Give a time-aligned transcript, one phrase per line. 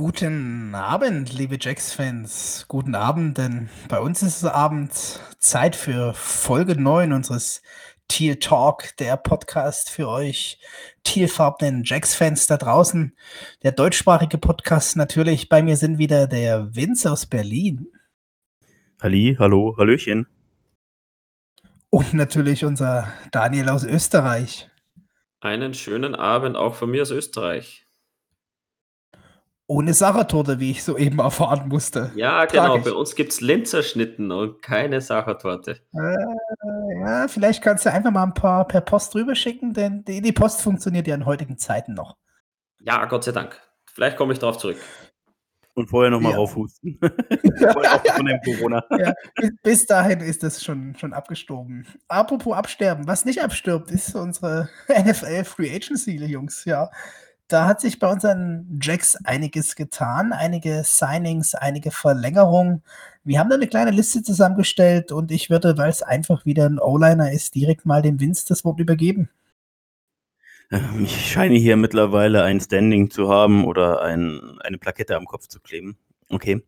[0.00, 2.64] Guten Abend, liebe Jacks-Fans.
[2.68, 4.94] Guten Abend, denn bei uns ist es Abend
[5.38, 7.60] Zeit für Folge 9 unseres
[8.08, 10.58] Teal Talk, der Podcast für euch
[11.04, 13.14] tealfarbenen Jacks-Fans da draußen.
[13.62, 15.50] Der deutschsprachige Podcast natürlich.
[15.50, 17.86] Bei mir sind wieder der Vince aus Berlin.
[19.02, 20.26] Halli, hallo, hallöchen.
[21.90, 24.70] Und natürlich unser Daniel aus Österreich.
[25.40, 27.86] Einen schönen Abend auch von mir aus Österreich.
[29.70, 32.10] Ohne Sachertorte, wie ich soeben erfahren musste.
[32.16, 32.76] Ja, genau.
[32.78, 35.78] Bei uns gibt es Linzerschnitten und keine Sachertorte.
[35.94, 40.22] Äh, ja, vielleicht kannst du einfach mal ein paar per Post rüber schicken, denn die,
[40.22, 42.16] die Post funktioniert ja in heutigen Zeiten noch.
[42.80, 43.60] Ja, Gott sei Dank.
[43.86, 44.78] Vielleicht komme ich darauf zurück.
[45.74, 46.38] Und vorher nochmal ja.
[46.38, 46.98] raufhusten.
[48.16, 48.82] von dem Corona.
[48.98, 51.86] Ja, bis, bis, dahin ist das schon, schon abgestorben.
[52.08, 56.90] Apropos absterben, was nicht abstirbt, ist unsere NFL Free Agency, Jungs, ja
[57.52, 62.82] da hat sich bei unseren Jacks einiges getan, einige Signings, einige Verlängerungen.
[63.24, 66.78] Wir haben da eine kleine Liste zusammengestellt und ich würde, weil es einfach wieder ein
[66.78, 69.28] O-Liner ist, direkt mal dem Vince das Wort übergeben.
[70.70, 75.48] Ähm, ich scheine hier mittlerweile ein Standing zu haben oder ein, eine Plakette am Kopf
[75.48, 75.98] zu kleben.
[76.28, 76.62] Okay.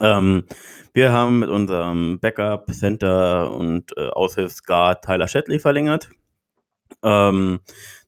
[0.00, 0.44] Ähm,
[0.94, 6.10] wir haben mit unserem Backup, Center und äh, Aushilfsguard Tyler Shetley verlängert.
[7.02, 7.60] Ähm,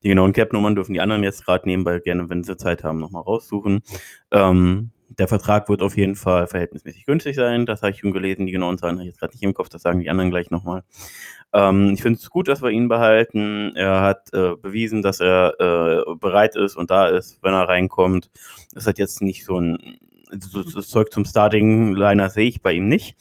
[0.02, 3.22] die genauen Cap-Nummern dürfen die anderen jetzt gerade nebenbei gerne, wenn sie Zeit haben, nochmal
[3.22, 3.82] raussuchen.
[4.30, 7.66] Ähm, der Vertrag wird auf jeden Fall verhältnismäßig günstig sein.
[7.66, 8.46] Das habe ich schon gelesen.
[8.46, 9.68] Die genauen Zahlen habe ich jetzt gerade nicht im Kopf.
[9.68, 10.82] Das sagen die anderen gleich nochmal.
[11.52, 13.74] Ähm, ich finde es gut, dass wir ihn behalten.
[13.76, 18.30] Er hat äh, bewiesen, dass er äh, bereit ist und da ist, wenn er reinkommt.
[18.74, 19.98] Das hat jetzt nicht so ein
[20.32, 23.16] das Zeug zum Starting-Liner sehe ich bei ihm nicht.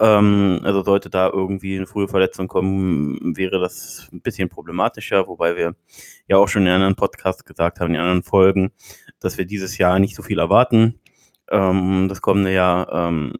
[0.00, 5.56] Ähm, also sollte da irgendwie eine frühe Verletzung kommen, wäre das ein bisschen problematischer, wobei
[5.56, 5.76] wir
[6.26, 8.72] ja auch schon in anderen Podcasts gesagt haben, in anderen Folgen,
[9.20, 11.00] dass wir dieses Jahr nicht so viel erwarten.
[11.50, 12.90] Ähm, das kommende Jahr.
[12.92, 13.34] Ähm,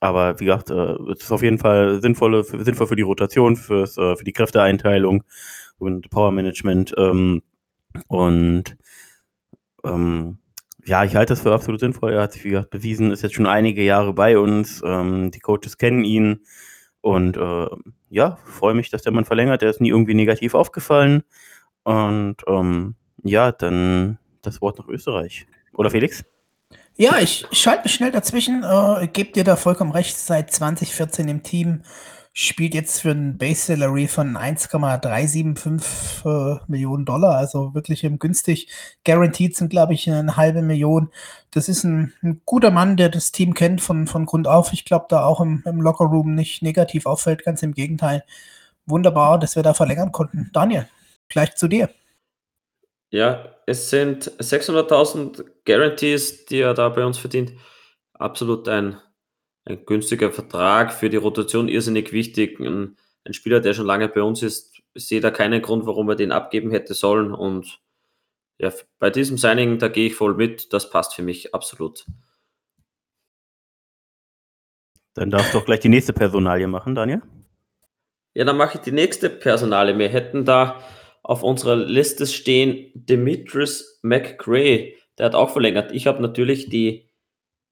[0.00, 3.98] aber wie gesagt, äh, es ist auf jeden Fall sinnvolle, sinnvoll für die Rotation, fürs,
[3.98, 5.24] äh, für die Kräfteeinteilung
[5.78, 6.94] und Power Management.
[6.96, 7.42] Ähm,
[8.08, 8.76] und
[9.84, 10.38] ähm,
[10.84, 12.12] ja, ich halte das für absolut sinnvoll.
[12.12, 14.82] Er hat sich, wie gesagt, bewiesen, ist jetzt schon einige Jahre bei uns.
[14.84, 16.40] Ähm, die Coaches kennen ihn.
[17.00, 17.66] Und äh,
[18.10, 19.62] ja, freue mich, dass der Mann verlängert.
[19.62, 21.22] Der ist nie irgendwie negativ aufgefallen.
[21.82, 25.46] Und ähm, ja, dann das Wort nach Österreich.
[25.72, 26.24] Oder Felix?
[26.96, 28.62] Ja, ich schalte mich schnell dazwischen.
[28.62, 30.18] Äh, Gebt dir da vollkommen recht.
[30.18, 31.82] Seit 2014 im Team
[32.32, 38.68] spielt jetzt für ein Base Salary von 1,375 äh, Millionen Dollar, also wirklich günstig.
[39.04, 41.10] Guaranteed sind, glaube ich, eine halbe Million.
[41.50, 44.72] Das ist ein, ein, guter Mann, der das Team kennt von, von Grund auf.
[44.72, 48.24] Ich glaube, da auch im, im Lockerroom nicht negativ auffällt, ganz im Gegenteil.
[48.86, 50.50] Wunderbar, dass wir da verlängern konnten.
[50.52, 50.88] Daniel,
[51.28, 51.90] gleich zu dir.
[53.10, 57.52] Ja, es sind 600.000 Guarantees, die er da bei uns verdient.
[58.14, 59.00] Absolut ein
[59.64, 62.60] ein günstiger Vertrag für die Rotation irrsinnig wichtig.
[62.60, 66.08] Ein, ein Spieler, der schon lange bei uns ist, ich sehe da keinen Grund, warum
[66.08, 67.32] er den abgeben hätte sollen.
[67.32, 67.80] Und
[68.58, 70.72] ja, bei diesem Signing, da gehe ich voll mit.
[70.72, 72.06] Das passt für mich absolut.
[75.14, 77.22] Dann darfst du doch gleich die nächste Personalie machen, Daniel.
[78.34, 79.98] Ja, dann mache ich die nächste Personalie.
[79.98, 80.80] Wir hätten da
[81.22, 84.96] auf unserer Liste stehen Demetrius McGray.
[85.18, 85.92] Der hat auch verlängert.
[85.92, 87.09] Ich habe natürlich die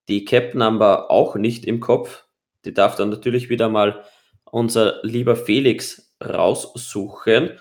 [0.08, 2.24] die Cap-Number auch nicht im Kopf.
[2.64, 4.04] Die darf dann natürlich wieder mal
[4.44, 7.58] unser lieber Felix raussuchen.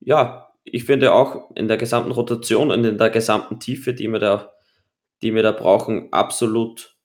[0.00, 4.18] Ja, ich finde auch in der gesamten Rotation und in der gesamten Tiefe, die wir
[4.18, 4.52] da,
[5.22, 6.96] die wir da brauchen, absolut,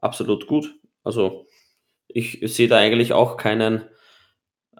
[0.00, 0.74] absolut gut.
[1.04, 1.46] Also
[2.08, 3.84] ich sehe da eigentlich auch keinen,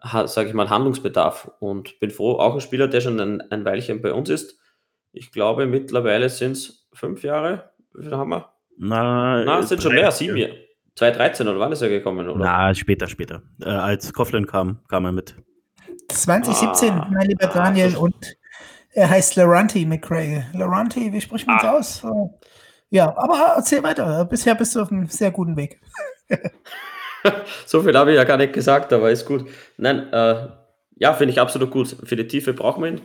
[0.02, 4.00] sage ich mal, Handlungsbedarf und bin froh, auch ein Spieler, der schon ein, ein Weilchen
[4.00, 4.58] bei uns ist.
[5.12, 7.70] Ich glaube, mittlerweile sind es fünf Jahre.
[7.94, 8.57] Wie viel haben wir?
[8.78, 10.54] Na, Na es sind schon mehr, sieben Jahre.
[10.94, 12.28] 2013 oder wann ist er gekommen?
[12.28, 12.44] Oder?
[12.44, 13.42] Na, später, später.
[13.60, 15.36] Äh, als Coughlin kam, kam er mit.
[16.08, 18.36] 2017, ah, mein lieber Daniel, ah, und
[18.92, 20.46] er heißt Laranti McRae.
[20.54, 21.72] Laranti, wie spricht man es ah.
[21.72, 22.02] aus?
[22.90, 24.25] Ja, aber erzähl weiter.
[24.25, 25.81] Bisher bist du auf einem sehr guten Weg.
[27.66, 29.48] so viel habe ich ja gar nicht gesagt, aber ist gut.
[29.76, 30.48] Nein, äh,
[30.96, 31.96] ja, finde ich absolut gut.
[32.04, 33.00] Für die Tiefe brauchen wir ihn.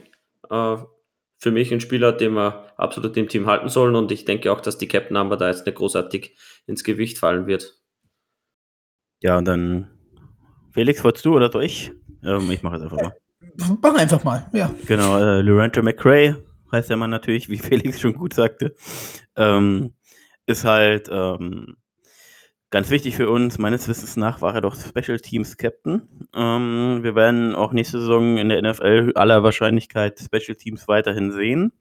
[0.49, 0.83] Äh,
[1.43, 3.95] für mich ein Spieler, den wir absolut im Team halten sollen.
[3.95, 6.37] Und ich denke auch, dass die Captain Number da jetzt nicht großartig
[6.67, 7.81] ins Gewicht fallen wird.
[9.19, 9.89] Ja, und dann
[10.71, 11.91] Felix, wolltest du oder soll ich?
[12.23, 13.13] Ähm, ich mache es einfach mal.
[13.81, 14.73] Mach einfach mal, ja.
[14.87, 16.37] Genau, äh, Lorenzo McRae
[16.71, 18.73] heißt der Mann natürlich, wie Felix schon gut sagte.
[19.35, 19.93] Ähm,
[20.45, 21.75] ist halt ähm,
[22.73, 26.07] Ganz wichtig für uns, meines Wissens nach, war er doch Special Teams Captain.
[26.33, 31.71] Ähm, wir werden auch nächste Saison in der NFL aller Wahrscheinlichkeit Special Teams weiterhin sehen.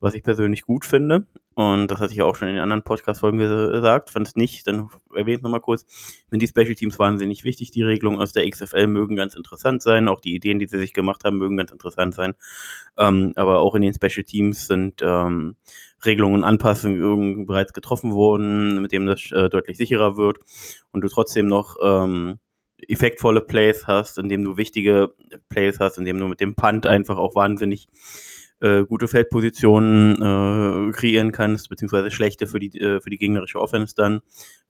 [0.00, 1.26] Was ich persönlich gut finde.
[1.54, 4.10] Und das hatte ich auch schon in den anderen Podcast-Folgen gesagt.
[4.10, 5.84] Fand es nicht, dann erwähnt nochmal kurz.
[6.30, 7.70] Sind die Special Teams wahnsinnig wichtig.
[7.70, 10.08] Die Regelungen aus der XFL mögen ganz interessant sein.
[10.08, 12.34] Auch die Ideen, die sie sich gemacht haben, mögen ganz interessant sein.
[12.96, 15.56] Ähm, aber auch in den Special Teams sind ähm,
[16.04, 20.38] Regelungen und Anpassungen bereits getroffen worden, mit dem das äh, deutlich sicherer wird.
[20.92, 22.38] Und du trotzdem noch ähm,
[22.88, 25.12] effektvolle Plays hast, indem du wichtige
[25.50, 27.88] Plays hast, indem du mit dem Punt einfach auch wahnsinnig
[28.60, 33.94] äh, gute Feldpositionen äh, kreieren kannst, beziehungsweise schlechte für die, äh, für die gegnerische Offense
[33.94, 34.20] dann.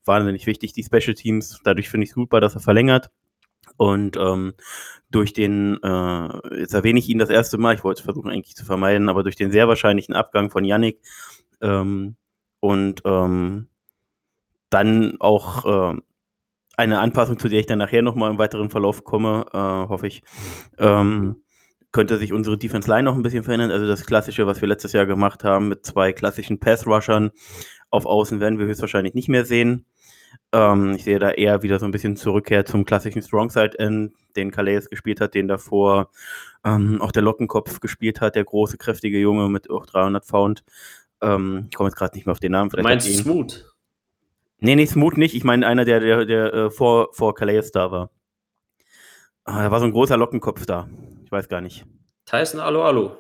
[0.05, 1.61] Wahnsinnig wichtig, die Special Teams.
[1.65, 3.11] Dadurch finde ich es gut, dass er verlängert.
[3.77, 4.55] Und ähm,
[5.11, 8.57] durch den, äh, jetzt erwähne ich ihn das erste Mal, ich wollte es versuchen eigentlich
[8.57, 11.01] zu vermeiden, aber durch den sehr wahrscheinlichen Abgang von Yannick
[11.61, 12.17] ähm,
[12.61, 13.69] und ähm,
[14.71, 16.01] dann auch äh,
[16.77, 20.23] eine Anpassung, zu der ich dann nachher nochmal im weiteren Verlauf komme, äh, hoffe ich,
[20.79, 21.43] ähm,
[21.93, 23.71] könnte sich unsere Defense Line noch ein bisschen verändern.
[23.71, 27.31] Also das Klassische, was wir letztes Jahr gemacht haben, mit zwei klassischen Pass-Rushern
[27.91, 29.87] auf Außen, werden wir höchstwahrscheinlich nicht mehr sehen.
[30.53, 34.89] Ähm, ich sehe da eher wieder so ein bisschen Zurückkehr zum klassischen Strongside-End, den Calais
[34.89, 36.11] gespielt hat, den davor
[36.65, 40.63] ähm, auch der Lockenkopf gespielt hat, der große, kräftige Junge mit auch 300 Pfund.
[41.21, 42.71] Ähm, ich komme jetzt gerade nicht mehr auf den Namen.
[42.71, 43.67] Vielleicht Meinst du Smooth?
[44.61, 45.35] Nee, nee, Smooth nicht.
[45.35, 48.11] Ich meine einer, der, der, der äh, vor, vor Calais da war.
[49.45, 50.89] Ah, da war so ein großer Lockenkopf da.
[51.25, 51.85] Ich weiß gar nicht.
[52.27, 53.11] Tyson Alu Alu.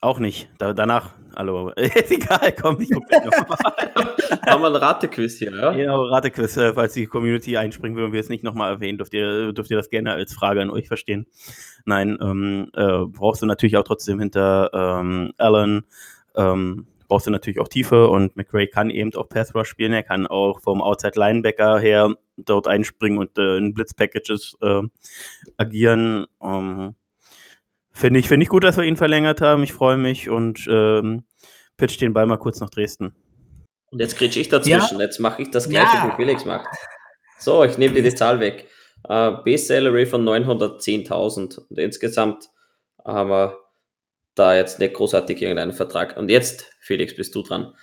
[0.00, 0.50] Auch nicht.
[0.58, 1.70] Da, danach, hallo.
[1.70, 3.58] Ist egal, komm, ich gleich nochmal.
[4.46, 5.72] Haben wir ein Ratequiz hier, ja?
[5.72, 9.14] Genau, Ratequiz, äh, falls die Community einspringen will und wir es nicht nochmal erwähnen, dürft
[9.14, 11.26] ihr, dürft ihr das gerne als Frage an euch verstehen.
[11.86, 15.84] Nein, ähm, äh, brauchst du natürlich auch trotzdem hinter ähm, Allen
[16.36, 19.92] ähm, brauchst du natürlich auch Tiefe und McRae kann eben auch Pass Rush spielen.
[19.92, 24.82] Er kann auch vom Outside Linebacker her dort einspringen und äh, in Blitz-Packages äh,
[25.56, 26.26] agieren.
[26.42, 26.94] Ähm,
[27.96, 29.62] Finde ich, find ich gut, dass wir ihn verlängert haben.
[29.62, 31.22] Ich freue mich und ähm,
[31.76, 33.14] pitch den Ball mal kurz nach Dresden.
[33.92, 34.98] Und jetzt kriege ich dazwischen.
[34.98, 35.04] Ja.
[35.04, 36.08] Jetzt mache ich das gleiche, ja.
[36.08, 36.66] wie Felix macht.
[37.38, 38.68] So, ich nehme dir die Zahl weg.
[39.08, 42.48] Uh, Base Salary von 910.000 und insgesamt
[43.04, 43.63] haben wir
[44.34, 46.16] da jetzt nicht großartig irgendeinen Vertrag.
[46.16, 47.74] Und jetzt, Felix, bist du dran.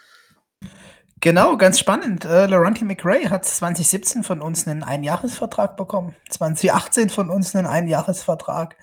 [1.24, 2.26] Genau, ganz spannend.
[2.26, 8.76] Äh, Laurenti McRae hat 2017 von uns einen Einjahresvertrag bekommen, 2018 von uns einen Einjahresvertrag,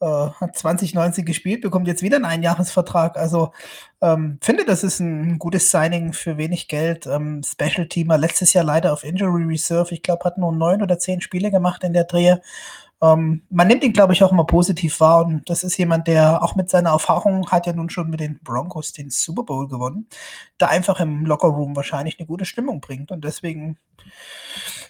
[0.00, 3.16] äh, hat 2019 gespielt, bekommt jetzt wieder einen Einjahresvertrag.
[3.16, 3.52] Also
[4.02, 7.06] ähm, finde, das ist ein gutes Signing für wenig Geld.
[7.06, 9.94] Ähm, Special Teamer letztes Jahr leider auf Injury Reserve.
[9.94, 12.42] Ich glaube, hat nur neun oder zehn Spiele gemacht in der Drehe.
[13.02, 15.24] Ähm, man nimmt ihn, glaube ich, auch immer positiv wahr.
[15.24, 18.40] Und das ist jemand, der auch mit seiner Erfahrung hat ja nun schon mit den
[18.42, 20.08] Broncos den Super Bowl gewonnen,
[20.58, 23.10] da einfach im Lockerroom wahrscheinlich eine gute Stimmung bringt.
[23.10, 23.78] Und deswegen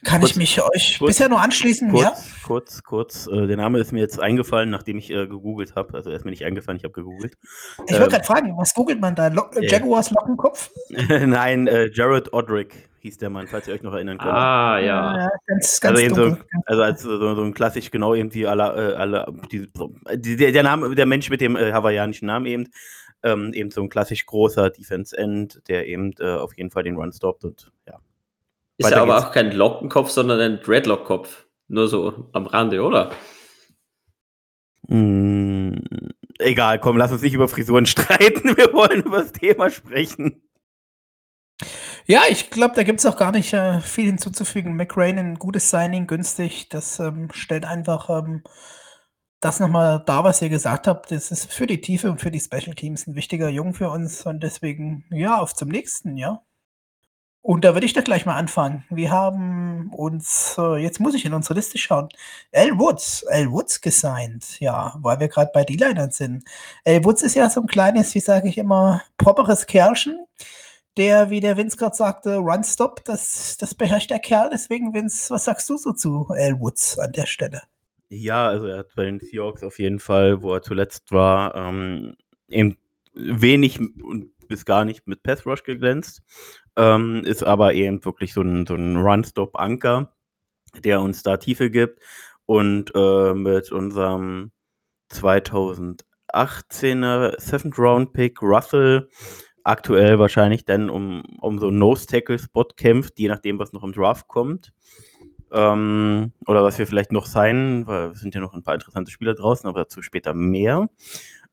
[0.03, 1.91] kann kurz, ich mich euch kurz, bisher nur anschließen.
[1.91, 2.15] Kurz, ja?
[2.47, 3.27] kurz, kurz.
[3.29, 5.95] Äh, der Name ist mir jetzt eingefallen, nachdem ich äh, gegoogelt habe.
[5.95, 7.37] Also er ist mir nicht eingefallen, ich habe gegoogelt.
[7.87, 9.29] Ich wollte ähm, gerade fragen, was googelt man da?
[9.29, 10.71] Lo äh, Jaguars Lockenkopf?
[10.91, 14.31] Nein, äh, Jared Odrick hieß der Mann, falls ihr euch noch erinnern könnt.
[14.31, 15.19] Ah, ja.
[15.19, 16.37] ja ganz, ganz also, so,
[16.67, 19.69] also als so, so, ein klassisch genau irgendwie alle, äh, alle die,
[20.15, 22.69] die, der, Name, der Mensch mit dem äh, hawaiianischen Namen eben,
[23.23, 26.97] ähm, eben so ein klassisch großer Defense End, der eben äh, auf jeden Fall den
[26.97, 27.99] Run stoppt und ja.
[28.77, 29.27] Ist ja aber geht's.
[29.27, 31.47] auch kein Lockenkopf, sondern ein Dreadlock-Kopf.
[31.69, 33.13] Nur so am Rande, oder?
[34.89, 35.75] Mm,
[36.39, 38.57] egal, komm, lass uns nicht über Frisuren streiten.
[38.57, 40.43] Wir wollen über das Thema sprechen.
[42.07, 44.77] Ja, ich glaube, da gibt es auch gar nicht äh, viel hinzuzufügen.
[44.77, 46.69] McRae ein gutes Signing, günstig.
[46.69, 48.43] Das ähm, stellt einfach ähm,
[49.41, 51.11] das nochmal da, was ihr gesagt habt.
[51.11, 54.27] Das ist für die Tiefe und für die Special Teams ein wichtiger Jung für uns.
[54.27, 56.43] Und deswegen, ja, auf zum nächsten, ja.
[57.43, 58.85] Und da würde ich doch gleich mal anfangen.
[58.91, 62.09] Wir haben uns, äh, jetzt muss ich in unsere Liste schauen,
[62.51, 62.79] L.
[62.79, 63.51] Woods, L.
[63.51, 66.45] Woods gesigned, ja, weil wir gerade bei D-Linern sind.
[66.85, 67.03] L.
[67.05, 70.27] Woods ist ja so ein kleines, wie sage ich immer, properes Kerlchen
[70.97, 74.51] der, wie der Vince gerade sagte, Run-Stop, das, das beherrscht der Kerl.
[74.53, 77.63] Deswegen, Vince, was sagst du so zu Al Woods an der Stelle?
[78.09, 82.17] Ja, also er hat bei den Seahawks auf jeden Fall, wo er zuletzt war, ähm,
[82.49, 82.77] eben
[83.15, 86.23] wenig und bis gar nicht mit Pass Rush geglänzt.
[86.77, 90.13] Ähm, ist aber eben wirklich so ein, so ein Run-Stop-Anker,
[90.85, 92.01] der uns da Tiefe gibt.
[92.47, 94.51] Und äh, mit unserem
[95.13, 99.09] 2018er Seventh Round Pick Russell
[99.65, 104.29] aktuell wahrscheinlich dann um, um so einen Nose-Tackle-Spot kämpft, je nachdem, was noch im Draft
[104.29, 104.73] kommt.
[105.53, 109.11] Ähm, oder was wir vielleicht noch sein, weil es sind ja noch ein paar interessante
[109.11, 110.89] Spieler draußen, aber dazu später mehr.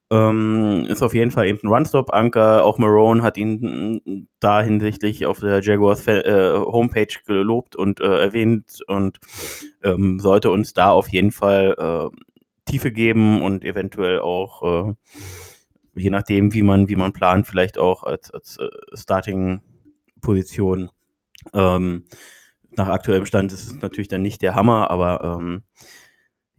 [0.09, 2.63] Ähm, ist auf jeden Fall eben ein Run-Stop-Anker.
[2.63, 8.79] Auch Marone hat ihn da hinsichtlich auf der Jaguars äh, Homepage gelobt und äh, erwähnt
[8.87, 9.19] und
[9.83, 12.17] ähm, sollte uns da auf jeden Fall äh,
[12.71, 14.93] Tiefe geben und eventuell auch äh,
[15.97, 20.89] je nachdem, wie man, wie man plant, vielleicht auch als, als äh, Starting-Position.
[21.53, 22.05] Ähm,
[22.71, 25.63] nach aktuellem Stand ist es natürlich dann nicht der Hammer, aber ähm,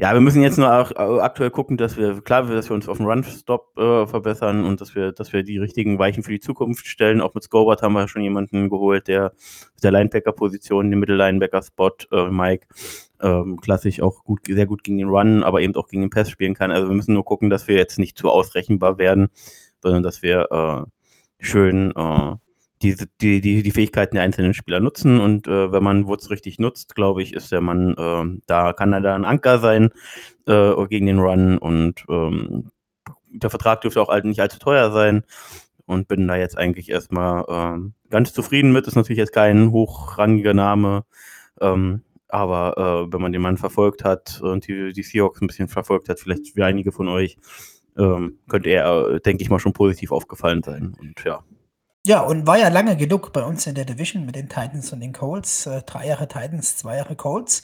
[0.01, 2.89] ja, wir müssen jetzt nur auch äh, aktuell gucken, dass wir, klar, dass wir uns
[2.89, 6.39] auf dem Run-Stop äh, verbessern und dass wir, dass wir die richtigen Weichen für die
[6.39, 7.21] Zukunft stellen.
[7.21, 12.31] Auch mit Scobart haben wir schon jemanden geholt, der auf der Linebacker-Position, den Mittellinebacker-Spot, äh,
[12.31, 12.69] Mike,
[13.21, 16.31] ähm, klassisch auch gut, sehr gut gegen den Run, aber eben auch gegen den Pass
[16.31, 16.71] spielen kann.
[16.71, 19.29] Also wir müssen nur gucken, dass wir jetzt nicht zu ausrechenbar werden,
[19.83, 22.37] sondern dass wir äh, schön äh,
[22.83, 25.21] die, die, die, die Fähigkeiten der einzelnen Spieler nutzen.
[25.21, 28.93] Und äh, wenn man Woods richtig nutzt, glaube ich, ist der Mann, äh, da kann
[28.93, 29.91] er da ein Anker sein
[30.47, 31.59] äh, gegen den Run.
[31.59, 32.71] Und ähm,
[33.31, 35.25] der Vertrag dürfte auch nicht allzu teuer sein.
[35.87, 38.87] Und bin da jetzt eigentlich erstmal ähm, ganz zufrieden mit.
[38.87, 41.05] Ist natürlich jetzt kein hochrangiger Name.
[41.61, 45.69] Ähm, aber äh, wenn man den Mann verfolgt hat und die, die Seahawks ein bisschen
[45.69, 47.37] verfolgt hat, vielleicht wie einige von euch,
[47.97, 50.95] ähm, könnte er, denke ich mal, schon positiv aufgefallen sein.
[51.01, 51.43] Und ja,
[52.09, 55.01] ja, und war ja lange genug bei uns in der Division mit den Titans und
[55.01, 55.67] den Colts.
[55.67, 57.63] Äh, drei Jahre Titans, zwei Jahre Colts.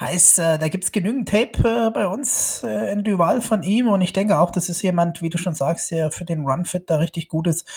[0.00, 3.86] Heißt, äh, da gibt es genügend Tape äh, bei uns äh, in Duval von ihm.
[3.88, 6.90] Und ich denke auch, das ist jemand, wie du schon sagst, der für den Run-Fit
[6.90, 7.68] da richtig gut ist.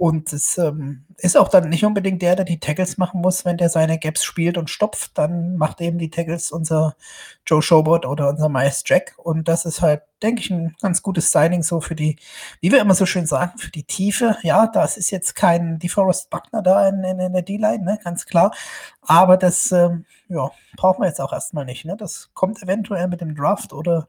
[0.00, 3.58] Und es ähm, ist auch dann nicht unbedingt der, der die Tackles machen muss, wenn
[3.58, 5.18] der seine Gaps spielt und stopft.
[5.18, 6.96] Dann macht eben die Tackles unser
[7.44, 9.12] Joe Showbot oder unser Miles Jack.
[9.18, 12.16] Und das ist halt, denke ich, ein ganz gutes Signing so für die,
[12.62, 14.38] wie wir immer so schön sagen, für die Tiefe.
[14.42, 18.24] Ja, das ist jetzt kein DeForest Buckner da in, in, in der D-Line, ne, ganz
[18.24, 18.54] klar.
[19.02, 21.84] Aber das ähm, ja, brauchen wir jetzt auch erstmal nicht.
[21.84, 21.94] Ne?
[21.98, 24.08] Das kommt eventuell mit dem Draft oder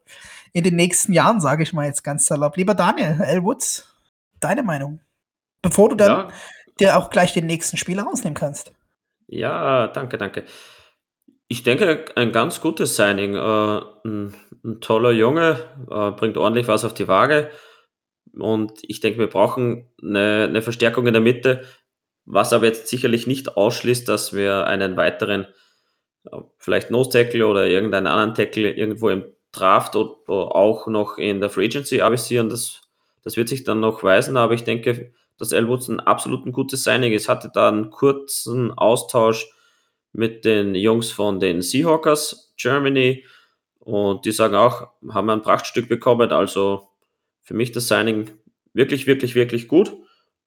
[0.54, 2.56] in den nächsten Jahren, sage ich mal jetzt ganz salopp.
[2.56, 3.44] Lieber Daniel, L.
[3.44, 3.86] Woods,
[4.40, 4.98] deine Meinung?
[5.62, 6.28] Bevor du dann ja.
[6.80, 8.72] dir auch gleich den nächsten Spieler rausnehmen kannst.
[9.28, 10.44] Ja, danke, danke.
[11.48, 13.34] Ich denke, ein ganz gutes Signing.
[13.34, 17.50] Äh, ein, ein, toller Junge, äh, bringt ordentlich was auf die Waage.
[18.34, 21.64] Und ich denke, wir brauchen eine, eine, Verstärkung in der Mitte,
[22.24, 25.46] was aber jetzt sicherlich nicht ausschließt, dass wir einen weiteren,
[26.24, 31.40] äh, vielleicht Nose Tackle oder irgendeinen anderen Tackle irgendwo im Draft oder auch noch in
[31.40, 32.48] der Free Agency avisieren.
[32.48, 32.80] Das,
[33.22, 35.12] das wird sich dann noch weisen, aber ich denke,
[35.42, 37.28] dass Elwoods ein absolut ein gutes Signing ist.
[37.28, 39.48] Hatte da einen kurzen Austausch
[40.12, 43.24] mit den Jungs von den Seahawkers Germany
[43.80, 46.30] und die sagen auch, haben ein Prachtstück bekommen.
[46.30, 46.90] Also
[47.42, 48.30] für mich das Signing
[48.72, 49.92] wirklich, wirklich, wirklich gut.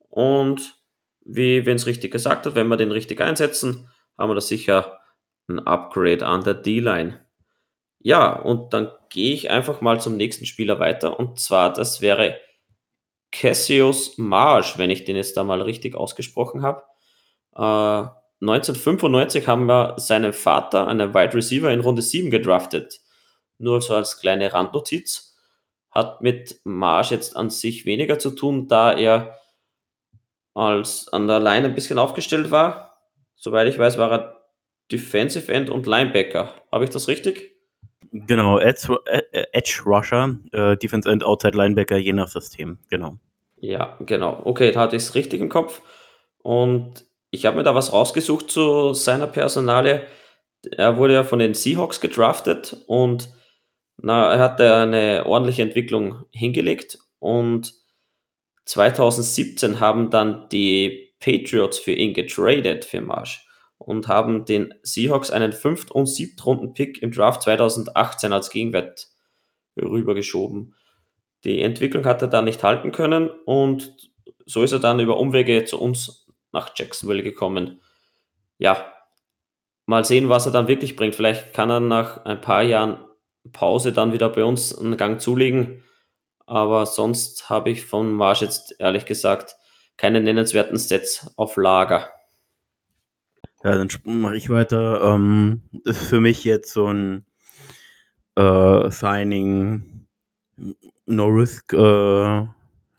[0.08, 0.80] Und
[1.25, 5.02] wie Vince richtig gesagt hat, wenn wir den richtig einsetzen, haben wir da sicher
[5.50, 7.20] ein Upgrade an der D-Line.
[8.00, 11.20] Ja, und dann gehe ich einfach mal zum nächsten Spieler weiter.
[11.20, 12.38] Und zwar, das wäre
[13.39, 16.84] Cassius Marsh, wenn ich den jetzt da mal richtig ausgesprochen habe.
[17.56, 18.10] Äh,
[18.42, 23.00] 1995 haben wir seinen Vater, einen Wide Receiver, in Runde 7 gedraftet.
[23.58, 25.36] Nur so als kleine Randnotiz.
[25.92, 29.38] Hat mit Marsh jetzt an sich weniger zu tun, da er
[30.54, 32.98] als an der Line ein bisschen aufgestellt war.
[33.36, 34.42] Soweit ich weiß, war er
[34.92, 36.54] Defensive End und Linebacker.
[36.72, 37.51] Habe ich das richtig?
[38.12, 38.98] Genau, Edge,
[39.51, 43.18] Edge Rusher, äh, Defense End, Outside Linebacker, je nach System, genau.
[43.65, 44.41] Ja, genau.
[44.43, 45.81] Okay, da hatte ich es richtig im Kopf.
[46.43, 50.05] Und ich habe mir da was rausgesucht zu seiner Personale.
[50.72, 53.29] Er wurde ja von den Seahawks gedraftet und
[53.98, 57.00] na, er hat eine ordentliche Entwicklung hingelegt.
[57.19, 57.74] Und
[58.65, 63.48] 2017 haben dann die Patriots für ihn getradet für Marsch
[63.79, 65.89] und haben den Seahawks einen 5.
[65.91, 66.36] und 7.
[66.45, 69.07] Runden Pick im Draft 2018 als Gegenwert
[69.75, 70.75] rübergeschoben.
[71.46, 74.12] Die Entwicklung hat er dann nicht halten können und
[74.46, 77.82] so ist er dann über Umwege zu uns nach Jacksonville gekommen.
[78.58, 78.94] Ja,
[79.86, 81.16] mal sehen, was er dann wirklich bringt.
[81.16, 82.98] Vielleicht kann er nach ein paar Jahren
[83.52, 85.84] Pause dann wieder bei uns einen Gang zulegen.
[86.48, 89.56] Aber sonst habe ich von Marsch jetzt ehrlich gesagt
[89.98, 92.10] keine nennenswerten Sets auf Lager.
[93.64, 95.02] Ja, dann mache ich weiter.
[95.02, 97.25] Ähm, ist für mich jetzt so ein
[98.36, 100.08] äh, Signing
[101.06, 102.46] No Risk, äh,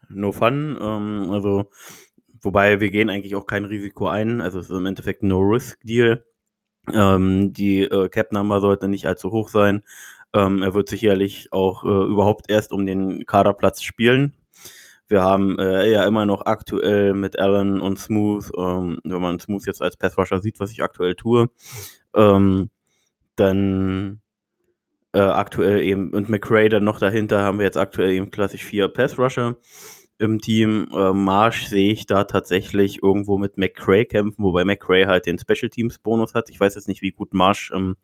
[0.09, 0.79] No Fun.
[0.81, 1.71] Ähm, also,
[2.43, 4.41] wobei wir gehen eigentlich auch kein Risiko ein.
[4.41, 6.25] Also es ist im Endeffekt ein No Risk Deal.
[6.93, 9.83] Ähm, die äh, Cap Number sollte nicht allzu hoch sein.
[10.33, 14.35] Ähm, er wird sicherlich auch äh, überhaupt erst um den Kaderplatz spielen.
[15.09, 19.67] Wir haben äh, ja immer noch aktuell mit Allen und Smooth, ähm, wenn man Smooth
[19.67, 21.49] jetzt als Passrusher sieht, was ich aktuell tue,
[22.15, 22.71] ähm,
[23.37, 24.21] dann
[25.17, 28.89] äh, aktuell eben und McRae dann noch dahinter haben wir jetzt aktuell eben klassisch vier
[28.89, 29.57] Passrusher.
[30.19, 30.89] im Team.
[30.95, 35.69] Äh, Marsh sehe ich da tatsächlich irgendwo mit McCray kämpfen, wobei McCray halt den Special
[35.71, 36.51] Teams Bonus hat.
[36.51, 37.97] Ich weiß jetzt nicht, wie gut Marsh im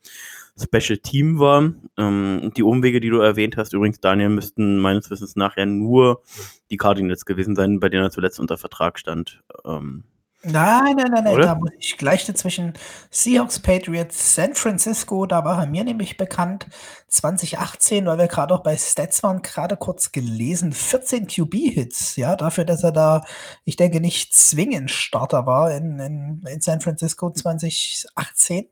[0.60, 1.72] Special Team war.
[1.96, 6.22] Ähm, die Umwege, die du erwähnt hast, übrigens, Daniel, müssten meines Wissens nachher nur
[6.70, 9.42] die Cardinals gewesen sein, bei denen er zuletzt unter Vertrag stand.
[9.64, 10.04] Ähm,
[10.44, 12.72] Nein, nein, nein, nein, da muss ich gleich zwischen
[13.10, 16.66] Seahawks, Patriots, San Francisco, da war er mir nämlich bekannt,
[17.06, 22.64] 2018, weil wir gerade auch bei Stats waren, gerade kurz gelesen, 14 QB-Hits, ja, dafür,
[22.64, 23.24] dass er da,
[23.64, 28.66] ich denke, nicht zwingend Starter war in, in, in San Francisco 2018.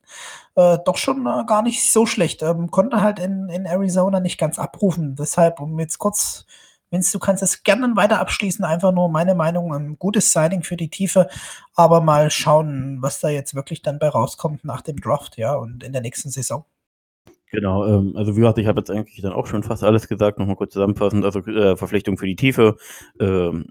[0.56, 2.42] Äh, doch schon äh, gar nicht so schlecht.
[2.42, 5.14] Ähm, konnte halt in, in Arizona nicht ganz abrufen.
[5.14, 6.46] Deshalb, um jetzt kurz
[6.90, 8.64] Vince, du kannst es gerne weiter abschließen.
[8.64, 11.28] Einfach nur meine Meinung, ein gutes Signing für die Tiefe.
[11.74, 15.82] Aber mal schauen, was da jetzt wirklich dann bei rauskommt nach dem Draft, ja, und
[15.84, 16.64] in der nächsten Saison.
[17.50, 20.38] Genau, ähm, also wie gesagt, ich habe jetzt eigentlich dann auch schon fast alles gesagt,
[20.38, 21.24] nochmal kurz zusammenfassend.
[21.24, 22.76] Also äh, Verpflichtung für die Tiefe,
[23.18, 23.66] ähm,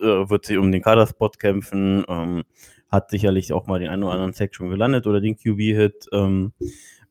[0.00, 2.42] äh, wird sie um den Kaderspot kämpfen, ähm,
[2.90, 6.08] hat sicherlich auch mal den einen oder anderen Sack schon gelandet oder den QB-Hit.
[6.12, 6.52] Ähm,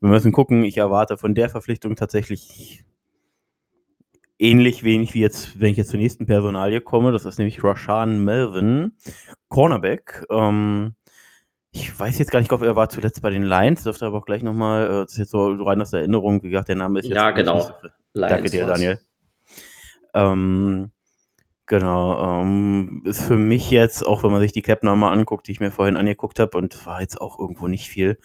[0.00, 2.84] wir müssen gucken, ich erwarte von der Verpflichtung tatsächlich
[4.40, 7.12] ähnlich wenig wie jetzt, wenn ich jetzt zur nächsten Personalie komme.
[7.12, 8.92] Das ist nämlich Rashan Melvin,
[9.48, 10.24] Cornerback.
[10.30, 10.94] Ähm,
[11.72, 14.24] ich weiß jetzt gar nicht, ob er war zuletzt bei den Lions, dürfte aber auch
[14.24, 16.98] gleich nochmal, äh, das ist jetzt so rein aus der Erinnerung, wie gesagt, der Name
[16.98, 17.14] ist jetzt.
[17.14, 17.60] Ja, genau.
[17.60, 17.72] So,
[18.14, 18.98] danke dir, Daniel.
[20.14, 20.90] Ähm,
[21.66, 25.52] genau, ähm, ist für mich jetzt, auch wenn man sich die Cap nochmal anguckt, die
[25.52, 28.18] ich mir vorhin angeguckt habe, und war jetzt auch irgendwo nicht viel.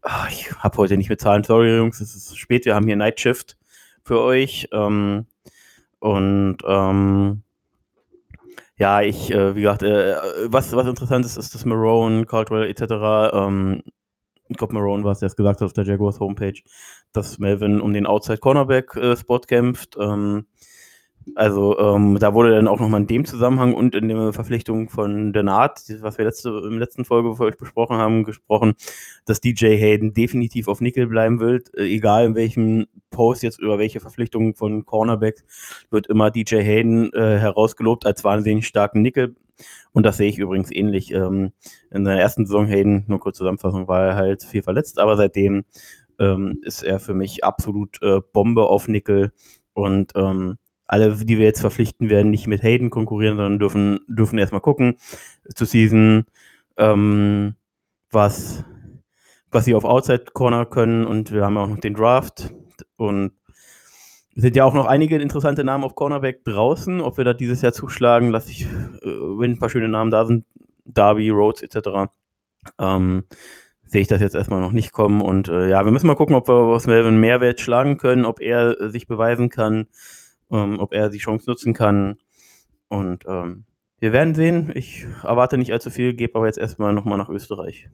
[0.00, 2.96] Ach, ich habe heute nicht mit Zahlen, sorry Jungs, es ist spät, wir haben hier
[2.96, 3.58] Night Shift
[4.02, 4.68] für euch.
[4.72, 5.26] Ähm,
[6.00, 7.42] und ähm,
[8.76, 13.34] ja, ich, äh, wie gesagt, äh, was, was interessant ist, ist, dass Marone, Caldwell etc.,
[13.34, 13.82] ähm,
[14.48, 16.60] ich glaube, Marone war es, der es gesagt hat auf der Jaguars Homepage,
[17.12, 19.96] dass Melvin um den Outside Cornerback-Spot äh, kämpft.
[20.00, 20.46] Ähm,
[21.34, 25.32] also ähm, da wurde dann auch nochmal in dem Zusammenhang und in der Verpflichtung von
[25.32, 28.74] der Naht, was wir letzte, im letzten Folge für euch besprochen haben, gesprochen,
[29.24, 31.74] dass DJ Hayden definitiv auf Nickel bleiben wird.
[31.74, 35.44] Äh, egal in welchem Post jetzt über welche Verpflichtungen von Cornerbacks,
[35.90, 39.36] wird immer DJ Hayden äh, herausgelobt als wahnsinnig starken Nickel.
[39.92, 41.12] Und das sehe ich übrigens ähnlich.
[41.12, 41.52] Ähm,
[41.90, 45.64] in der ersten Saison Hayden, nur kurz Zusammenfassung, war er halt viel verletzt, aber seitdem
[46.18, 49.32] ähm, ist er für mich absolut äh, Bombe auf Nickel.
[49.72, 54.38] Und ähm, alle, die wir jetzt verpflichten, werden nicht mit Hayden konkurrieren, sondern dürfen, dürfen
[54.38, 54.96] erstmal gucken
[55.54, 56.24] zu Season,
[56.78, 57.54] ähm,
[58.10, 58.64] was,
[59.50, 61.06] was sie auf Outside Corner können.
[61.06, 62.52] Und wir haben auch noch den Draft.
[62.96, 63.32] Und
[64.34, 67.00] sind ja auch noch einige interessante Namen auf Cornerback draußen.
[67.00, 68.66] Ob wir da dieses Jahr zuschlagen, lasse ich, äh,
[69.04, 70.46] wenn ein paar schöne Namen da sind,
[70.84, 72.10] Darby, Rhodes etc.,
[72.78, 73.24] ähm,
[73.84, 75.20] sehe ich das jetzt erstmal noch nicht kommen.
[75.20, 78.40] Und äh, ja, wir müssen mal gucken, ob wir aus Melvin Mehrwert schlagen können, ob
[78.40, 79.86] er äh, sich beweisen kann
[80.50, 82.18] ähm, ob er die Chance nutzen kann.
[82.88, 83.64] Und ähm,
[84.00, 84.72] wir werden sehen.
[84.74, 87.88] Ich erwarte nicht allzu viel, gebe aber jetzt erstmal nochmal nach Österreich.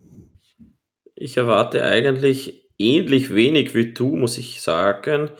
[1.14, 5.30] Ich erwarte eigentlich ähnlich wenig wie du, muss ich sagen,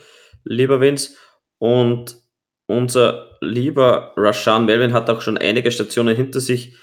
[0.43, 1.15] lieber Vince.
[1.57, 2.17] Und
[2.67, 6.75] unser lieber Rashan Melvin hat auch schon einige Stationen hinter sich.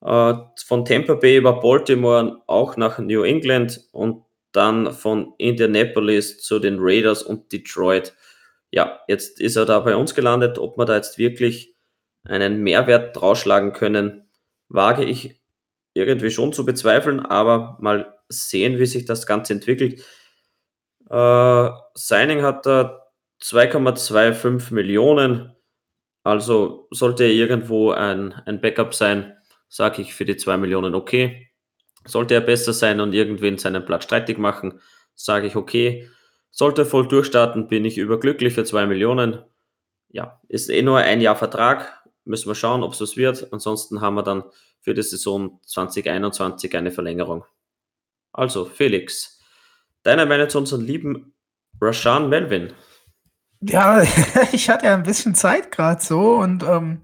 [0.00, 0.34] Äh,
[0.66, 6.76] von Tampa Bay über Baltimore auch nach New England und dann von Indianapolis zu den
[6.78, 8.14] Raiders und Detroit
[8.72, 10.58] ja, jetzt ist er da bei uns gelandet.
[10.58, 11.76] Ob wir da jetzt wirklich
[12.24, 14.30] einen Mehrwert drausschlagen können,
[14.68, 15.40] wage ich
[15.94, 20.02] irgendwie schon zu bezweifeln, aber mal sehen, wie sich das Ganze entwickelt.
[21.10, 25.54] Äh, Signing hat er 2,25 Millionen,
[26.24, 29.36] also sollte er irgendwo ein, ein Backup sein,
[29.68, 31.50] sage ich für die 2 Millionen okay.
[32.06, 34.80] Sollte er besser sein und irgendwen seinen Platz streitig machen,
[35.14, 36.08] sage ich okay.
[36.52, 39.42] Sollte voll durchstarten, bin ich überglücklich für 2 Millionen.
[40.10, 42.04] Ja, ist eh nur ein Jahr Vertrag.
[42.24, 43.52] Müssen wir schauen, ob es was wird.
[43.52, 44.44] Ansonsten haben wir dann
[44.80, 47.44] für die Saison 2021 eine Verlängerung.
[48.32, 49.40] Also, Felix,
[50.02, 51.34] deine Meinung zu unserem lieben
[51.80, 52.74] Rashan Melvin?
[53.60, 54.02] Ja,
[54.52, 57.00] ich hatte ja ein bisschen Zeit gerade so und ähm,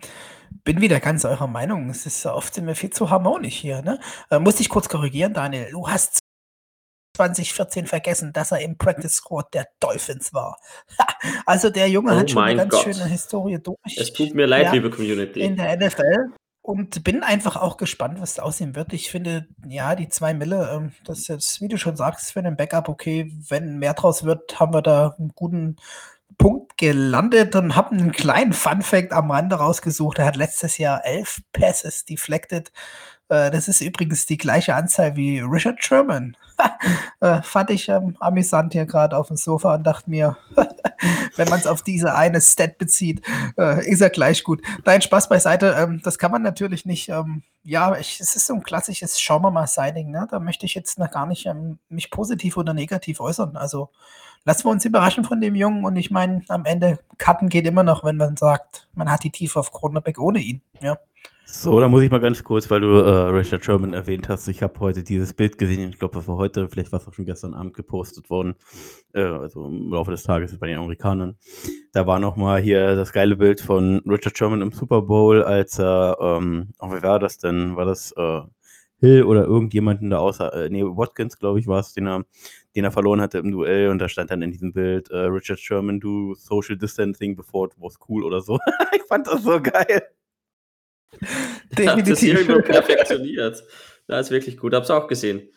[0.65, 1.89] bin wieder ganz eurer Meinung.
[1.89, 3.81] Es ist oft wir viel zu harmonisch hier.
[3.81, 3.99] Ne?
[4.31, 5.71] Äh, muss ich kurz korrigieren, Daniel.
[5.71, 6.19] Du hast
[7.19, 10.59] 2014 vergessen, dass er im Practice Squad der Dolphins war.
[11.47, 12.83] also der Junge oh hat schon eine ganz Gott.
[12.83, 13.97] schöne Historie durch.
[13.97, 15.41] Es tut mir leid, ja, liebe Community.
[15.41, 16.33] In der NFL.
[16.63, 18.93] Und bin einfach auch gespannt, was da aussehen wird.
[18.93, 22.41] Ich finde, ja, die zwei Mille, ähm, das ist jetzt, wie du schon sagst, für
[22.41, 23.33] einen Backup okay.
[23.49, 25.77] Wenn mehr draus wird, haben wir da einen guten
[26.37, 30.19] Punkt gelandet und habe einen kleinen Fun-Fact am Rande rausgesucht.
[30.19, 32.71] Er hat letztes Jahr elf Passes deflected.
[33.29, 36.37] Äh, das ist übrigens die gleiche Anzahl wie Richard Sherman.
[37.21, 40.37] äh, fand ich ähm, amüsant hier gerade auf dem Sofa und dachte mir,
[41.37, 43.23] wenn man es auf diese eine Stat bezieht,
[43.57, 44.63] äh, ist er gleich gut.
[44.85, 45.77] Nein, Spaß beiseite.
[45.79, 47.09] Ähm, das kann man natürlich nicht.
[47.11, 50.11] Ähm, ja, ich, es ist so ein klassisches Schauen wir mal Signing.
[50.11, 50.27] Ne?
[50.31, 53.57] Da möchte ich jetzt noch gar nicht ähm, mich positiv oder negativ äußern.
[53.57, 53.91] Also
[54.45, 55.85] lassen wir uns überraschen von dem Jungen.
[55.85, 59.31] Und ich meine, am Ende, Cutten geht immer noch, wenn man sagt, man hat die
[59.31, 60.63] Tiefe auf Cornerback ohne ihn.
[60.81, 60.99] Ja.
[61.51, 64.47] So, da muss ich mal ganz kurz, weil du äh, Richard Sherman erwähnt hast.
[64.49, 65.89] Ich habe heute dieses Bild gesehen.
[65.89, 68.55] Ich glaube, das war heute, vielleicht war es auch schon gestern Abend gepostet worden.
[69.15, 71.39] Äh, also im Laufe des Tages bei den Amerikanern.
[71.95, 76.19] Da war nochmal hier das geile Bild von Richard Sherman im Super Bowl, als er,
[76.21, 77.77] ähm, oh, wer war das denn?
[77.77, 78.43] War das äh,
[79.01, 82.25] Hill oder irgendjemanden da außer, äh, nee, Watkins, glaube ich, war es, den er,
[82.77, 83.89] den er verloren hatte im Duell.
[83.89, 87.75] Und da stand dann in diesem Bild, äh, Richard Sherman do Social Distancing before it
[87.79, 88.59] was cool oder so.
[88.95, 90.03] ich fand das so geil.
[91.71, 92.15] Definitiv.
[92.15, 93.63] Das irgendwo perfektioniert.
[94.07, 94.75] Das ist wirklich gut.
[94.75, 95.49] Hab's auch gesehen.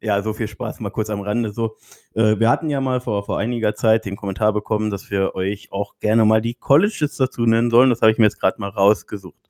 [0.00, 1.52] Ja, so viel Spaß mal kurz am Rande.
[1.52, 1.76] So,
[2.14, 5.72] äh, wir hatten ja mal vor, vor einiger Zeit den Kommentar bekommen, dass wir euch
[5.72, 7.90] auch gerne mal die Colleges dazu nennen sollen.
[7.90, 9.40] Das habe ich mir jetzt gerade mal rausgesucht.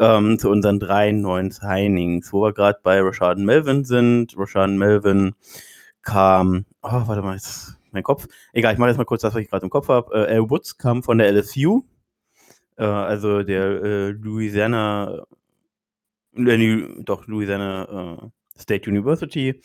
[0.00, 4.34] Ähm, zu unseren drei neuen Signings, wo wir gerade bei Rashad Melvin sind.
[4.36, 5.34] Rashad Melvin
[6.02, 8.26] kam, oh, warte mal, jetzt mein Kopf.
[8.52, 10.12] Egal, ich mache jetzt mal kurz das, was ich gerade im Kopf habe.
[10.14, 11.84] Äh, Al Woods kam von der LSU
[12.78, 15.24] äh, also der äh, Louisiana,
[16.36, 19.60] äh, doch Louisiana äh, State University.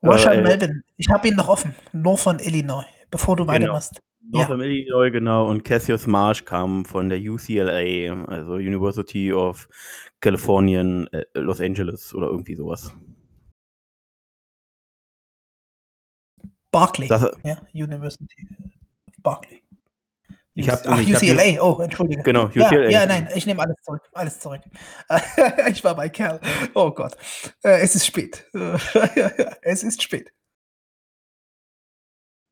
[0.00, 3.54] Äh, Melvin, ich habe ihn noch offen, nur von Illinois, bevor du genau.
[3.54, 4.00] weitermachst.
[4.30, 4.56] North ja.
[4.56, 5.48] Illinois, genau.
[5.48, 9.68] Und Cassius Marsh kam von der UCLA, also University of
[10.20, 10.82] California,
[11.12, 12.92] äh, Los Angeles oder irgendwie sowas.
[16.70, 17.08] Barclay.
[17.08, 18.46] Das, ja, University
[19.06, 19.62] of Barclay.
[20.58, 22.22] Ich hab, Ach, UCLA, hab, oh, Entschuldige.
[22.24, 22.82] Genau, UCLA.
[22.84, 24.02] Ja, ja nein, ich nehme alles zurück.
[24.12, 24.60] Alles zurück.
[25.70, 26.40] ich war bei Kerl.
[26.74, 27.16] Oh Gott.
[27.62, 28.44] Äh, es ist spät.
[29.62, 30.32] es ist spät.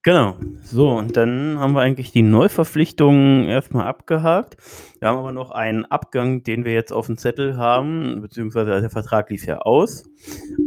[0.04, 0.36] Genau.
[0.62, 4.56] So, und dann haben wir eigentlich die Neuverpflichtungen erstmal abgehakt.
[5.00, 8.90] Wir haben aber noch einen Abgang, den wir jetzt auf dem Zettel haben, beziehungsweise der
[8.90, 10.04] Vertrag lief ja aus.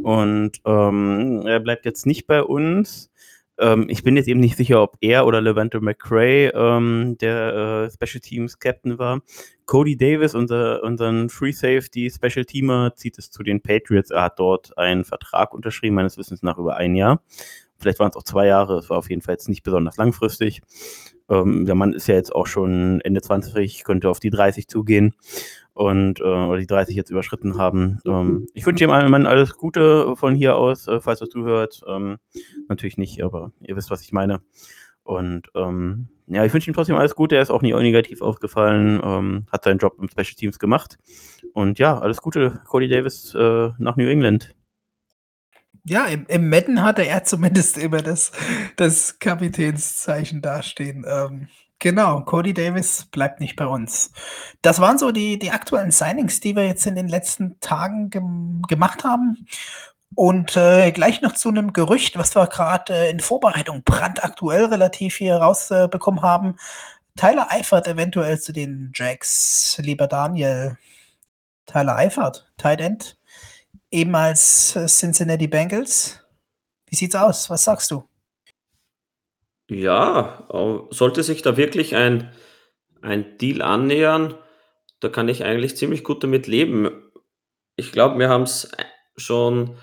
[0.03, 3.09] Und ähm, er bleibt jetzt nicht bei uns.
[3.59, 7.91] Ähm, ich bin jetzt eben nicht sicher, ob er oder Levante McRae ähm, der äh,
[7.91, 9.21] Special Teams Captain war.
[9.65, 14.11] Cody Davis, unser unseren Free Safety Special Teamer, zieht es zu den Patriots.
[14.11, 17.21] Er hat dort einen Vertrag unterschrieben, meines Wissens nach über ein Jahr.
[17.77, 18.77] Vielleicht waren es auch zwei Jahre.
[18.77, 20.61] Es war auf jeden Fall jetzt nicht besonders langfristig.
[21.29, 25.13] Ähm, der Mann ist ja jetzt auch schon Ende 20, könnte auf die 30 zugehen
[25.79, 28.01] und äh, oder die 30 jetzt überschritten haben.
[28.05, 31.79] Ähm, ich wünsche ihm allen alles Gute von hier aus, äh, falls er zuhört.
[31.87, 32.17] Ähm,
[32.67, 34.41] natürlich nicht, aber ihr wisst, was ich meine.
[35.03, 37.37] Und ähm, ja, ich wünsche ihm trotzdem alles Gute.
[37.37, 40.97] Er ist auch nie negativ aufgefallen, ähm, hat seinen Job im Special Teams gemacht.
[41.53, 44.53] Und ja, alles Gute, Cody Davis äh, nach New England.
[45.85, 48.33] Ja, im, im Madden hatte er zumindest immer das,
[48.75, 51.05] das Kapitänszeichen dastehen.
[51.07, 51.47] Ähm,
[51.79, 54.11] Genau, Cody Davis bleibt nicht bei uns.
[54.61, 58.61] Das waren so die, die aktuellen Signings, die wir jetzt in den letzten Tagen gem
[58.67, 59.47] gemacht haben.
[60.15, 65.15] Und äh, gleich noch zu einem Gerücht, was wir gerade äh, in Vorbereitung brandaktuell relativ
[65.15, 66.57] hier rausbekommen äh, haben.
[67.15, 70.77] Tyler Eifert eventuell zu den Jacks, lieber Daniel.
[71.65, 73.17] Tyler Eifert, Tight End,
[73.91, 76.25] eben als äh, Cincinnati Bengals.
[76.87, 77.49] Wie sieht's aus?
[77.49, 78.08] Was sagst du?
[79.69, 80.47] Ja,
[80.89, 82.31] sollte sich da wirklich ein
[83.01, 84.35] ein Deal annähern,
[84.99, 86.89] da kann ich eigentlich ziemlich gut damit leben.
[87.77, 88.71] Ich glaube, wir haben es
[89.17, 89.77] schon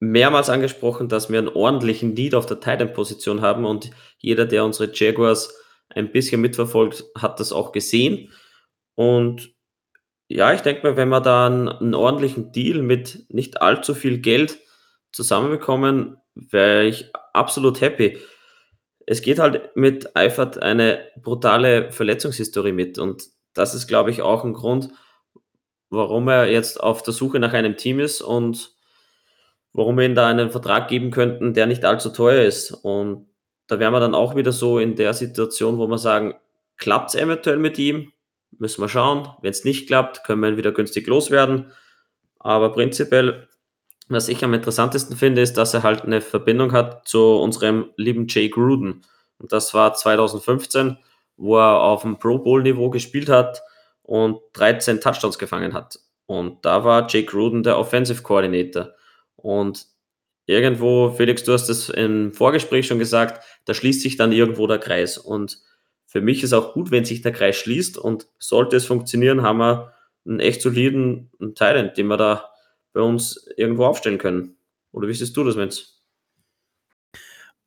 [0.00, 4.92] mehrmals angesprochen, dass wir einen ordentlichen Need auf der Tight-End-Position haben und jeder, der unsere
[4.94, 5.54] Jaguars
[5.90, 8.32] ein bisschen mitverfolgt, hat das auch gesehen.
[8.96, 9.54] Und
[10.28, 14.18] ja, ich denke mal, wenn wir da einen 'n ordentlichen Deal mit nicht allzu viel
[14.18, 14.58] Geld
[15.12, 18.18] zusammenbekommen, wäre ich absolut happy
[19.06, 24.44] es geht halt mit Eifert eine brutale Verletzungshistorie mit und das ist, glaube ich, auch
[24.44, 24.90] ein Grund,
[25.88, 28.72] warum er jetzt auf der Suche nach einem Team ist und
[29.72, 32.72] warum wir ihm da einen Vertrag geben könnten, der nicht allzu teuer ist.
[32.72, 33.28] Und
[33.66, 36.34] da wären wir dann auch wieder so in der Situation, wo wir sagen,
[36.76, 38.12] klappt es eventuell mit ihm?
[38.58, 39.28] Müssen wir schauen.
[39.42, 41.72] Wenn es nicht klappt, können wir ihn wieder günstig loswerden.
[42.38, 43.48] Aber prinzipiell
[44.08, 48.26] was ich am interessantesten finde, ist, dass er halt eine Verbindung hat zu unserem lieben
[48.28, 49.02] Jay Gruden.
[49.38, 50.98] Und das war 2015,
[51.36, 53.62] wo er auf dem Pro Bowl Niveau gespielt hat
[54.02, 55.98] und 13 Touchdowns gefangen hat.
[56.26, 58.92] Und da war Jay Gruden der Offensive Coordinator.
[59.36, 59.86] Und
[60.46, 64.78] irgendwo, Felix, du hast es im Vorgespräch schon gesagt, da schließt sich dann irgendwo der
[64.78, 65.18] Kreis.
[65.18, 65.58] Und
[66.06, 69.58] für mich ist auch gut, wenn sich der Kreis schließt und sollte es funktionieren, haben
[69.58, 69.92] wir
[70.26, 72.50] einen echt soliden Talent, den wir da
[72.96, 74.56] bei uns irgendwo aufstellen können.
[74.90, 76.02] Oder wie siehst du das, Menz?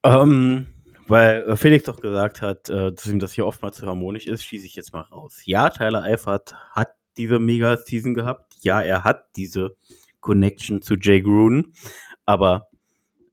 [0.03, 0.67] Ähm,
[1.07, 4.43] weil äh, Felix doch gesagt hat, äh, dass ihm das hier oftmals zu harmonisch ist,
[4.43, 5.41] schließe ich jetzt mal raus.
[5.45, 8.55] Ja, Tyler Eifert hat diese Mega-Season gehabt.
[8.61, 9.75] Ja, er hat diese
[10.19, 11.73] Connection zu Jay Gruden.
[12.25, 12.68] Aber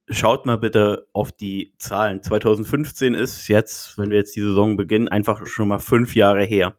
[0.08, 2.22] schaut mal bitte auf die Zahlen.
[2.22, 6.76] 2015 ist jetzt, wenn wir jetzt die Saison beginnen, einfach schon mal fünf Jahre her.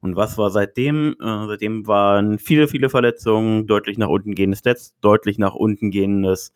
[0.00, 1.16] Und was war seitdem?
[1.20, 6.52] Äh, seitdem waren viele, viele Verletzungen, deutlich nach unten gehendes Stats, deutlich nach unten gehendes,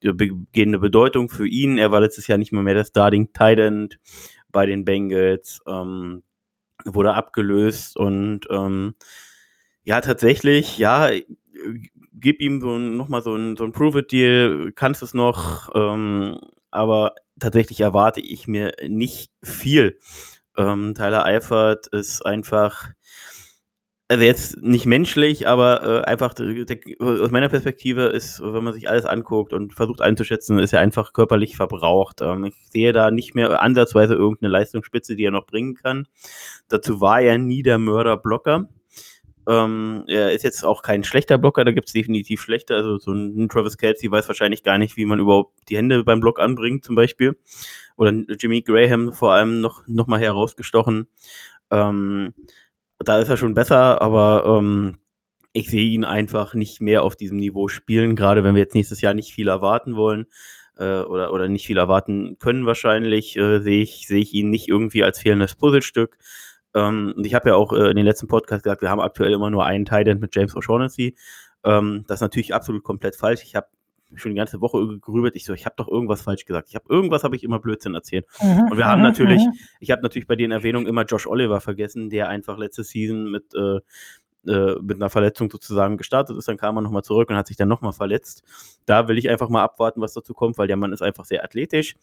[0.00, 1.78] gehende Bedeutung für ihn.
[1.78, 3.98] Er war letztes Jahr nicht mehr, mehr der Starting Tight
[4.50, 6.22] bei den Bengals, ähm,
[6.84, 8.94] wurde abgelöst und ähm,
[9.84, 11.10] ja, tatsächlich, ja,
[12.12, 16.38] gib ihm so nochmal so ein, so ein Prove-It-Deal, kannst es noch, ähm,
[16.70, 19.98] aber tatsächlich erwarte ich mir nicht viel.
[20.56, 22.90] Ähm, Tyler Eifert ist einfach,
[24.08, 28.74] also jetzt nicht menschlich, aber äh, einfach der, der, aus meiner Perspektive ist, wenn man
[28.74, 32.20] sich alles anguckt und versucht einzuschätzen, ist er einfach körperlich verbraucht.
[32.20, 36.08] Ähm, ich sehe da nicht mehr ansatzweise irgendeine Leistungsspitze, die er noch bringen kann.
[36.68, 38.68] Dazu war er nie der Mörderblocker.
[39.48, 42.76] Ähm, er ist jetzt auch kein schlechter Blocker, da gibt es definitiv schlechter.
[42.76, 46.20] Also so ein Travis Kelsey weiß wahrscheinlich gar nicht, wie man überhaupt die Hände beim
[46.20, 47.38] Block anbringt, zum Beispiel.
[47.96, 51.08] Oder Jimmy Graham vor allem noch, noch mal herausgestochen.
[51.70, 52.34] Ähm,
[52.98, 54.98] da ist er schon besser, aber ähm,
[55.52, 59.00] ich sehe ihn einfach nicht mehr auf diesem Niveau spielen, gerade wenn wir jetzt nächstes
[59.00, 60.26] Jahr nicht viel erwarten wollen
[60.78, 64.68] äh, oder, oder nicht viel erwarten können wahrscheinlich, äh, sehe ich, seh ich ihn nicht
[64.68, 66.18] irgendwie als fehlendes Puzzlestück.
[66.74, 69.32] Ähm, und ich habe ja auch äh, in den letzten Podcast gesagt, wir haben aktuell
[69.32, 71.16] immer nur einen Titan mit James O'Shaughnessy.
[71.64, 73.42] Ähm, das ist natürlich absolut komplett falsch.
[73.42, 73.66] Ich habe
[74.14, 75.36] schon die ganze Woche gerübert.
[75.36, 76.68] Ich so, ich habe doch irgendwas falsch gesagt.
[76.68, 78.26] Ich habe irgendwas habe ich immer Blödsinn erzählt.
[78.40, 79.52] Mhm, und wir haben mhm, natürlich, mhm.
[79.78, 83.54] ich habe natürlich bei den Erwähnungen immer Josh Oliver vergessen, der einfach letzte Season mit
[83.54, 83.80] äh,
[84.46, 87.56] äh, mit einer Verletzung sozusagen gestartet ist, dann kam er nochmal zurück und hat sich
[87.56, 88.42] dann nochmal verletzt.
[88.86, 91.44] Da will ich einfach mal abwarten, was dazu kommt, weil der Mann ist einfach sehr
[91.44, 91.94] athletisch.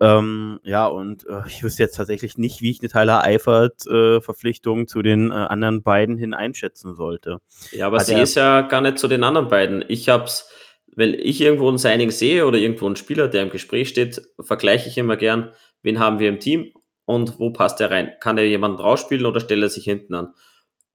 [0.00, 4.86] Ähm, ja, und äh, ich wüsste jetzt tatsächlich nicht, wie ich eine Tyler Eifert-Verpflichtung äh,
[4.86, 7.38] zu den äh, anderen beiden hin einschätzen sollte.
[7.70, 9.84] Ja, aber Hat sie ist ja gar nicht zu den anderen beiden.
[9.86, 10.50] Ich hab's,
[10.94, 14.88] wenn ich irgendwo ein Signing sehe oder irgendwo einen Spieler, der im Gespräch steht, vergleiche
[14.88, 16.72] ich immer gern, wen haben wir im Team
[17.04, 18.12] und wo passt er rein?
[18.20, 20.34] Kann er jemanden rausspielen oder stellt er sich hinten an?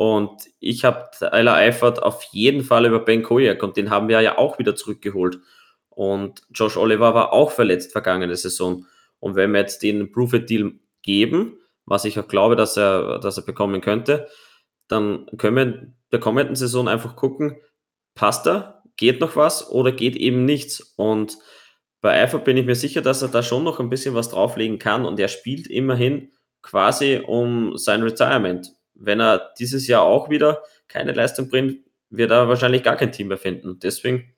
[0.02, 4.20] Und ich habe Tyler Eifert auf jeden Fall über Ben Kojak und den haben wir
[4.20, 5.38] ja auch wieder zurückgeholt.
[5.90, 8.88] Und Josh Oliver war auch verletzt vergangene Saison.
[9.20, 10.72] Und wenn wir jetzt den Proof-It-Deal
[11.04, 14.28] geben, was ich auch glaube, dass er, dass er bekommen könnte,
[14.88, 17.58] dann können wir in der kommenden Saison einfach gucken,
[18.16, 20.96] passt er, geht noch was oder geht eben nichts.
[20.98, 21.38] Und
[22.02, 24.80] bei Eifert bin ich mir sicher, dass er da schon noch ein bisschen was drauflegen
[24.80, 26.32] kann und er spielt immerhin
[26.64, 32.48] quasi um sein Retirement wenn er dieses Jahr auch wieder keine Leistung bringt, wird er
[32.48, 33.80] wahrscheinlich gar kein Team mehr finden.
[33.80, 34.34] Deswegen,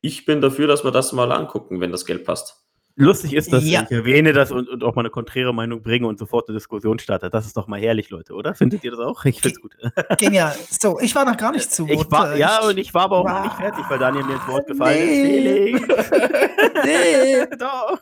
[0.00, 2.66] ich bin dafür, dass wir das mal angucken, wenn das Geld passt.
[2.98, 3.82] Lustig ist, dass ja.
[3.82, 6.98] ich erwähne das und, und, auch mal eine konträre Meinung bringe und sofort eine Diskussion
[6.98, 7.28] starte.
[7.28, 8.54] Das ist doch mal herrlich, Leute, oder?
[8.54, 9.22] Findet ihr das auch?
[9.26, 9.76] Ich finde es gut.
[10.18, 10.56] Genial.
[10.70, 13.24] So, ich war noch gar nicht zu ich war, Ja, und ich war aber auch
[13.24, 13.44] wow.
[13.44, 15.70] nicht fertig, weil Daniel mir ins Wort gefallen nee.
[15.72, 16.12] ist.
[16.84, 17.46] nee.
[17.58, 18.00] doch.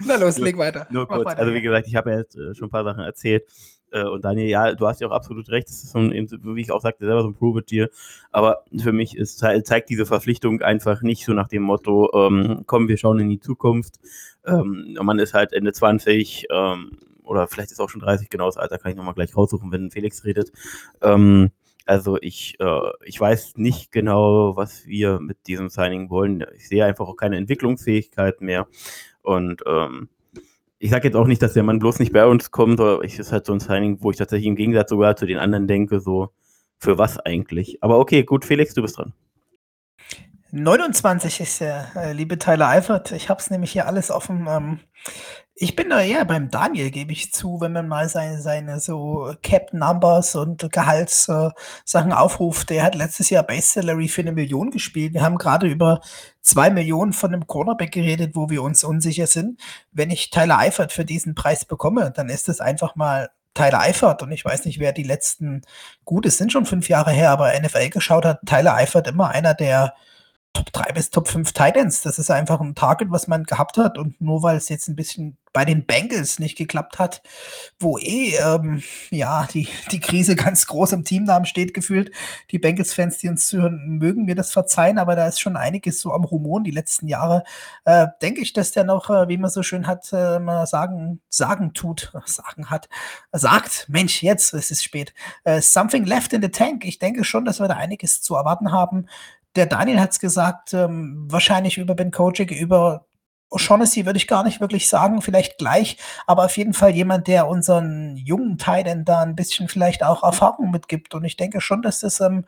[0.00, 0.86] Na los, leg weiter.
[0.90, 1.24] Nur kurz.
[1.24, 1.40] Weiter.
[1.40, 3.46] Also wie gesagt, ich habe ja jetzt äh, schon ein paar Sachen erzählt.
[3.92, 6.60] Äh, und Daniel, ja, du hast ja auch absolut recht, das ist so ein, wie
[6.60, 7.90] ich auch sagte, selber so ein Prove-It-Deal.
[8.30, 12.88] Aber für mich ist, zeigt diese Verpflichtung einfach nicht so nach dem Motto, ähm, komm,
[12.88, 14.00] wir schauen in die Zukunft.
[14.46, 18.56] Ähm, man ist halt Ende 20 ähm, oder vielleicht ist auch schon 30, genau das
[18.56, 20.52] Alter kann ich nochmal gleich raussuchen, wenn Felix redet.
[21.02, 21.50] Ähm,
[21.86, 26.44] also ich, äh, ich weiß nicht genau, was wir mit diesem Signing wollen.
[26.56, 28.68] Ich sehe einfach auch keine Entwicklungsfähigkeit mehr.
[29.22, 30.08] Und ähm,
[30.82, 33.18] ich sage jetzt auch nicht, dass der Mann bloß nicht bei uns kommt, aber ich
[33.18, 36.00] ist halt so ein Signing, wo ich tatsächlich im Gegensatz sogar zu den anderen denke,
[36.00, 36.30] so
[36.78, 37.82] für was eigentlich.
[37.82, 39.12] Aber okay, gut, Felix, du bist dran.
[40.52, 43.12] 29 ist der äh, liebe Tyler Eifert.
[43.12, 44.46] Ich habe es nämlich hier alles offen.
[44.48, 44.80] Ähm,
[45.62, 49.34] ich bin da eher beim Daniel, gebe ich zu, wenn man mal seine, seine so
[49.42, 51.52] Cap Numbers und Gehaltssachen
[52.12, 52.70] äh, aufruft.
[52.70, 55.12] Der hat letztes Jahr Base Salary für eine Million gespielt.
[55.12, 56.00] Wir haben gerade über
[56.40, 59.60] zwei Millionen von einem Cornerback geredet, wo wir uns unsicher sind.
[59.92, 64.22] Wenn ich Tyler Eifert für diesen Preis bekomme, dann ist es einfach mal Tyler Eifert
[64.22, 65.60] und ich weiß nicht, wer die letzten,
[66.06, 69.52] gut, es sind schon fünf Jahre her, aber NFL geschaut hat, Tyler Eifert immer einer
[69.52, 69.92] der
[70.52, 72.02] Top 3 bis Top 5 Titans.
[72.02, 73.98] Das ist einfach ein Target, was man gehabt hat.
[73.98, 77.22] Und nur weil es jetzt ein bisschen bei den Bengals nicht geklappt hat,
[77.78, 82.12] wo eh ähm, ja die, die Krise ganz groß im Teamnamen steht, gefühlt.
[82.50, 86.12] Die Bengals-Fans, die uns zuhören, mögen mir das verzeihen, aber da ist schon einiges so
[86.12, 87.44] am Rumoren die letzten Jahre.
[87.84, 91.20] Äh, denke ich, dass der noch, äh, wie man so schön hat, äh, mal sagen,
[91.28, 92.88] sagen tut, sagen hat,
[93.32, 95.14] sagt, Mensch, jetzt, es ist spät.
[95.44, 96.84] Äh, something left in the tank.
[96.84, 99.06] Ich denke schon, dass wir da einiges zu erwarten haben.
[99.56, 103.06] Der Daniel hat es gesagt, ähm, wahrscheinlich über Ben Kojic, über
[103.50, 107.48] O'Shaughnessy würde ich gar nicht wirklich sagen, vielleicht gleich, aber auf jeden Fall jemand, der
[107.48, 111.14] unseren jungen Titans da ein bisschen vielleicht auch Erfahrung mitgibt.
[111.14, 112.44] Und ich denke schon, dass das ähm,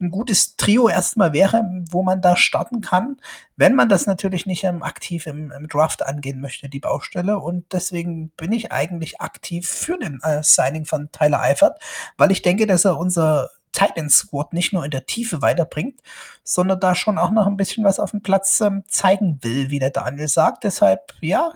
[0.00, 3.18] ein gutes Trio erstmal wäre, wo man da starten kann,
[3.56, 7.38] wenn man das natürlich nicht ähm, aktiv im, im, Draft angehen möchte, die Baustelle.
[7.38, 11.80] Und deswegen bin ich eigentlich aktiv für den äh, Signing von Tyler Eifert,
[12.16, 16.00] weil ich denke, dass er unser Titan Squad nicht nur in der Tiefe weiterbringt,
[16.42, 19.78] sondern da schon auch noch ein bisschen was auf dem Platz ähm, zeigen will, wie
[19.78, 20.64] der Daniel sagt.
[20.64, 21.52] Deshalb, ja,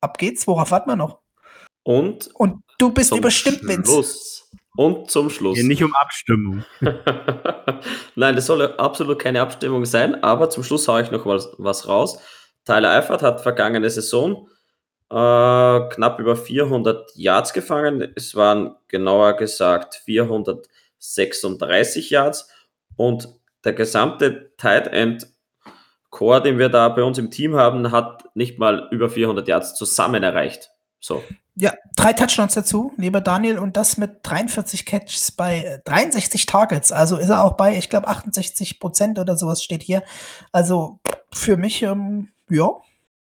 [0.00, 0.46] ab geht's.
[0.46, 1.18] Worauf warten wir noch?
[1.84, 4.42] Und, Und du bist überstimmt, Vince.
[4.74, 5.56] Und zum Schluss.
[5.56, 6.64] Hier nicht um Abstimmung.
[8.16, 11.88] Nein, das soll absolut keine Abstimmung sein, aber zum Schluss haue ich noch was, was
[11.88, 12.18] raus.
[12.64, 14.48] Tyler Eifert hat vergangene Saison
[15.08, 15.14] äh,
[15.88, 18.12] knapp über 400 Yards gefangen.
[18.16, 20.66] Es waren genauer gesagt 400
[20.98, 22.48] 36 Yards
[22.96, 23.28] und
[23.64, 25.28] der gesamte Tight End
[26.10, 29.74] Core, den wir da bei uns im Team haben, hat nicht mal über 400 Yards
[29.74, 30.70] zusammen erreicht.
[31.00, 31.22] So.
[31.56, 36.92] Ja, drei Touchdowns dazu, lieber Daniel, und das mit 43 Catches bei 63 Targets.
[36.92, 40.02] Also ist er auch bei, ich glaube, 68 Prozent oder sowas steht hier.
[40.52, 41.00] Also
[41.32, 42.70] für mich, ähm, ja,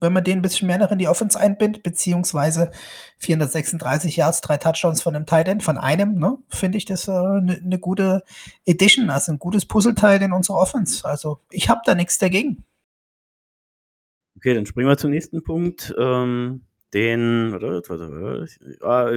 [0.04, 2.70] wenn man den ein bisschen mehr noch in die Offense einbindet, beziehungsweise
[3.18, 7.58] 436 Yards, drei Touchdowns von einem Tight End, von einem, ne, finde ich das eine
[7.58, 8.24] äh, ne gute
[8.66, 11.04] Edition, also ein gutes Puzzleteil in unserer Offense.
[11.06, 12.63] Also ich habe da nichts dagegen.
[14.38, 15.96] Okay, dann springen wir zum nächsten Punkt.
[15.98, 16.62] Ähm,
[16.94, 17.54] den,
[18.82, 19.10] ah,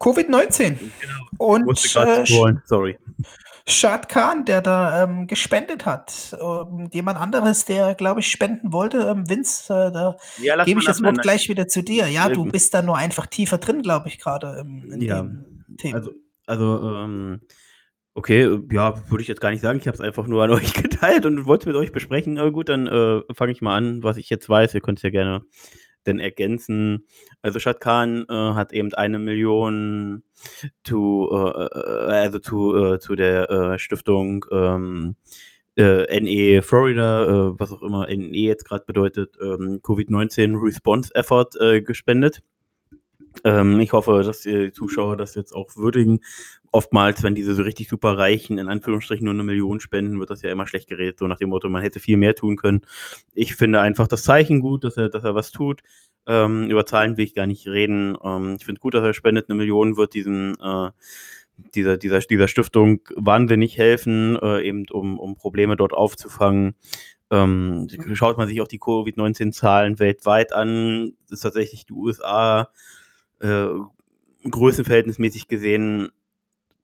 [0.00, 0.78] Covid-19.
[0.78, 1.20] Genau.
[1.38, 2.98] Und äh, sorry.
[3.66, 6.36] Shad Khan, der da ähm, gespendet hat.
[6.40, 8.98] Ähm, jemand anderes, der, glaube ich, spenden wollte.
[8.98, 12.08] Ähm, Vince, äh, da ja, gebe ich das Wort gleich wieder zu dir.
[12.08, 15.98] Ja, du bist da nur einfach tiefer drin, glaube ich, gerade in ja, dem Thema.
[15.98, 16.12] Also,
[16.46, 17.40] also ähm,
[18.14, 19.78] okay, ja, würde ich jetzt gar nicht sagen.
[19.78, 22.38] Ich habe es einfach nur an euch geteilt und wollte es mit euch besprechen.
[22.38, 24.74] Aber gut, dann äh, fange ich mal an, was ich jetzt weiß.
[24.74, 25.44] Ihr könnt es ja gerne
[26.10, 27.06] denn ergänzen.
[27.42, 30.22] Also Shad Khan äh, hat eben eine Million
[30.84, 35.16] zu, äh, äh also zu, äh, zu der äh, Stiftung ähm,
[35.76, 41.50] äh, NE Florida, was auch immer NE jetzt gerade bedeutet, ähm, Covid-19 Response Effort
[41.84, 42.42] gespendet.
[43.44, 46.20] Ähm, ich hoffe, dass die Zuschauer das jetzt auch würdigen.
[46.72, 50.42] Oftmals, wenn diese so richtig super Reichen in Anführungsstrichen nur eine Million spenden, wird das
[50.42, 52.82] ja immer schlecht geredet, so nach dem Motto, man hätte viel mehr tun können.
[53.34, 55.82] Ich finde einfach das Zeichen gut, dass er, dass er was tut.
[56.26, 58.16] Ähm, über Zahlen will ich gar nicht reden.
[58.22, 59.48] Ähm, ich finde gut, dass er spendet.
[59.48, 60.90] Eine Million wird diesen, äh,
[61.74, 66.74] dieser, dieser, dieser Stiftung wahnsinnig helfen, äh, eben um, um Probleme dort aufzufangen.
[67.30, 72.70] Ähm, schaut man sich auch die Covid-19-Zahlen weltweit an, ist tatsächlich die USA
[73.40, 73.68] äh,
[74.48, 76.10] größenverhältnismäßig gesehen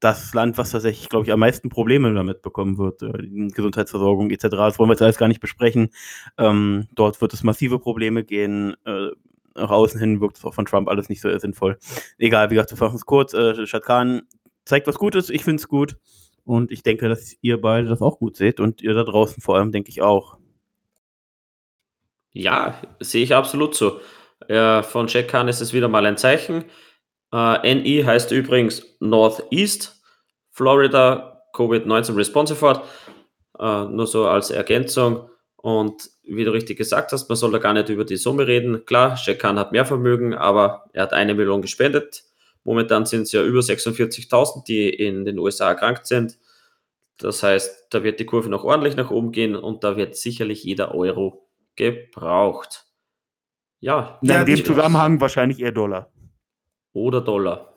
[0.01, 4.49] das Land, was tatsächlich, glaube ich, am meisten Probleme damit bekommen wird, äh, Gesundheitsversorgung etc.
[4.51, 5.91] Das wollen wir jetzt alles gar nicht besprechen.
[6.37, 8.75] Ähm, dort wird es massive Probleme gehen.
[8.85, 9.09] Äh,
[9.55, 11.79] nach außen hin wirkt es auch von Trump alles nicht so sinnvoll.
[12.19, 13.33] Egal, wie gesagt, wir fassen es kurz.
[13.33, 14.23] Äh, Khan
[14.67, 15.97] zeigt was Gutes, ich finde es gut.
[16.45, 19.57] Und ich denke, dass ihr beide das auch gut seht und ihr da draußen vor
[19.57, 20.39] allem, denke ich auch.
[22.33, 23.99] Ja, sehe ich absolut so.
[24.49, 26.65] Äh, von Jack Khan ist es wieder mal ein Zeichen.
[27.33, 30.01] Äh, NE heißt übrigens Northeast
[30.51, 32.83] Florida Covid-19 Response Effort.
[33.59, 35.29] Äh, nur so als Ergänzung.
[35.57, 38.85] Und wie du richtig gesagt hast, man soll da gar nicht über die Summe reden.
[38.85, 42.25] Klar, Jack Khan hat mehr Vermögen, aber er hat eine Million gespendet.
[42.65, 46.39] Momentan sind es ja über 46.000, die in den USA erkrankt sind.
[47.19, 50.65] Das heißt, da wird die Kurve noch ordentlich nach oben gehen und da wird sicherlich
[50.65, 52.86] jeder Euro gebraucht.
[53.87, 54.19] Ja.
[54.21, 56.11] ja in dem Zusammenhang wahrscheinlich eher Dollar.
[56.93, 57.73] Oder Dollar.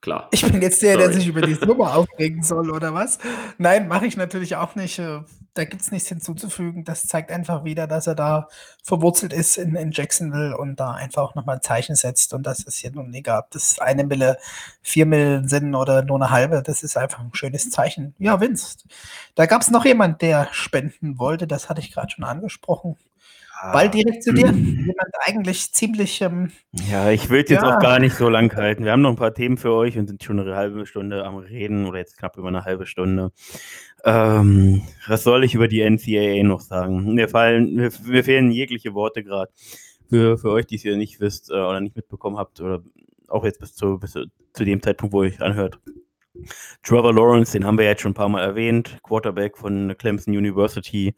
[0.00, 0.28] Klar.
[0.30, 1.04] Ich bin jetzt der, Sorry.
[1.04, 3.18] der sich über die Summe aufregen soll, oder was?
[3.58, 4.98] Nein, mache ich natürlich auch nicht.
[4.98, 5.20] Äh,
[5.52, 6.86] da gibt es nichts hinzuzufügen.
[6.86, 8.48] Das zeigt einfach wieder, dass er da
[8.82, 12.32] verwurzelt ist in, in Jacksonville und da einfach auch nochmal ein Zeichen setzt.
[12.32, 14.38] Und das ist hier nun egal, ob das eine Mille,
[14.80, 16.62] vier Millen sind oder nur eine halbe.
[16.62, 18.14] Das ist einfach ein schönes Zeichen.
[18.18, 18.78] Ja, Vince.
[19.34, 21.46] Da gab es noch jemand, der spenden wollte.
[21.46, 22.96] Das hatte ich gerade schon angesprochen.
[23.72, 24.46] Ball direkt zu dir.
[24.52, 26.20] Jemand eigentlich ziemlich.
[26.20, 26.50] Ähm,
[26.90, 27.76] ja, ich will jetzt ja.
[27.76, 28.84] auch gar nicht so lang halten.
[28.84, 31.36] Wir haben noch ein paar Themen für euch und sind schon eine halbe Stunde am
[31.36, 33.32] Reden oder jetzt knapp über eine halbe Stunde.
[34.04, 37.14] Ähm, was soll ich über die NCAA noch sagen?
[37.14, 39.52] Mir, fallen, mir, mir fehlen jegliche Worte gerade.
[40.08, 42.82] Für, für euch, die es hier nicht wisst äh, oder nicht mitbekommen habt oder
[43.28, 45.78] auch jetzt bis zu, bis zu dem Zeitpunkt, wo ihr anhört.
[46.82, 51.14] Trevor Lawrence, den haben wir jetzt schon ein paar Mal erwähnt, Quarterback von Clemson University.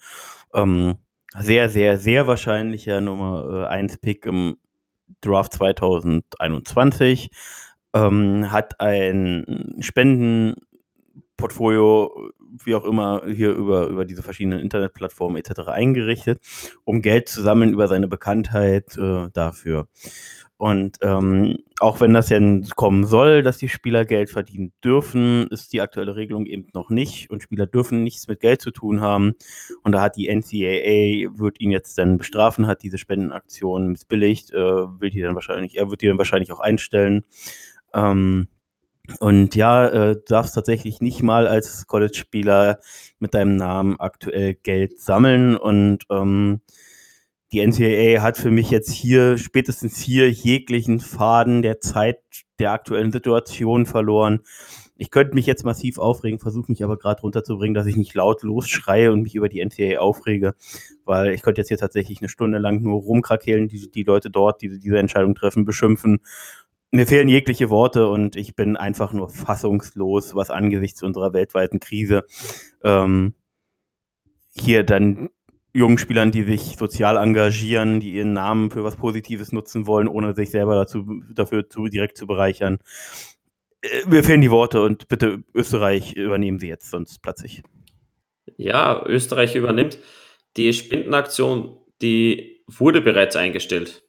[0.52, 0.96] Ähm,
[1.38, 4.56] sehr, sehr, sehr wahrscheinlicher Nummer 1 äh, Pick im
[5.20, 7.30] Draft 2021.
[7.94, 12.32] Ähm, hat ein Spendenportfolio,
[12.64, 15.68] wie auch immer, hier über, über diese verschiedenen Internetplattformen etc.
[15.68, 16.40] eingerichtet,
[16.84, 19.88] um Geld zu sammeln über seine Bekanntheit äh, dafür.
[20.56, 22.38] Und ähm, auch wenn das ja
[22.76, 27.30] kommen soll, dass die Spieler Geld verdienen dürfen, ist die aktuelle Regelung eben noch nicht.
[27.30, 29.34] Und Spieler dürfen nichts mit Geld zu tun haben.
[29.82, 34.56] Und da hat die NCAA, wird ihn jetzt dann bestrafen, hat diese Spendenaktion missbilligt, äh,
[34.56, 37.24] will die dann wahrscheinlich, er wird die dann wahrscheinlich auch einstellen.
[37.92, 38.46] Ähm,
[39.18, 42.78] und ja, äh, darfst tatsächlich nicht mal als College-Spieler
[43.18, 45.56] mit deinem Namen aktuell Geld sammeln.
[45.56, 46.60] Und ähm,
[47.52, 52.20] die NCAA hat für mich jetzt hier, spätestens hier, jeglichen Faden der Zeit
[52.58, 54.40] der aktuellen Situation verloren.
[54.96, 58.42] Ich könnte mich jetzt massiv aufregen, versuche mich aber gerade runterzubringen, dass ich nicht laut
[58.42, 60.54] losschreie und mich über die NCAA aufrege,
[61.04, 64.62] weil ich könnte jetzt hier tatsächlich eine Stunde lang nur rumkrakehlen, die, die Leute dort,
[64.62, 66.20] die diese Entscheidung treffen, beschimpfen.
[66.90, 72.24] Mir fehlen jegliche Worte und ich bin einfach nur fassungslos, was angesichts unserer weltweiten Krise
[72.84, 73.34] ähm,
[74.54, 75.30] hier dann
[75.72, 80.34] jungen Spielern, die sich sozial engagieren, die ihren Namen für was Positives nutzen wollen, ohne
[80.34, 82.78] sich selber dazu, dafür zu, direkt zu bereichern.
[83.82, 87.62] Äh, mir fehlen die Worte und bitte Österreich übernehmen Sie jetzt, sonst platze ich.
[88.56, 89.98] Ja, Österreich übernimmt.
[90.56, 94.02] Die Spendenaktion, die wurde bereits eingestellt.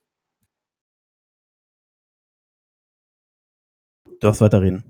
[4.06, 4.84] Du darfst weiterreden.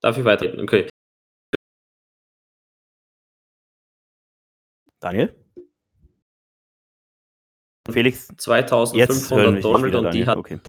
[0.00, 0.60] Darf ich weiterreden?
[0.60, 0.88] Okay.
[5.00, 5.34] Daniel?
[7.90, 8.28] Felix?
[8.36, 10.36] 2500 Dollar und die hat.
[10.36, 10.60] Okay.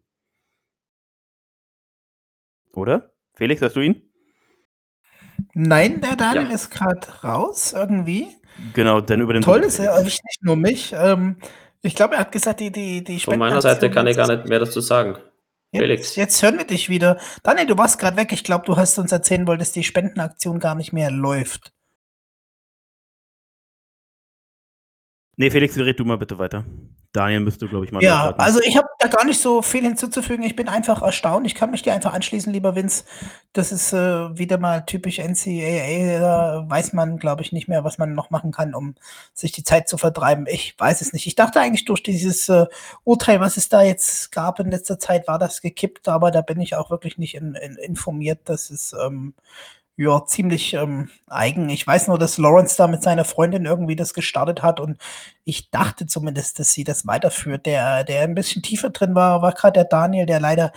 [2.73, 3.11] Oder?
[3.33, 4.01] Felix, hast du ihn?
[5.53, 6.53] Nein, der Daniel ja.
[6.53, 8.27] ist gerade raus irgendwie.
[8.73, 9.41] Genau, denn über den.
[9.41, 10.93] Toll ist er erwischt nicht nur mich.
[10.93, 11.37] Ähm,
[11.81, 14.47] ich glaube, er hat gesagt, die, die, die Von meiner Seite kann ich gar nicht
[14.47, 15.17] mehr dazu sagen.
[15.71, 16.15] Jetzt, Felix.
[16.15, 17.19] Jetzt hören wir dich wieder.
[17.43, 18.31] Daniel, du warst gerade weg.
[18.31, 21.73] Ich glaube, du hast uns erzählen wollen, dass die Spendenaktion gar nicht mehr läuft.
[25.39, 26.65] Nee, Felix, red du mal bitte weiter.
[27.13, 28.03] Daniel müsste, glaube ich, mal.
[28.03, 30.43] Ja, also ich habe da gar nicht so viel hinzuzufügen.
[30.43, 31.45] Ich bin einfach erstaunt.
[31.45, 33.05] Ich kann mich dir einfach anschließen, lieber Vince.
[33.53, 36.19] Das ist äh, wieder mal typisch NCAA.
[36.19, 38.95] Da weiß man, glaube ich, nicht mehr, was man noch machen kann, um
[39.33, 40.45] sich die Zeit zu vertreiben.
[40.49, 41.27] Ich weiß es nicht.
[41.27, 42.65] Ich dachte eigentlich durch dieses äh,
[43.03, 46.59] Urteil, was es da jetzt gab in letzter Zeit, war das gekippt, aber da bin
[46.59, 48.41] ich auch wirklich nicht in, in, informiert.
[48.45, 49.33] Das ist ähm,
[49.97, 51.69] ja, ziemlich ähm, eigen.
[51.69, 54.97] Ich weiß nur, dass Lawrence da mit seiner Freundin irgendwie das gestartet hat und
[55.43, 57.65] ich dachte zumindest, dass sie das weiterführt.
[57.65, 60.71] Der, der ein bisschen tiefer drin war, war gerade der Daniel, der leider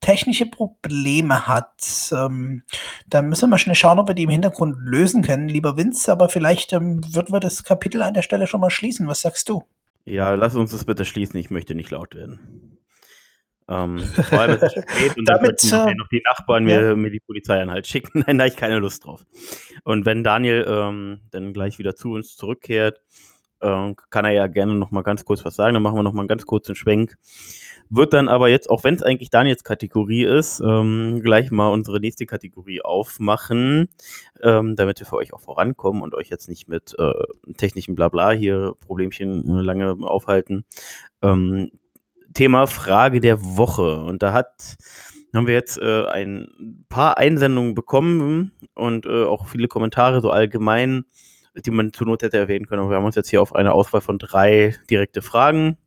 [0.00, 2.10] technische Probleme hat.
[2.12, 2.62] Ähm,
[3.06, 6.10] da müssen wir schnell schauen, ob wir die im Hintergrund lösen können, lieber Vince.
[6.10, 9.06] Aber vielleicht ähm, würden wir das Kapitel an der Stelle schon mal schließen.
[9.06, 9.64] Was sagst du?
[10.06, 11.38] Ja, lass uns das bitte schließen.
[11.38, 12.78] Ich möchte nicht laut werden.
[13.72, 16.80] Ähm, vor allem ist es spät und dann Damit, äh, noch die Nachbarn ja.
[16.80, 18.22] mir, mir die Polizeieinhalt schicken.
[18.26, 19.24] Nein, da habe ich keine Lust drauf.
[19.84, 23.00] Und wenn Daniel ähm, dann gleich wieder zu uns zurückkehrt,
[23.60, 25.74] äh, kann er ja gerne noch mal ganz kurz was sagen.
[25.74, 27.16] Dann machen wir noch mal einen ganz kurzen Schwenk.
[27.88, 32.00] Wird dann aber jetzt, auch wenn es eigentlich Daniels Kategorie ist, ähm, gleich mal unsere
[32.00, 33.88] nächste Kategorie aufmachen,
[34.42, 37.12] ähm, damit wir für euch auch vorankommen und euch jetzt nicht mit äh,
[37.58, 40.64] technischen Blabla hier Problemchen lange aufhalten.
[41.20, 41.70] Ähm,
[42.34, 44.02] Thema Frage der Woche.
[44.02, 44.76] Und da hat,
[45.34, 51.04] haben wir jetzt äh, ein paar Einsendungen bekommen und äh, auch viele Kommentare so allgemein,
[51.54, 52.82] die man zur Not hätte erwähnen können.
[52.82, 55.78] Aber wir haben uns jetzt hier auf eine Auswahl von drei direkte Fragen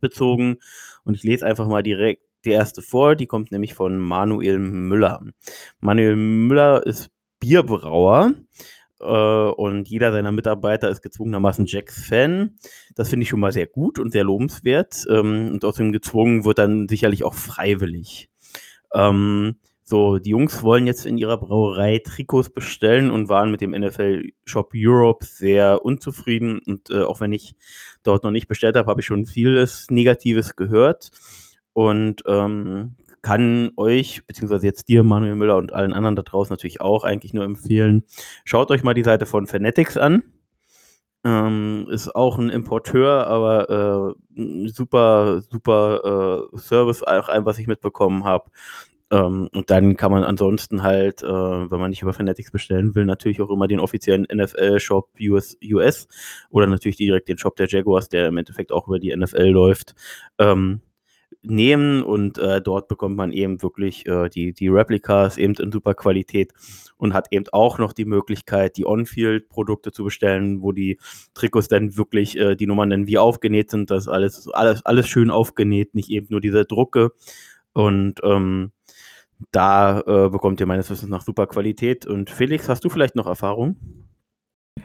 [0.00, 0.56] bezogen.
[1.04, 3.16] Und ich lese einfach mal direkt die erste vor.
[3.16, 5.22] Die kommt nämlich von Manuel Müller.
[5.80, 8.34] Manuel Müller ist Bierbrauer
[9.00, 12.56] und jeder seiner Mitarbeiter ist gezwungenermaßen Jacks-Fan.
[12.94, 15.06] Das finde ich schon mal sehr gut und sehr lobenswert.
[15.08, 18.28] Ähm, und außerdem gezwungen wird dann sicherlich auch freiwillig.
[18.94, 19.56] Ähm,
[19.90, 24.30] so, die Jungs wollen jetzt in ihrer Brauerei Trikots bestellen und waren mit dem NFL
[24.44, 26.60] Shop Europe sehr unzufrieden.
[26.64, 27.56] Und äh, auch wenn ich
[28.04, 31.10] dort noch nicht bestellt habe, habe ich schon vieles Negatives gehört.
[31.72, 36.80] Und ähm, kann euch, beziehungsweise jetzt dir, Manuel Müller und allen anderen da draußen natürlich
[36.80, 38.04] auch eigentlich nur empfehlen,
[38.44, 40.22] schaut euch mal die Seite von Fanatics an.
[41.24, 47.66] ähm, ist auch ein Importeur, aber äh, super, super äh, Service, auch ein, was ich
[47.66, 48.50] mitbekommen habe.
[49.10, 53.04] Ähm, und dann kann man ansonsten halt, äh, wenn man nicht über Fanatics bestellen will,
[53.04, 56.08] natürlich auch immer den offiziellen NFL-Shop US, US
[56.50, 59.94] oder natürlich direkt den Shop der Jaguars, der im Endeffekt auch über die NFL läuft.
[60.38, 60.80] Ähm,
[61.42, 65.94] nehmen und äh, dort bekommt man eben wirklich äh, die, die Replikas eben in super
[65.94, 66.52] Qualität
[66.96, 70.98] und hat eben auch noch die Möglichkeit, die On-Field-Produkte zu bestellen, wo die
[71.34, 75.30] Trikots dann wirklich äh, die Nummern dann wie aufgenäht sind, das alles, alles, alles schön
[75.30, 77.12] aufgenäht, nicht eben nur diese Drucke
[77.72, 78.72] und ähm,
[79.52, 82.06] da äh, bekommt ihr meines Wissens nach super Qualität.
[82.06, 83.76] Und Felix, hast du vielleicht noch Erfahrung?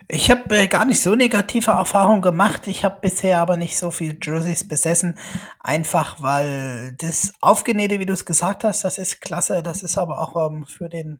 [0.08, 2.68] Ich habe äh, gar nicht so negative Erfahrungen gemacht.
[2.68, 5.18] Ich habe bisher aber nicht so viel Jerseys besessen,
[5.60, 9.64] einfach weil das Aufgenähte, wie du es gesagt hast, das ist klasse.
[9.64, 11.20] Das ist aber auch ähm, für den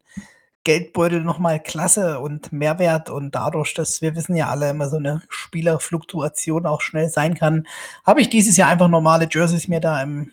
[0.64, 3.10] Geldbeutel nochmal klasse und Mehrwert.
[3.10, 7.66] Und dadurch, dass wir wissen ja alle immer so eine Spielerfluktuation auch schnell sein kann,
[8.04, 10.32] habe ich dieses Jahr einfach normale Jerseys mir da im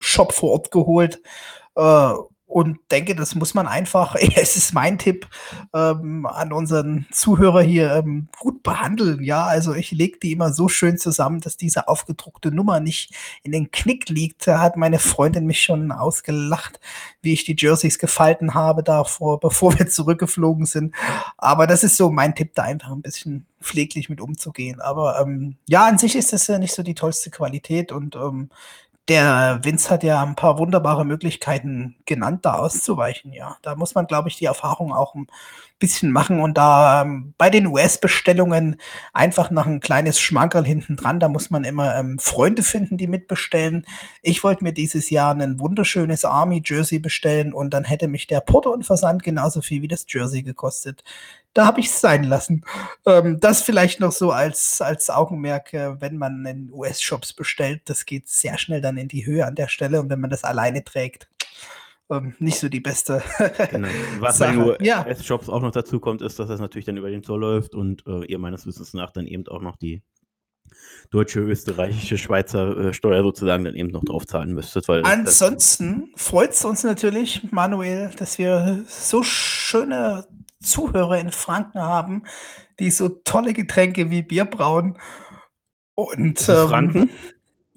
[0.00, 1.20] Shop vor Ort geholt.
[1.76, 2.12] Äh,
[2.48, 5.28] und denke, das muss man einfach, es ist mein Tipp
[5.74, 9.22] ähm, an unseren Zuhörer hier, ähm, gut behandeln.
[9.22, 13.52] Ja, also ich lege die immer so schön zusammen, dass diese aufgedruckte Nummer nicht in
[13.52, 14.46] den Knick liegt.
[14.46, 16.80] Da hat meine Freundin mich schon ausgelacht,
[17.20, 20.94] wie ich die Jerseys gefalten habe, davor, bevor wir zurückgeflogen sind.
[21.36, 24.80] Aber das ist so mein Tipp, da einfach ein bisschen pfleglich mit umzugehen.
[24.80, 28.48] Aber ähm, ja, an sich ist das ja nicht so die tollste Qualität und ähm,
[29.08, 33.56] der Vince hat ja ein paar wunderbare Möglichkeiten genannt, da auszuweichen, ja.
[33.62, 35.28] Da muss man, glaube ich, die Erfahrung auch ein
[35.78, 38.76] bisschen machen und da ähm, bei den US-Bestellungen
[39.12, 43.06] einfach noch ein kleines Schmankerl hinten dran, da muss man immer ähm, Freunde finden, die
[43.06, 43.86] mitbestellen.
[44.22, 48.70] Ich wollte mir dieses Jahr ein wunderschönes Army-Jersey bestellen und dann hätte mich der Porto
[48.72, 51.04] und Versand genauso viel wie das Jersey gekostet
[51.54, 52.64] da habe ich es sein lassen.
[53.06, 58.06] Ähm, das vielleicht noch so als, als Augenmerk, äh, wenn man in US-Shops bestellt, das
[58.06, 60.84] geht sehr schnell dann in die Höhe an der Stelle und wenn man das alleine
[60.84, 61.28] trägt,
[62.10, 63.22] ähm, nicht so die beste.
[63.70, 63.88] genau.
[64.18, 67.40] Was bei US-Shops auch noch dazu kommt, ist, dass das natürlich dann über den Zoll
[67.40, 70.02] läuft und äh, ihr meines Wissens nach dann eben auch noch die
[71.10, 74.88] deutsche, österreichische, Schweizer äh, Steuer sozusagen dann eben noch drauf zahlen müsstet.
[74.88, 80.26] Weil Ansonsten freut es uns natürlich, Manuel, dass wir so schöne
[80.62, 82.24] Zuhörer in Franken haben,
[82.78, 84.98] die so tolle Getränke wie Bier brauen.
[85.94, 87.10] Und ähm, Franken?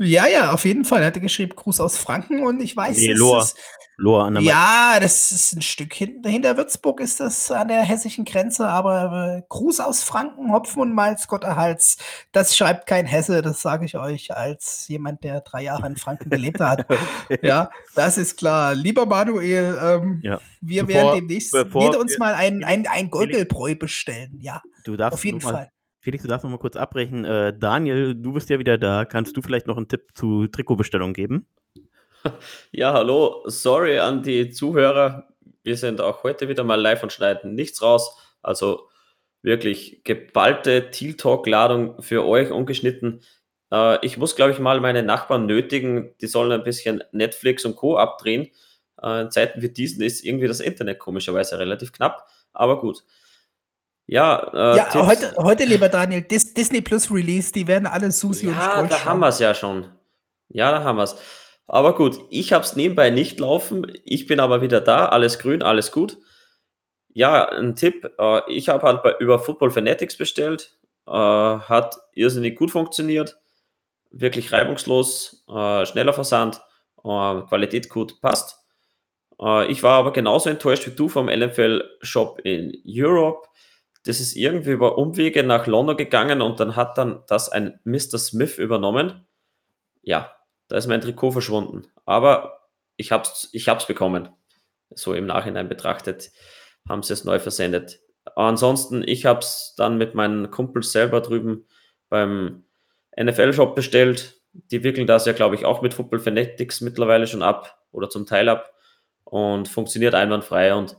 [0.02, 1.02] Ja, ja, auf jeden Fall.
[1.02, 3.42] Er hatte geschrieben, Gruß aus Franken und ich weiß, nee, Lohr.
[3.42, 3.58] Ist,
[3.98, 7.82] Lohr an der Ja, das ist ein Stück hinter, hinter Würzburg ist das an der
[7.84, 11.98] hessischen Grenze, aber äh, Gruß aus Franken, Hopfen und Malz, Gott erhalts.
[12.32, 16.32] Das schreibt kein Hesse, das sage ich euch als jemand, der drei Jahre in Franken
[16.32, 16.88] gelebt hat.
[17.44, 18.74] ja, das ist klar.
[18.74, 20.40] Lieber Manuel, ähm, ja.
[20.62, 24.40] wir bevor, werden demnächst uns mal ein, ein, ein Gurgelbräu bestellen.
[24.40, 25.72] Ja, du darfst auf jeden Fall.
[26.02, 27.26] Felix, du darfst noch mal kurz abbrechen.
[27.26, 29.06] Äh, Daniel, du bist ja wieder da.
[29.06, 31.48] Kannst du vielleicht noch einen Tipp zu Trikotbestellung geben?
[32.72, 33.42] Ja, hallo.
[33.48, 35.28] Sorry an die Zuhörer.
[35.64, 38.16] Wir sind auch heute wieder mal live und schneiden nichts raus.
[38.44, 38.90] Also
[39.42, 43.22] wirklich geballte Teal Talk-Ladung für euch ungeschnitten.
[43.72, 46.14] Äh, ich muss, glaube ich, mal meine Nachbarn nötigen.
[46.22, 47.98] Die sollen ein bisschen Netflix und Co.
[47.98, 48.52] abdrehen.
[49.02, 52.28] Äh, in Zeiten wie diesen ist irgendwie das Internet komischerweise relativ knapp.
[52.54, 53.04] Aber gut.
[54.12, 58.48] Ja, äh, ja heute, heute, lieber Daniel, Dis Disney Plus Release, die werden alle Susi
[58.48, 59.86] ja, und Spreu da haben wir es ja schon.
[60.50, 61.16] Ja, da haben wir es.
[61.66, 63.90] Aber gut, ich habe es nebenbei nicht laufen.
[64.04, 65.06] Ich bin aber wieder da.
[65.06, 66.18] Alles grün, alles gut.
[67.14, 68.12] Ja, ein Tipp.
[68.20, 70.78] Äh, ich habe halt bei, über Football Fanatics bestellt.
[71.08, 73.38] Äh, hat irrsinnig gut funktioniert.
[74.10, 75.46] Wirklich reibungslos.
[75.48, 76.58] Äh, schneller Versand.
[76.98, 78.60] Äh, Qualität gut, passt.
[79.42, 83.48] Äh, ich war aber genauso enttäuscht wie du vom NFL Shop in Europe
[84.04, 88.18] das ist irgendwie über Umwege nach London gegangen und dann hat dann das ein Mr.
[88.18, 89.28] Smith übernommen.
[90.02, 90.36] Ja,
[90.68, 91.88] da ist mein Trikot verschwunden.
[92.06, 94.30] Aber ich habe es ich hab's bekommen.
[94.90, 96.32] So im Nachhinein betrachtet
[96.88, 98.00] haben sie es neu versendet.
[98.36, 101.66] ansonsten, ich habe es dann mit meinen Kumpels selber drüben
[102.10, 102.66] beim
[103.20, 104.42] NFL-Shop bestellt.
[104.54, 108.26] Die wickeln das ja, glaube ich, auch mit Football Fanatics mittlerweile schon ab oder zum
[108.26, 108.74] Teil ab
[109.24, 110.98] und funktioniert einwandfrei und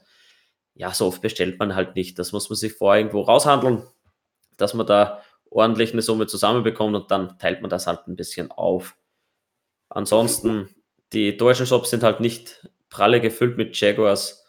[0.75, 2.19] ja, so oft bestellt man halt nicht.
[2.19, 3.83] Das muss man sich vor irgendwo raushandeln,
[4.57, 8.51] dass man da ordentlich eine Summe zusammenbekommt und dann teilt man das halt ein bisschen
[8.51, 8.97] auf.
[9.89, 10.75] Ansonsten,
[11.13, 14.45] die deutschen Shops sind halt nicht pralle gefüllt mit Jaguars,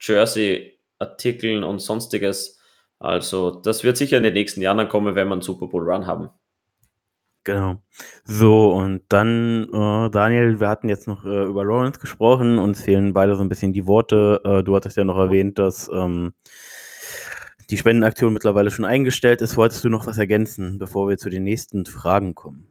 [0.00, 2.58] Jersey, Artikeln und sonstiges.
[3.00, 6.06] Also, das wird sicher in den nächsten Jahren kommen, wenn wir einen Super Bowl Run
[6.06, 6.30] haben.
[7.48, 7.76] Genau.
[8.24, 13.14] So, und dann, äh, Daniel, wir hatten jetzt noch äh, über Lawrence gesprochen, uns fehlen
[13.14, 14.42] beide so ein bisschen die Worte.
[14.44, 16.34] Äh, du hattest ja noch erwähnt, dass ähm,
[17.70, 19.56] die Spendenaktion mittlerweile schon eingestellt ist.
[19.56, 22.68] Wolltest du noch was ergänzen, bevor wir zu den nächsten Fragen kommen?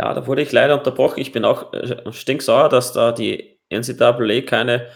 [0.00, 1.20] Ja, da wurde ich leider unterbrochen.
[1.20, 4.88] Ich bin auch äh, stinksauer, dass da die NCAA keine,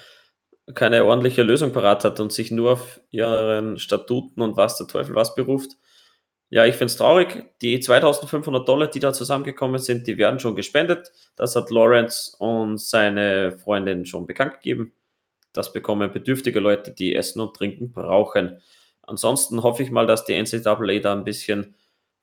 [0.75, 5.15] keine ordentliche Lösung parat hat und sich nur auf ihren Statuten und was der Teufel
[5.15, 5.77] was beruft.
[6.49, 7.45] Ja, ich finde es traurig.
[7.61, 11.13] Die 2500 Dollar, die da zusammengekommen sind, die werden schon gespendet.
[11.35, 14.93] Das hat Lawrence und seine Freundin schon bekannt gegeben.
[15.53, 18.61] Das bekommen bedürftige Leute, die Essen und Trinken brauchen.
[19.03, 21.75] Ansonsten hoffe ich mal, dass die NCAA da ein bisschen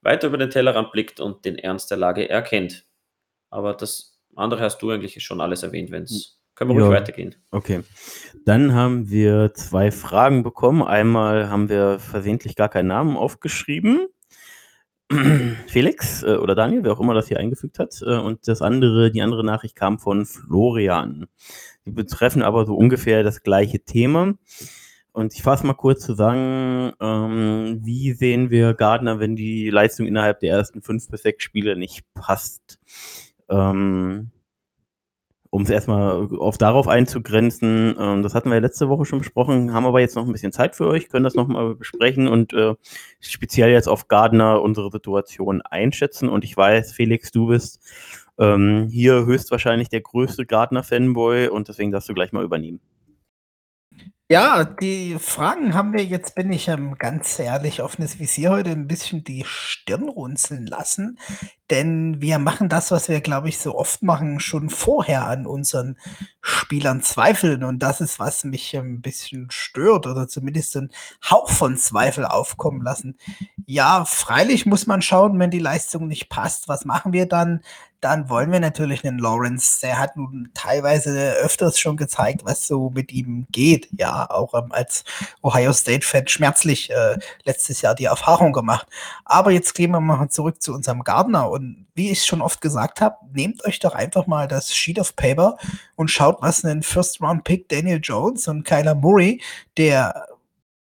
[0.01, 2.86] weiter über den Tellerrand blickt und den Ernst der Lage erkennt.
[3.49, 6.39] Aber das andere hast du eigentlich schon alles erwähnt, wenn es.
[6.55, 7.36] Können wir ja, ruhig weitergehen.
[7.49, 7.82] Okay.
[8.45, 10.84] Dann haben wir zwei Fragen bekommen.
[10.84, 14.07] Einmal haben wir versehentlich gar keinen Namen aufgeschrieben.
[15.68, 18.01] Felix äh, oder Daniel, wer auch immer das hier eingefügt hat.
[18.01, 21.28] Äh, und das andere, die andere Nachricht kam von Florian.
[21.86, 24.36] Die betreffen aber so ungefähr das gleiche Thema.
[25.12, 30.39] Und ich fasse mal kurz zusammen, ähm, wie sehen wir Gardner, wenn die Leistung innerhalb
[30.39, 32.80] der ersten fünf bis sechs Spiele nicht passt?
[33.47, 34.32] Ähm,
[35.54, 39.86] um es erstmal auf darauf einzugrenzen, ähm, das hatten wir letzte Woche schon besprochen, haben
[39.86, 42.74] aber jetzt noch ein bisschen Zeit für euch, können das nochmal besprechen und äh,
[43.20, 46.28] speziell jetzt auf Gardner unsere Situation einschätzen.
[46.28, 47.80] Und ich weiß, Felix, du bist
[48.39, 52.80] ähm, hier höchstwahrscheinlich der größte Gardner-Fanboy und deswegen darfst du gleich mal übernehmen.
[54.30, 58.88] Ja, die Fragen haben wir jetzt bin ich, ähm, ganz ehrlich, offenes Visier heute ein
[58.88, 61.19] bisschen die Stirn runzeln lassen,
[61.69, 65.97] denn wir machen das, was wir, glaube ich, so oft machen, schon vorher an unseren
[66.41, 70.91] Spielern zweifeln und das ist, was mich ein bisschen stört oder zumindest ein
[71.30, 73.17] Hauch von Zweifel aufkommen lassen.
[73.65, 77.61] Ja, freilich muss man schauen, wenn die Leistung nicht passt, was machen wir dann?
[78.04, 79.80] Dann wollen wir natürlich einen Lawrence.
[79.82, 83.88] Der hat nun teilweise öfters schon gezeigt, was so mit ihm geht.
[83.97, 85.04] Ja, auch ähm, als
[85.41, 88.88] Ohio State-Fan schmerzlich äh, letztes Jahr die Erfahrung gemacht.
[89.26, 91.49] Aber jetzt gehen wir mal zurück zu unserem Gardner.
[91.49, 95.16] Und wie ich schon oft gesagt habe, nehmt euch doch einfach mal das Sheet of
[95.16, 95.58] Paper
[95.95, 99.41] und schaut, was ein First-Round-Pick Daniel Jones und Kyler Murray,
[99.78, 100.28] der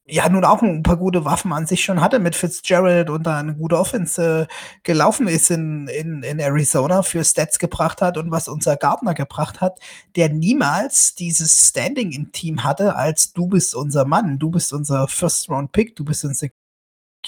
[0.09, 3.39] ja nun auch ein paar gute Waffen an sich schon hatte mit Fitzgerald und da
[3.39, 4.55] eine gute Offense äh,
[4.85, 9.61] gelaufen ist in, in, in Arizona für Stats gebracht hat und was unser Gardner gebracht
[9.61, 9.81] hat,
[10.15, 15.09] der niemals dieses Standing im Team hatte, als du bist unser Mann, du bist unser
[15.09, 16.49] First Round Pick, du bist unser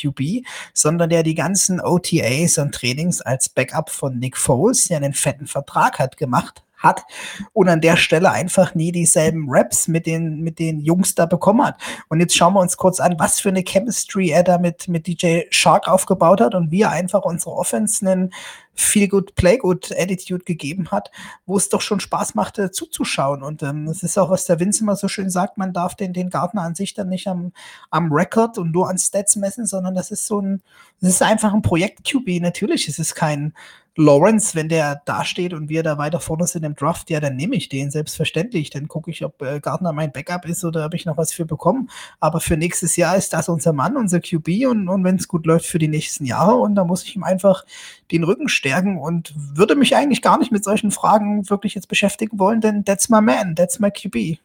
[0.00, 5.14] QB, sondern der die ganzen OTAs und Trainings als Backup von Nick Foles, der einen
[5.14, 7.04] fetten Vertrag hat, gemacht hat
[7.52, 11.66] und an der Stelle einfach nie dieselben Raps mit den, mit den Jungs da bekommen
[11.66, 11.80] hat.
[12.08, 15.06] Und jetzt schauen wir uns kurz an, was für eine Chemistry er da mit, mit
[15.06, 18.30] DJ Shark aufgebaut hat und wie er einfach unsere Offense einen
[18.78, 21.10] viel good play good Attitude gegeben hat,
[21.46, 23.42] wo es doch schon Spaß machte zuzuschauen.
[23.42, 26.12] Und ähm, das ist auch, was der Vince immer so schön sagt, man darf den,
[26.12, 27.52] den Gartner an sich dann nicht am,
[27.90, 30.62] am Record und nur an Stats messen, sondern das ist so ein,
[31.00, 32.40] das ist einfach ein Projekt-QB.
[32.40, 33.52] Natürlich ist es kein
[34.00, 37.34] Lawrence, wenn der da steht und wir da weiter vorne sind im Draft, ja, dann
[37.34, 38.70] nehme ich den selbstverständlich.
[38.70, 41.44] Dann gucke ich, ob äh, Gardner mein Backup ist oder ob ich noch was für
[41.44, 41.90] bekommen.
[42.20, 45.46] Aber für nächstes Jahr ist das unser Mann, unser QB und, und wenn es gut
[45.46, 47.64] läuft für die nächsten Jahre und da muss ich ihm einfach
[48.12, 52.38] den Rücken stärken und würde mich eigentlich gar nicht mit solchen Fragen wirklich jetzt beschäftigen
[52.38, 54.38] wollen, denn that's my man, that's my QB.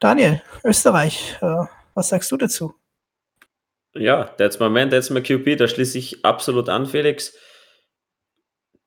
[0.00, 2.74] Daniel, Österreich, äh, was sagst du dazu?
[3.92, 7.34] Ja, that's my man, that's my QB, da schließe ich absolut an, Felix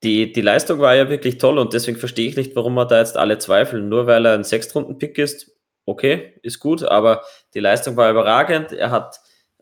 [0.02, 2.98] die, die Leistung war ja wirklich toll und deswegen verstehe ich nicht, warum man da
[2.98, 3.88] jetzt alle zweifeln.
[3.88, 5.52] Nur weil er ein Sechstrunden-Pick ist,
[5.86, 7.22] okay, ist gut, aber
[7.54, 8.72] die Leistung war überragend.
[8.72, 9.20] Er hat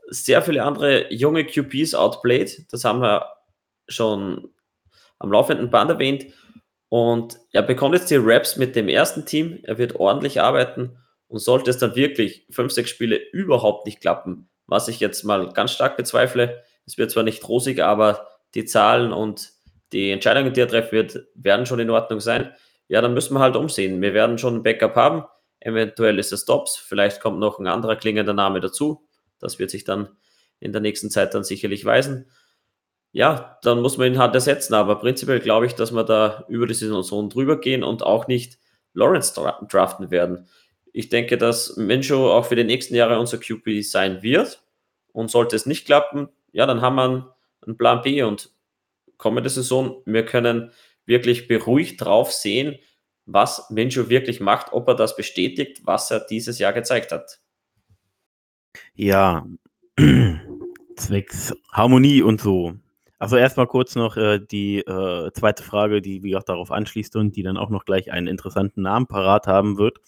[0.09, 2.72] sehr viele andere junge QBs outplayed.
[2.72, 3.26] Das haben wir
[3.88, 4.49] schon
[5.18, 6.26] am laufenden Band erwähnt.
[6.88, 9.61] Und er bekommt jetzt die Raps mit dem ersten Team.
[9.62, 10.97] Er wird ordentlich arbeiten.
[11.28, 15.53] Und sollte es dann wirklich fünf, sechs Spiele überhaupt nicht klappen, was ich jetzt mal
[15.53, 19.53] ganz stark bezweifle, es wird zwar nicht rosig, aber die Zahlen und
[19.93, 22.53] die Entscheidungen, die er treffen wird, werden schon in Ordnung sein.
[22.88, 24.01] Ja, dann müssen wir halt umsehen.
[24.01, 25.24] Wir werden schon ein Backup haben.
[25.61, 26.76] Eventuell ist es Stops.
[26.76, 29.07] Vielleicht kommt noch ein anderer klingender Name dazu.
[29.38, 30.09] Das wird sich dann
[30.59, 32.30] in der nächsten Zeit dann sicherlich weisen.
[33.12, 34.74] Ja, dann muss man ihn halt ersetzen.
[34.74, 38.59] Aber prinzipiell glaube ich, dass wir da über die Saison drüber gehen und auch nicht
[38.93, 39.34] Lawrence
[39.68, 40.49] draften werden.
[40.93, 44.62] Ich denke, dass Mencho auch für die nächsten Jahre unser QB sein wird.
[45.12, 47.34] Und sollte es nicht klappen, ja, dann haben wir
[47.66, 48.51] einen Plan B und
[49.21, 50.03] kommende Saison.
[50.07, 50.73] Wir können
[51.07, 52.77] wirklich beruhigt drauf sehen,
[53.27, 57.41] was Minshew wirklich macht, ob er das bestätigt, was er dieses Jahr gezeigt hat.
[58.95, 59.47] Ja,
[60.97, 62.75] zwecks Harmonie und so.
[63.18, 67.37] Also erstmal kurz noch äh, die äh, zweite Frage, die wie auch darauf anschließt und
[67.37, 69.99] die dann auch noch gleich einen interessanten Namen parat haben wird.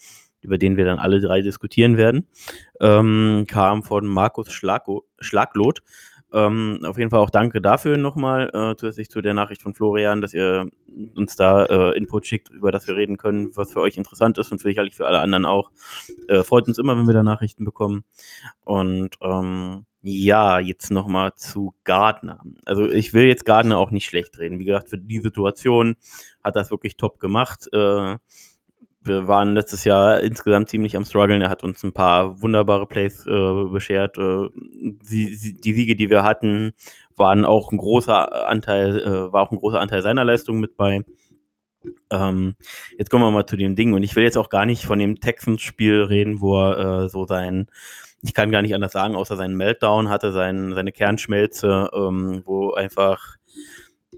[0.41, 2.27] über den wir dann alle drei diskutieren werden,
[2.81, 5.81] ähm, kam von Markus Schlago, Schlaglot.
[6.33, 10.19] Ähm, auf jeden Fall auch danke dafür nochmal, äh, zusätzlich zu der Nachricht von Florian,
[10.19, 10.67] dass ihr
[11.15, 14.51] uns da äh, Input schickt, über das wir reden können, was für euch interessant ist
[14.51, 15.71] und sicherlich für alle anderen auch.
[16.27, 18.03] Äh, freut uns immer, wenn wir da Nachrichten bekommen.
[18.63, 22.43] Und ähm, ja, jetzt nochmal zu Gardner.
[22.65, 24.59] Also ich will jetzt Gardner auch nicht schlecht reden.
[24.59, 25.95] Wie gesagt, für die Situation
[26.43, 27.69] hat das wirklich top gemacht.
[27.71, 28.17] Äh,
[29.03, 31.41] wir waren letztes Jahr insgesamt ziemlich am struggeln.
[31.41, 34.17] Er hat uns ein paar wunderbare Plays äh, beschert.
[34.17, 36.73] Äh, die, die, Siege, die wir hatten,
[37.15, 41.03] waren auch ein großer Anteil, äh, war auch ein großer Anteil seiner Leistung mit bei.
[42.09, 42.55] Ähm,
[42.97, 43.93] jetzt kommen wir mal zu dem Ding.
[43.93, 47.25] Und ich will jetzt auch gar nicht von dem Texans-Spiel reden, wo er äh, so
[47.25, 47.67] sein,
[48.21, 52.71] ich kann gar nicht anders sagen, außer seinen Meltdown hatte, sein, seine Kernschmelze, ähm, wo
[52.71, 53.35] einfach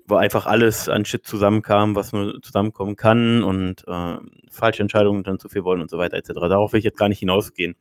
[0.08, 4.18] wo einfach alles an Shit zusammenkam, was nur zusammenkommen kann und äh,
[4.52, 6.34] falsche Entscheidungen dann zu viel wollen und so weiter etc.
[6.34, 7.76] Darauf will ich jetzt gar nicht hinausgehen.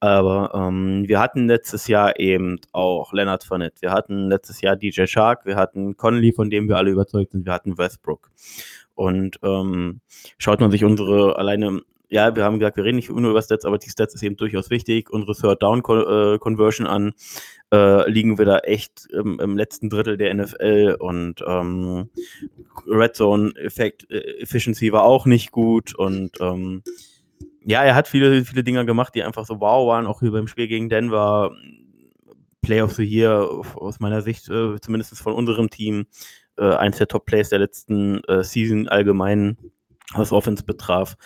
[0.00, 5.06] Aber ähm, wir hatten letztes Jahr eben auch Leonard Fournette, wir hatten letztes Jahr DJ
[5.06, 8.32] Shark, wir hatten Connolly, von dem wir alle überzeugt sind, wir hatten Westbrook.
[8.94, 10.00] Und ähm,
[10.38, 11.82] schaut man sich unsere alleine
[12.12, 14.36] ja, wir haben gesagt, wir reden nicht nur über Stats, aber die Stats ist eben
[14.36, 15.08] durchaus wichtig.
[15.08, 17.14] Unsere Third Down äh, Conversion an
[17.72, 22.10] äh, liegen wir da echt im, im, letzten Drittel der NFL und ähm,
[22.86, 26.82] Red Zone Effect äh, Efficiency war auch nicht gut und ähm,
[27.64, 30.48] ja, er hat viele, viele Dinge gemacht, die einfach so wow waren, auch hier beim
[30.48, 31.52] Spiel gegen Denver.
[32.60, 36.06] Play of the Year aus meiner Sicht, äh, zumindest von unserem Team,
[36.56, 39.56] äh, eins der Top Plays der letzten äh, Season allgemein,
[40.14, 41.16] was Offense betraf.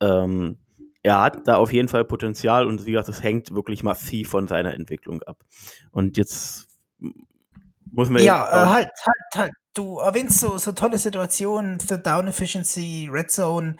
[0.00, 0.58] Ähm,
[1.02, 4.48] er hat da auf jeden Fall Potenzial und wie gesagt, das hängt wirklich massiv von
[4.48, 5.36] seiner Entwicklung ab.
[5.90, 6.66] Und jetzt
[7.92, 8.22] muss man.
[8.22, 9.52] Ja, äh, halt, halt, halt.
[9.74, 13.76] Du erwähnst so, so tolle Situationen für Down Efficiency, Red Zone.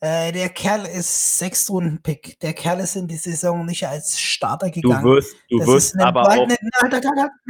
[0.00, 2.38] Äh, der Kerl ist Sechstrunden-Pick.
[2.38, 5.02] Der Kerl ist in die Saison nicht als Starter gegangen.
[5.02, 6.48] Du wirst, du das wirst aber auch.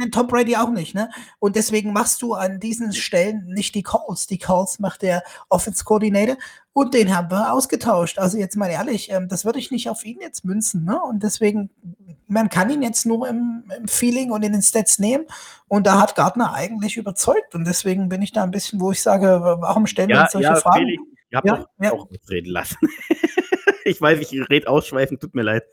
[0.01, 1.11] Ein Tom Brady auch nicht, ne?
[1.37, 4.25] Und deswegen machst du an diesen Stellen nicht die Calls.
[4.25, 6.37] Die Calls macht der Offense Coordinator
[6.73, 8.17] und den haben wir ausgetauscht.
[8.17, 10.99] Also jetzt mal ehrlich, ähm, das würde ich nicht auf ihn jetzt münzen, ne?
[10.99, 11.69] Und deswegen,
[12.27, 15.25] man kann ihn jetzt nur im, im Feeling und in den Stats nehmen.
[15.67, 17.53] Und da hat Gardner eigentlich überzeugt.
[17.53, 20.31] Und deswegen bin ich da ein bisschen, wo ich sage, warum stellen wir ja, uns
[20.31, 20.79] solche ja, Fragen?
[20.79, 21.91] Felix, Ihr habt ja, ja.
[21.93, 22.77] auch reden lassen.
[23.89, 25.63] ich weiß, ich rede ausschweifend, tut mir leid.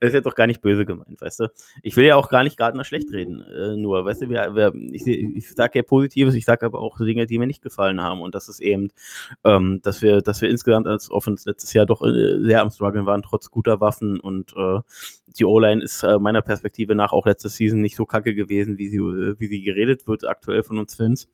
[0.00, 1.48] Das ist jetzt doch gar nicht böse gemeint, weißt du.
[1.82, 3.42] Ich will ja auch gar nicht Gardner schlecht reden.
[3.42, 6.98] Äh, nur, weißt du, wir, wir, ich, ich sage ja Positives, ich sage aber auch
[6.98, 8.20] Dinge, die mir nicht gefallen haben.
[8.20, 8.90] Und das ist eben,
[9.44, 13.06] ähm, dass wir, dass wir insgesamt als Offense letztes Jahr doch äh, sehr am Struggeln
[13.06, 14.20] waren, trotz guter Waffen.
[14.20, 14.80] Und äh,
[15.38, 18.88] die O-Line ist äh, meiner Perspektive nach auch letzte Season nicht so kacke gewesen, wie
[18.88, 21.28] sie, äh, wie sie geredet wird aktuell von uns Fans.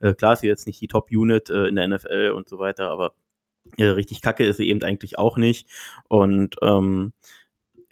[0.00, 2.90] Äh, klar ist sie jetzt nicht die Top-Unit äh, in der NFL und so weiter,
[2.90, 3.14] aber
[3.76, 5.68] äh, richtig kacke ist sie eben eigentlich auch nicht.
[6.08, 7.12] Und ähm,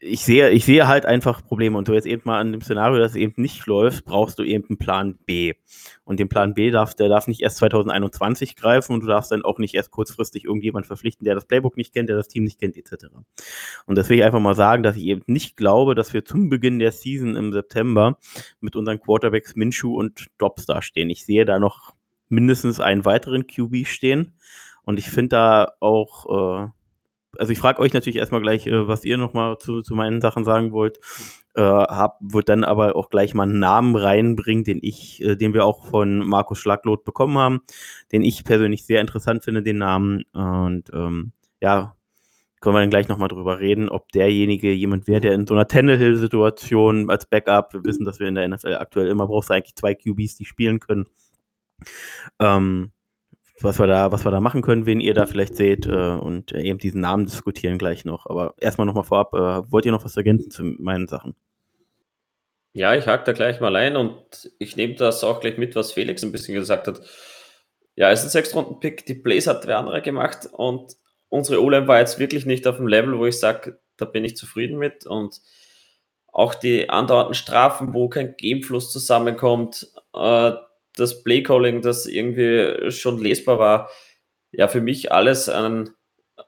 [0.01, 1.77] ich sehe, ich sehe halt einfach Probleme.
[1.77, 4.45] Und du jetzt eben mal an dem Szenario, dass es eben nicht läuft, brauchst du
[4.45, 5.55] eben einen Plan B.
[6.05, 9.45] Und den Plan B darf, der darf nicht erst 2021 greifen und du darfst dann
[9.45, 12.61] auch nicht erst kurzfristig irgendjemand verpflichten, der das Playbook nicht kennt, der das Team nicht
[12.61, 13.07] kennt, etc.
[13.87, 16.49] Und das will ich einfach mal sagen, dass ich eben nicht glaube, dass wir zum
[16.49, 18.19] Beginn der Season im September
[18.61, 21.11] mit unseren Quarterbacks Minshu und Dobbs da stehen.
[21.11, 21.98] Ich sehe da noch
[22.29, 24.35] mindestens einen weiteren QB stehen.
[24.85, 26.69] Und ich finde da auch, äh,
[27.39, 30.45] also ich frage euch natürlich erstmal gleich, äh, was ihr nochmal zu, zu meinen Sachen
[30.45, 30.99] sagen wollt.
[31.55, 35.55] Äh, hab, wird dann aber auch gleich mal einen Namen reinbringen, den ich, äh, den
[35.55, 37.61] wir auch von Markus Schlaglot bekommen haben,
[38.13, 40.25] den ich persönlich sehr interessant finde, den Namen.
[40.33, 41.97] Und ähm, ja,
[42.61, 45.69] können wir dann gleich nochmal drüber reden, ob derjenige jemand wäre, der in so einer
[45.69, 49.95] Tannehill-Situation als Backup, wir wissen, dass wir in der NFL aktuell immer brauchst eigentlich zwei
[49.95, 51.07] QBs, die spielen können.
[52.41, 52.93] Ähm,
[53.61, 56.53] was wir da, was wir da machen können, wen ihr da vielleicht seht äh, und
[56.53, 58.27] äh, eben diesen Namen diskutieren gleich noch.
[58.27, 61.35] Aber erstmal nochmal vorab, äh, wollt ihr noch was ergänzen zu meinen Sachen?
[62.73, 65.93] Ja, ich hake da gleich mal ein und ich nehme das auch gleich mit, was
[65.93, 67.01] Felix ein bisschen gesagt hat.
[67.97, 70.97] Ja, es ist ein Sechs-Runden-Pick, die Blaze hat wer andere gemacht und
[71.29, 74.37] unsere O-Line war jetzt wirklich nicht auf dem Level, wo ich sage, da bin ich
[74.37, 75.41] zufrieden mit und
[76.29, 80.53] auch die andauernden Strafen, wo kein Gamefluss zusammenkommt, äh,
[80.99, 83.91] das Playcalling, das irgendwie schon lesbar war,
[84.53, 85.91] ja, für mich alles an,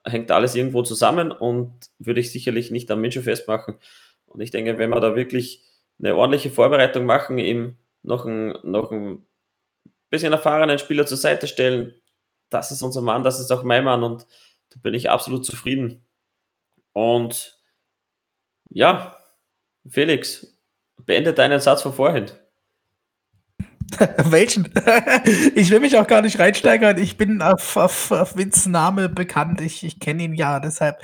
[0.04, 3.76] hängt alles irgendwo zusammen und würde ich sicherlich nicht am Minshew festmachen.
[4.26, 5.62] Und ich denke, wenn wir da wirklich
[5.98, 9.26] eine ordentliche Vorbereitung machen, ihm noch ein, noch ein
[10.08, 11.94] bisschen erfahrenen Spieler zur Seite stellen,
[12.48, 14.26] das ist unser Mann, das ist auch mein Mann und
[14.70, 16.04] da bin ich absolut zufrieden.
[16.92, 17.60] Und
[18.70, 19.16] ja,
[19.88, 20.58] Felix,
[20.98, 22.30] beende deinen Satz von vorhin.
[24.24, 24.68] Welchen?
[25.54, 26.98] ich will mich auch gar nicht reinsteigern.
[26.98, 29.60] Ich bin auf, auf, auf Vince Name bekannt.
[29.60, 30.60] Ich, ich kenne ihn ja.
[30.60, 30.98] Deshalb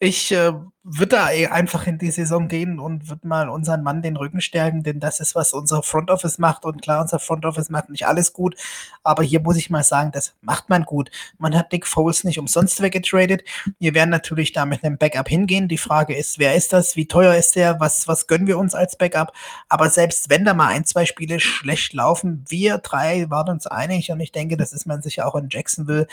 [0.00, 0.52] Ich äh,
[0.84, 4.40] würde da eh einfach in die Saison gehen und würde mal unseren Mann den Rücken
[4.40, 6.64] stärken, denn das ist, was unser Front Office macht.
[6.64, 8.54] Und klar, unser Front Office macht nicht alles gut,
[9.02, 11.10] aber hier muss ich mal sagen, das macht man gut.
[11.36, 13.42] Man hat Dick Foles nicht umsonst weggetradet.
[13.80, 15.66] Wir werden natürlich da mit einem Backup hingehen.
[15.66, 16.94] Die Frage ist, wer ist das?
[16.94, 17.80] Wie teuer ist der?
[17.80, 19.32] Was, was gönnen wir uns als Backup?
[19.68, 24.10] Aber selbst wenn da mal ein, zwei Spiele schlecht laufen, wir drei waren uns einig
[24.12, 26.06] und ich denke, das ist man sicher auch in Jacksonville,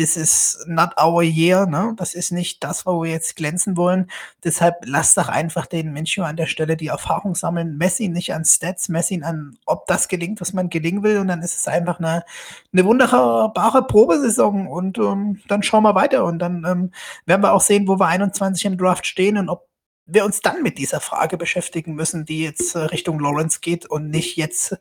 [0.00, 1.92] this is not our year, ne?
[1.96, 4.10] Das ist nicht das, wo wir jetzt glänzen wollen.
[4.42, 7.76] Deshalb lasst doch einfach den Menschen an der Stelle die Erfahrung sammeln.
[7.76, 11.18] Mess ihn nicht an Stats, mess ihn an, ob das gelingt, was man gelingen will.
[11.18, 12.24] Und dann ist es einfach eine,
[12.72, 14.66] eine wunderbare Probesaison.
[14.66, 16.24] Und ähm, dann schauen wir weiter.
[16.24, 16.92] Und dann ähm,
[17.26, 19.69] werden wir auch sehen, wo wir 21 im Draft stehen und ob
[20.06, 24.10] wir uns dann mit dieser Frage beschäftigen müssen, die jetzt äh, Richtung Lawrence geht und
[24.10, 24.76] nicht jetzt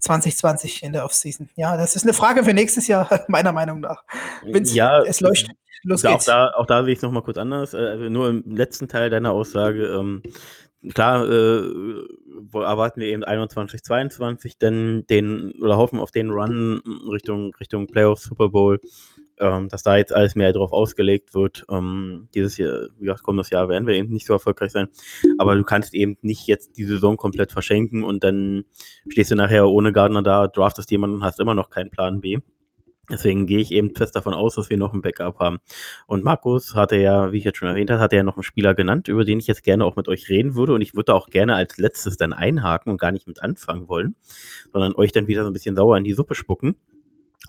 [0.00, 1.48] 2020 in der Offseason.
[1.56, 4.04] Ja, das ist eine Frage für nächstes Jahr, meiner Meinung nach.
[4.44, 5.56] Wenn's, ja, es leuchtet.
[5.82, 6.28] Los geht's.
[6.28, 7.74] Auch da, auch da sehe ich es nochmal kurz anders.
[7.74, 9.86] Äh, also nur im letzten Teil deiner Aussage.
[9.86, 10.22] Ähm,
[10.92, 11.60] klar, äh,
[12.54, 18.24] erwarten wir eben 21, 22 denn den oder hoffen auf den Run Richtung, Richtung Playoffs,
[18.24, 18.80] Super Bowl
[19.38, 21.64] ähm, dass da jetzt alles mehr darauf ausgelegt wird.
[21.70, 24.88] Ähm, dieses Jahr, wie gesagt, kommendes Jahr werden wir eben nicht so erfolgreich sein.
[25.38, 28.64] Aber du kannst eben nicht jetzt die Saison komplett verschenken und dann
[29.08, 32.38] stehst du nachher ohne Gardner da, draftest jemanden und hast immer noch keinen Plan B.
[33.08, 35.58] Deswegen gehe ich eben fest davon aus, dass wir noch ein Backup haben.
[36.08, 38.74] Und Markus hatte ja, wie ich jetzt schon erwähnt habe, hatte ja noch einen Spieler
[38.74, 40.74] genannt, über den ich jetzt gerne auch mit euch reden würde.
[40.74, 44.16] Und ich würde auch gerne als letztes dann einhaken und gar nicht mit anfangen wollen,
[44.72, 46.76] sondern euch dann wieder so ein bisschen sauer in die Suppe spucken.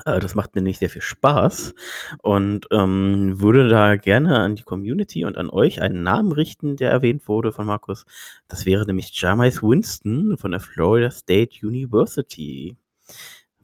[0.06, 1.74] Äh, das macht mir nicht sehr viel Spaß
[2.22, 6.92] und ähm, würde da gerne an die Community und an euch einen Namen richten, der
[6.92, 8.06] erwähnt wurde von Markus.
[8.48, 12.78] Das wäre nämlich Jamais Winston von der Florida State University.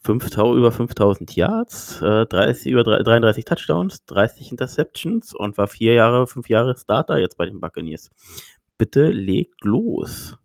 [0.03, 6.27] 5000, über 5000 Yards, äh, 30, über 33 Touchdowns, 30 Interceptions und war vier Jahre,
[6.27, 8.11] fünf Jahre Starter jetzt bei den Buccaneers.
[8.77, 10.37] Bitte legt los.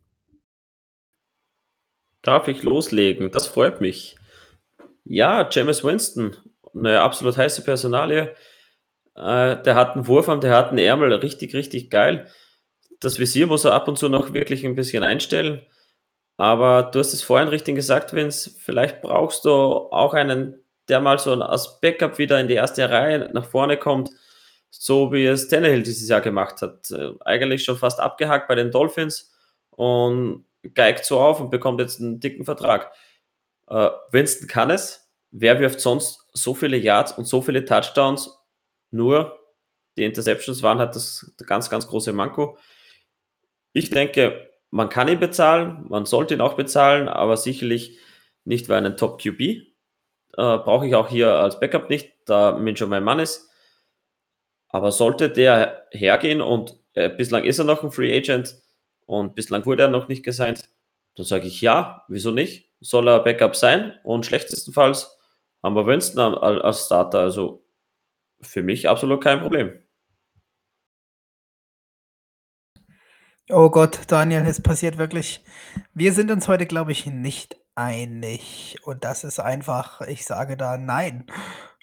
[2.23, 3.31] Darf ich loslegen?
[3.31, 4.18] Das freut mich.
[5.11, 6.37] Ja, James Winston,
[6.75, 8.35] eine absolut heiße Personalie.
[9.17, 12.29] Äh, der hat einen Wurfarm, der hat einen Ärmel, richtig, richtig geil.
[13.01, 15.63] Das Visier muss er ab und zu noch wirklich ein bisschen einstellen.
[16.37, 21.19] Aber du hast es vorhin richtig gesagt, Vince, vielleicht brauchst du auch einen, der mal
[21.19, 24.11] so als Backup wieder in die erste Reihe nach vorne kommt,
[24.71, 26.91] so wie es Tannehill dieses Jahr gemacht hat.
[26.91, 29.33] Äh, eigentlich schon fast abgehakt bei den Dolphins
[29.71, 30.45] und
[30.75, 32.93] geigt so auf und bekommt jetzt einen dicken Vertrag.
[33.69, 35.11] Äh, Winston kann es.
[35.31, 38.39] Wer wirft sonst so viele Yards und so viele Touchdowns?
[38.91, 39.39] Nur
[39.97, 42.57] die Interceptions waren halt das ganz, ganz große Manko.
[43.73, 47.99] Ich denke, man kann ihn bezahlen, man sollte ihn auch bezahlen, aber sicherlich
[48.45, 49.41] nicht für einen Top QB.
[49.41, 49.65] Äh,
[50.37, 53.51] Brauche ich auch hier als Backup nicht, da Mincho mein Mann ist.
[54.69, 58.57] Aber sollte der hergehen und äh, bislang ist er noch ein Free Agent
[59.07, 60.69] und bislang wurde er noch nicht gesigned,
[61.17, 62.68] dann sage ich ja, wieso nicht?
[62.81, 65.19] Soll er Backup sein und schlechtestenfalls
[65.63, 67.21] haben wir Winston als Starter.
[67.21, 67.65] Also
[68.41, 69.73] für mich absolut kein Problem.
[73.51, 75.43] Oh Gott, Daniel, es passiert wirklich.
[75.95, 78.77] Wir sind uns heute, glaube ich, nicht einig.
[78.83, 81.25] Und das ist einfach, ich sage da nein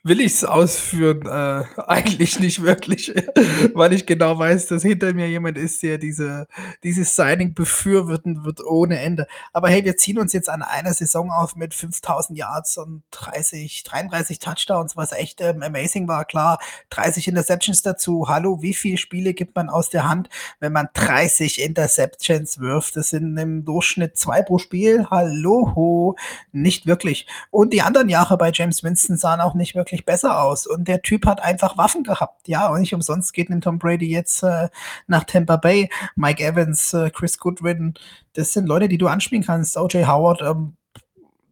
[0.06, 1.26] will ich es ausführen?
[1.26, 3.12] Äh, eigentlich nicht wirklich,
[3.74, 6.48] weil ich genau weiß, dass hinter mir jemand ist, der diese,
[6.84, 9.28] dieses Signing befürworten wird ohne Ende.
[9.52, 13.84] Aber hey, wir ziehen uns jetzt an einer Saison auf mit 5000 Yards und 30,
[13.84, 16.26] 33 Touchdowns, was echt ähm, amazing war.
[16.26, 16.60] Klar,
[16.92, 18.28] 30 Interceptions dazu.
[18.30, 20.30] Hallo, wie viele Spiele gibt man aus der Hand,
[20.60, 22.96] wenn man 30 Interceptions wirft?
[22.96, 25.08] Das sind im Durchschnitt zwei pro Spiel.
[25.10, 26.16] Hallo,
[26.52, 27.26] nicht wirklich.
[27.50, 30.68] Und die anderen Jahre bei James Winston sahen auch nicht wirklich wirklich besser aus.
[30.68, 32.48] Und der Typ hat einfach Waffen gehabt.
[32.48, 34.70] Ja, und nicht umsonst geht ein Tom Brady jetzt äh,
[35.08, 35.90] nach Tampa Bay.
[36.16, 37.94] Mike Evans, äh, Chris Goodwin,
[38.34, 39.78] das sind Leute, die du anspielen kannst.
[39.78, 40.76] OJ Howard, ähm,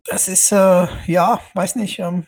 [0.06, 2.00] das ist, äh, ja, weiß nicht.
[2.00, 2.26] Ähm,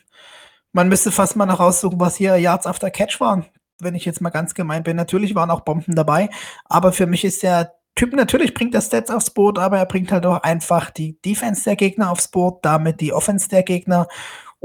[0.72, 3.46] man müsste fast mal noch raussuchen, was hier Yards after Catch waren.
[3.82, 4.96] Wenn ich jetzt mal ganz gemein bin.
[4.96, 6.30] Natürlich waren auch Bomben dabei,
[6.64, 10.12] aber für mich ist der Typ natürlich bringt er Stats aufs Board, aber er bringt
[10.12, 14.10] halt auch einfach die Defense der Gegner aufs Board, damit die Offense der Gegner.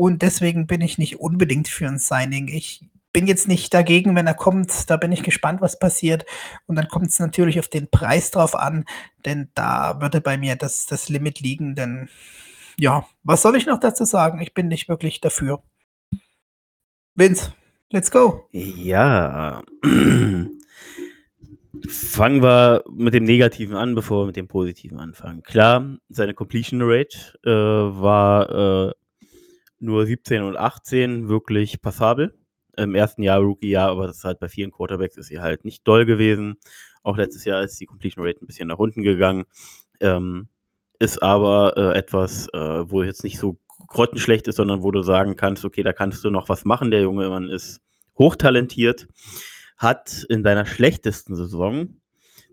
[0.01, 2.49] Und deswegen bin ich nicht unbedingt für ein Signing.
[2.49, 2.81] Ich
[3.13, 4.89] bin jetzt nicht dagegen, wenn er kommt.
[4.89, 6.25] Da bin ich gespannt, was passiert.
[6.65, 8.87] Und dann kommt es natürlich auf den Preis drauf an,
[9.27, 11.75] denn da würde bei mir das, das Limit liegen.
[11.75, 12.09] Denn
[12.79, 14.41] ja, was soll ich noch dazu sagen?
[14.41, 15.63] Ich bin nicht wirklich dafür.
[17.15, 17.53] Vince,
[17.91, 18.49] let's go.
[18.53, 19.63] Ja.
[21.89, 25.43] Fangen wir mit dem Negativen an, bevor wir mit dem Positiven anfangen.
[25.43, 27.51] Klar, seine Completion Rate äh,
[28.01, 28.93] war äh,
[29.81, 32.35] nur 17 und 18 wirklich passabel.
[32.77, 35.87] im ersten Jahr, Rookie-Jahr, aber das ist halt bei vielen Quarterbacks ist sie halt nicht
[35.87, 36.57] doll gewesen.
[37.03, 39.45] Auch letztes Jahr ist die Completion Rate ein bisschen nach unten gegangen.
[40.01, 40.49] Ähm,
[40.99, 45.37] ist aber äh, etwas, äh, wo jetzt nicht so grottenschlecht ist, sondern wo du sagen
[45.37, 46.91] kannst, okay, da kannst du noch was machen.
[46.91, 47.81] Der junge Mann ist
[48.19, 49.09] hochtalentiert,
[49.77, 52.01] hat in seiner schlechtesten Saison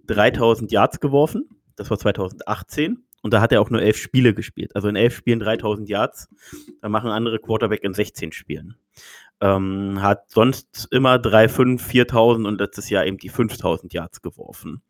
[0.08, 1.50] 3000 Yards geworfen.
[1.76, 3.07] Das war 2018.
[3.22, 4.76] Und da hat er auch nur elf Spiele gespielt.
[4.76, 6.30] Also in elf Spielen 3000 Yards.
[6.82, 8.76] Da machen andere Quarterback in 16 Spielen.
[9.42, 14.82] Ähm, hat sonst immer 3, 5, 4000 und letztes Jahr eben die 5000 Yards geworfen.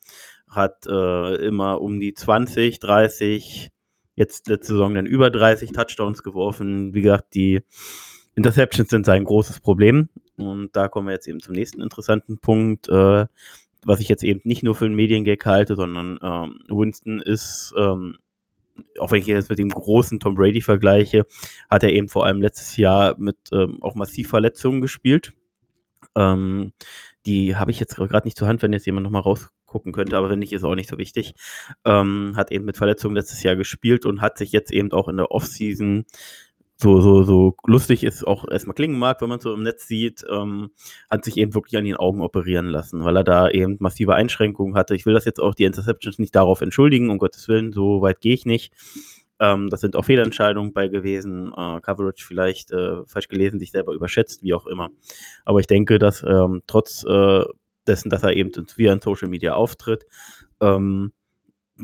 [0.49, 3.71] Hat äh, immer um die 20, 30,
[4.15, 6.93] jetzt letzte Saison dann über 30 Touchdowns geworfen.
[6.93, 7.61] Wie gesagt, die
[8.35, 10.09] Interceptions sind sein großes Problem.
[10.37, 13.25] Und da kommen wir jetzt eben zum nächsten interessanten Punkt, äh,
[13.87, 18.17] was ich jetzt eben nicht nur für einen Mediengag halte, sondern ähm, Winston ist, ähm,
[18.99, 21.25] auch wenn ich jetzt mit dem großen Tom Brady vergleiche,
[21.69, 25.31] hat er eben vor allem letztes Jahr mit ähm, auch massiv Verletzungen gespielt.
[26.15, 26.73] Ähm,
[27.25, 30.29] die habe ich jetzt gerade nicht zur Hand, wenn jetzt jemand nochmal rausgucken könnte, aber
[30.29, 31.33] wenn nicht, ist auch nicht so wichtig.
[31.85, 35.15] Ähm, hat eben mit Verletzungen letztes Jahr gespielt und hat sich jetzt eben auch in
[35.15, 36.05] der Offseason
[36.79, 40.23] so, so, so lustig es auch erstmal klingen mag, wenn man so im Netz sieht,
[40.29, 40.69] ähm,
[41.09, 44.75] hat sich eben wirklich an den Augen operieren lassen, weil er da eben massive Einschränkungen
[44.75, 44.93] hatte.
[44.95, 48.21] Ich will das jetzt auch die Interceptions nicht darauf entschuldigen, um Gottes Willen, so weit
[48.21, 48.73] gehe ich nicht.
[49.39, 53.93] Ähm, das sind auch Fehlentscheidungen bei gewesen, äh, Coverage vielleicht äh, falsch gelesen, sich selber
[53.93, 54.89] überschätzt, wie auch immer.
[55.45, 57.43] Aber ich denke, dass ähm, trotz äh,
[57.87, 60.05] dessen, dass er eben via in Social Media auftritt,
[60.61, 61.11] ähm,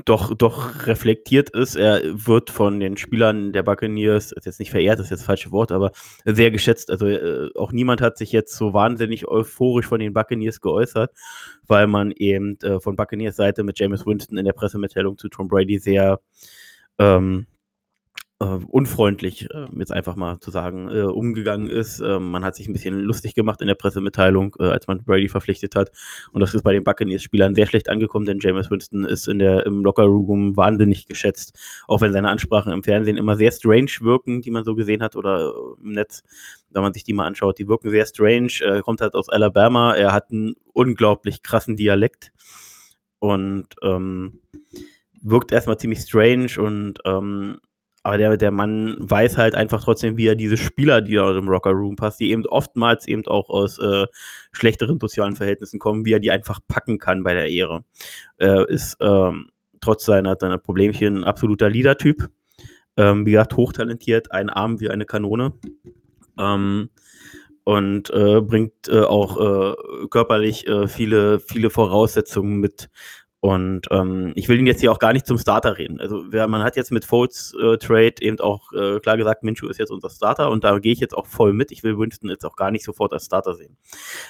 [0.06, 1.76] doch, doch reflektiert ist.
[1.76, 5.52] Er wird von den Spielern der Buccaneers, ist jetzt nicht verehrt, ist jetzt das falsche
[5.52, 5.92] Wort, aber
[6.26, 6.90] sehr geschätzt.
[6.90, 11.12] Also äh, auch niemand hat sich jetzt so wahnsinnig euphorisch von den Buccaneers geäußert,
[11.68, 15.48] weil man eben äh, von Buccaneers Seite mit James Winston in der Pressemitteilung zu Tom
[15.48, 16.20] Brady sehr
[16.98, 17.53] ähm, äh,
[18.46, 22.00] unfreundlich, äh, jetzt einfach mal zu sagen, äh, umgegangen ist.
[22.00, 25.76] Man hat sich ein bisschen lustig gemacht in der Pressemitteilung, äh, als man Brady verpflichtet
[25.76, 25.92] hat.
[26.32, 29.66] Und das ist bei den Buccaneers-Spielern sehr schlecht angekommen, denn James Winston ist in der,
[29.66, 34.52] im Lockerroom wahnsinnig geschätzt, auch wenn seine Ansprachen im Fernsehen immer sehr strange wirken, die
[34.52, 36.24] man so gesehen hat oder äh, im Netz,
[36.70, 38.54] wenn man sich die mal anschaut, die wirken sehr strange.
[38.62, 42.32] Er kommt halt aus Alabama, er hat einen unglaublich krassen Dialekt
[43.20, 44.42] und ähm,
[45.22, 47.60] wirkt erstmal ziemlich strange und ähm,
[48.04, 51.48] aber der, der Mann weiß halt einfach trotzdem, wie er diese Spieler, die da im
[51.48, 54.06] Rocker Room passt, die eben oftmals eben auch aus äh,
[54.52, 57.86] schlechteren sozialen Verhältnissen kommen, wie er die einfach packen kann bei der Ehre.
[58.38, 59.50] Er ist ähm,
[59.80, 62.30] trotz seiner, seiner Problemchen ein absoluter Leader-Typ.
[62.98, 65.54] Ähm, wie gesagt, hochtalentiert, ein Arm wie eine Kanone.
[66.38, 66.90] Ähm,
[67.64, 72.90] und äh, bringt äh, auch äh, körperlich äh, viele, viele Voraussetzungen mit,
[73.44, 76.00] und ähm, ich will ihn jetzt hier auch gar nicht zum Starter reden.
[76.00, 79.68] Also wer, man hat jetzt mit Folds äh, Trade eben auch äh, klar gesagt, Minshew
[79.68, 81.70] ist jetzt unser Starter und da gehe ich jetzt auch voll mit.
[81.74, 83.76] Ich will Winston jetzt auch gar nicht sofort als Starter sehen.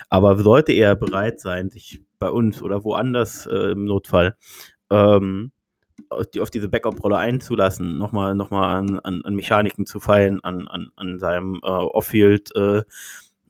[0.09, 4.35] Aber sollte er bereit sein, sich bei uns oder woanders äh, im Notfall
[4.89, 5.51] ähm,
[6.09, 10.43] auf, die, auf diese Backup-Rolle einzulassen, nochmal noch mal an, an, an Mechaniken zu feilen,
[10.43, 12.81] an, an, an seinem äh, Off-Field äh,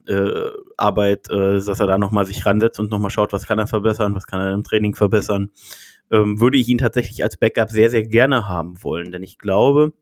[0.08, 3.68] äh, Arbeit, äh, dass er da nochmal sich ransetzt und nochmal schaut, was kann er
[3.68, 5.51] verbessern, was kann er im Training verbessern,
[6.12, 9.12] ähm, würde ich ihn tatsächlich als Backup sehr, sehr gerne haben wollen.
[9.12, 9.93] Denn ich glaube,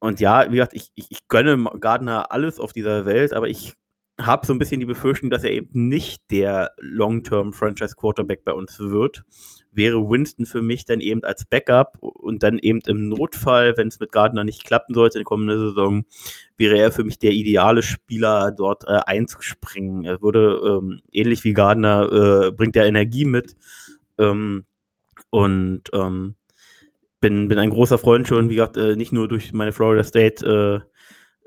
[0.00, 3.74] und ja, wie gesagt, ich, ich, ich gönne Gardner alles auf dieser Welt, aber ich
[4.20, 8.52] habe so ein bisschen die Befürchtung, dass er eben nicht der Long-Term Franchise Quarterback bei
[8.52, 9.24] uns wird.
[9.74, 14.00] Wäre Winston für mich dann eben als Backup und dann eben im Notfall, wenn es
[14.00, 16.04] mit Gardner nicht klappen sollte in der kommenden Saison,
[16.56, 20.04] wäre er für mich der ideale Spieler, dort äh, einzuspringen.
[20.04, 23.56] Er würde ähm, ähnlich wie Gardner äh, bringt er Energie mit
[24.18, 24.64] ähm,
[25.30, 26.36] und ähm,
[27.20, 30.84] bin, bin ein großer Freund schon, wie gesagt, äh, nicht nur durch meine Florida State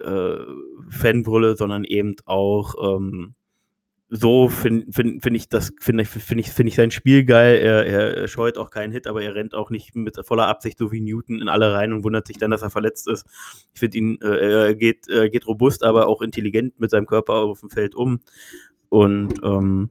[0.02, 0.46] äh, äh,
[0.90, 3.36] Fanbrille, sondern eben auch ähm,
[4.10, 7.58] so finde find, find ich das finde ich finde ich finde ich sein Spiel geil.
[7.58, 10.92] Er, er, scheut auch keinen Hit, aber er rennt auch nicht mit voller Absicht so
[10.92, 13.26] wie Newton in alle rein und wundert sich dann, dass er verletzt ist.
[13.74, 17.34] Ich finde ihn äh, er geht er geht robust, aber auch intelligent mit seinem Körper
[17.34, 18.22] auf dem Feld um
[18.90, 19.90] und ähm,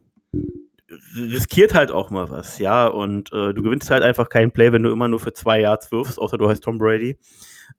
[1.16, 2.86] riskiert halt auch mal was, ja.
[2.86, 5.90] Und äh, du gewinnst halt einfach keinen Play, wenn du immer nur für zwei Yards
[5.92, 7.18] wirfst, außer du heißt Tom Brady.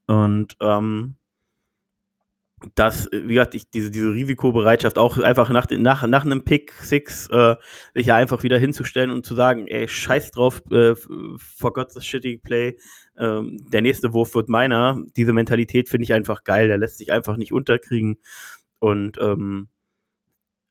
[0.08, 1.16] Und ähm,
[2.74, 7.28] dass, wie gesagt, ich diese, diese Risikobereitschaft auch einfach nach, nach, nach einem Pick Six
[7.30, 7.56] äh,
[7.94, 10.96] sich einfach wieder hinzustellen und zu sagen, ey, scheiß drauf, äh,
[11.38, 12.78] forgot the shitty play,
[13.18, 15.04] ähm, der nächste Wurf wird meiner.
[15.16, 18.18] Diese Mentalität finde ich einfach geil, der lässt sich einfach nicht unterkriegen
[18.80, 19.68] und ähm,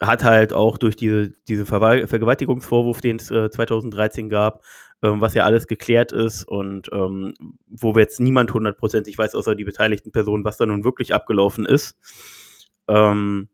[0.01, 4.63] hat halt auch durch diese, diese Ver Vergewaltigungsvorwurf, den es äh, 2013 gab,
[5.03, 7.35] ähm, was ja alles geklärt ist und ähm,
[7.67, 11.67] wo wir jetzt niemand hundertprozentig weiß, außer die beteiligten Personen, was da nun wirklich abgelaufen
[11.67, 11.97] ist.
[12.89, 13.49] Ähm,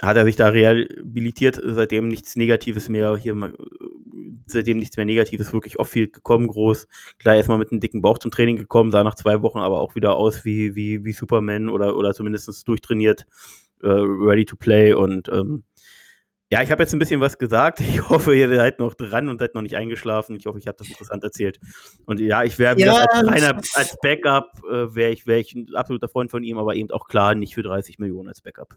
[0.00, 3.34] hat er sich da rehabilitiert, seitdem nichts Negatives mehr hier,
[4.46, 6.86] seitdem nichts mehr Negatives wirklich off-field gekommen, groß.
[7.18, 9.94] Klar, erstmal mit einem dicken Bauch zum Training gekommen, sah nach zwei Wochen aber auch
[9.94, 13.26] wieder aus wie, wie, wie Superman oder, oder zumindest durchtrainiert,
[13.82, 15.64] äh, ready to play und ähm,
[16.50, 17.80] ja, ich habe jetzt ein bisschen was gesagt.
[17.96, 20.36] Ich hoffe, ihr seid noch dran und seid noch nicht eingeschlafen.
[20.36, 21.58] Ich hoffe, ich habe das interessant erzählt.
[22.04, 25.74] Und ja, ich wäre ja, als, reiner, als Backup, äh, wäre ich, wär ich ein
[25.74, 28.76] absoluter Freund von ihm, aber eben auch klar nicht für 30 Millionen als Backup.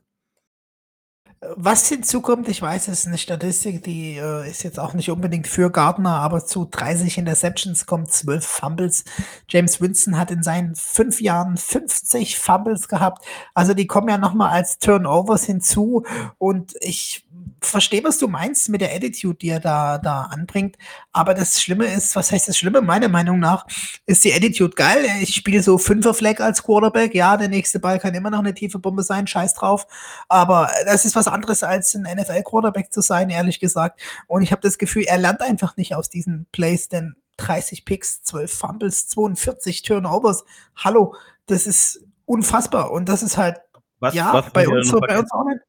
[1.56, 5.48] Was hinzukommt, ich weiß, es ist eine Statistik, die äh, ist jetzt auch nicht unbedingt
[5.48, 9.06] für Gardner, aber zu 30 Interceptions kommen 12 Fumbles.
[9.48, 13.24] James Winston hat in seinen fünf Jahren 50 Fumbles gehabt.
[13.54, 16.04] Also die kommen ja nochmal als Turnovers hinzu.
[16.40, 17.26] Und ich
[17.62, 20.78] verstehe, was du meinst mit der Attitude, die er da, da anbringt.
[21.12, 22.82] Aber das Schlimme ist, was heißt das Schlimme?
[22.82, 23.66] Meiner Meinung nach
[24.06, 25.06] ist die Attitude geil.
[25.22, 27.14] Ich spiele so Fünfer-Flag als Quarterback.
[27.14, 29.28] Ja, der nächste Ball kann immer noch eine tiefe Bombe sein.
[29.28, 29.88] Scheiß drauf.
[30.28, 34.02] Aber das ist was anderes als ein NFL-Quarterback zu sein, ehrlich gesagt.
[34.28, 38.22] Und ich habe das Gefühl, er lernt einfach nicht aus diesen Plays, denn 30 Picks,
[38.24, 40.44] 12 Fumbles, 42 Turnovers.
[40.76, 41.16] Hallo,
[41.48, 42.92] das ist unfassbar.
[42.92, 43.58] Und das ist halt,
[44.00, 45.60] was, ja, was bei, uns so, bei uns auch nicht.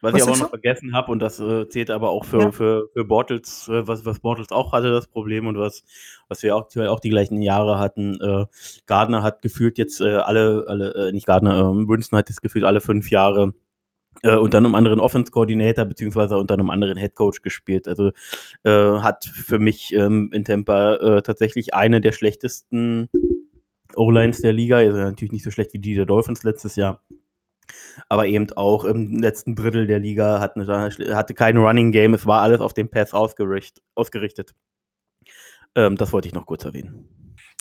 [0.00, 2.52] Was, was ich aber noch vergessen habe, und das äh, zählt aber auch für, ja.
[2.52, 5.82] für, für Bortles, äh, was, was Bortles auch hatte, das Problem, und was,
[6.28, 8.20] was wir auch, auch die gleichen Jahre hatten.
[8.20, 8.46] Äh,
[8.86, 12.64] Gardner hat gefühlt jetzt äh, alle, alle äh, nicht Gardner, äh, Winston hat jetzt gefühlt
[12.64, 13.54] alle fünf Jahre
[14.22, 17.88] äh, unter einem anderen Offense-Coordinator beziehungsweise unter einem anderen Head-Coach gespielt.
[17.88, 18.12] Also
[18.64, 23.08] hat für mich ähm, in Tampa tatsächlich eine der schlechtesten
[23.94, 24.78] O-Lines der Liga.
[24.78, 27.00] Also natürlich nicht so schlecht wie die der Dolphins letztes Jahr.
[28.08, 32.14] Aber eben auch im letzten Drittel der Liga hatten, hatte kein Running Game.
[32.14, 34.54] Es war alles auf den Pass ausgerichtet.
[35.74, 37.08] Ähm, das wollte ich noch kurz erwähnen.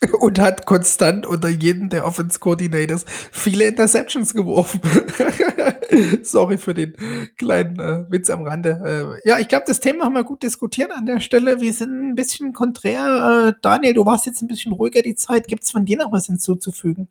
[0.20, 4.80] und hat konstant unter jedem der Offense Coordinators viele Interceptions geworfen.
[6.24, 6.95] Sorry für den
[7.38, 9.20] kleinen äh, Witz am Rande.
[9.26, 11.62] Äh, ja, ich glaube, das Thema haben wir gut diskutiert an der Stelle.
[11.62, 13.55] Wir sind ein bisschen konträr.
[13.55, 15.47] Äh, Daniel, du warst jetzt ein bisschen ruhiger die Zeit.
[15.47, 17.08] Gibt es von dir noch was hinzuzufügen?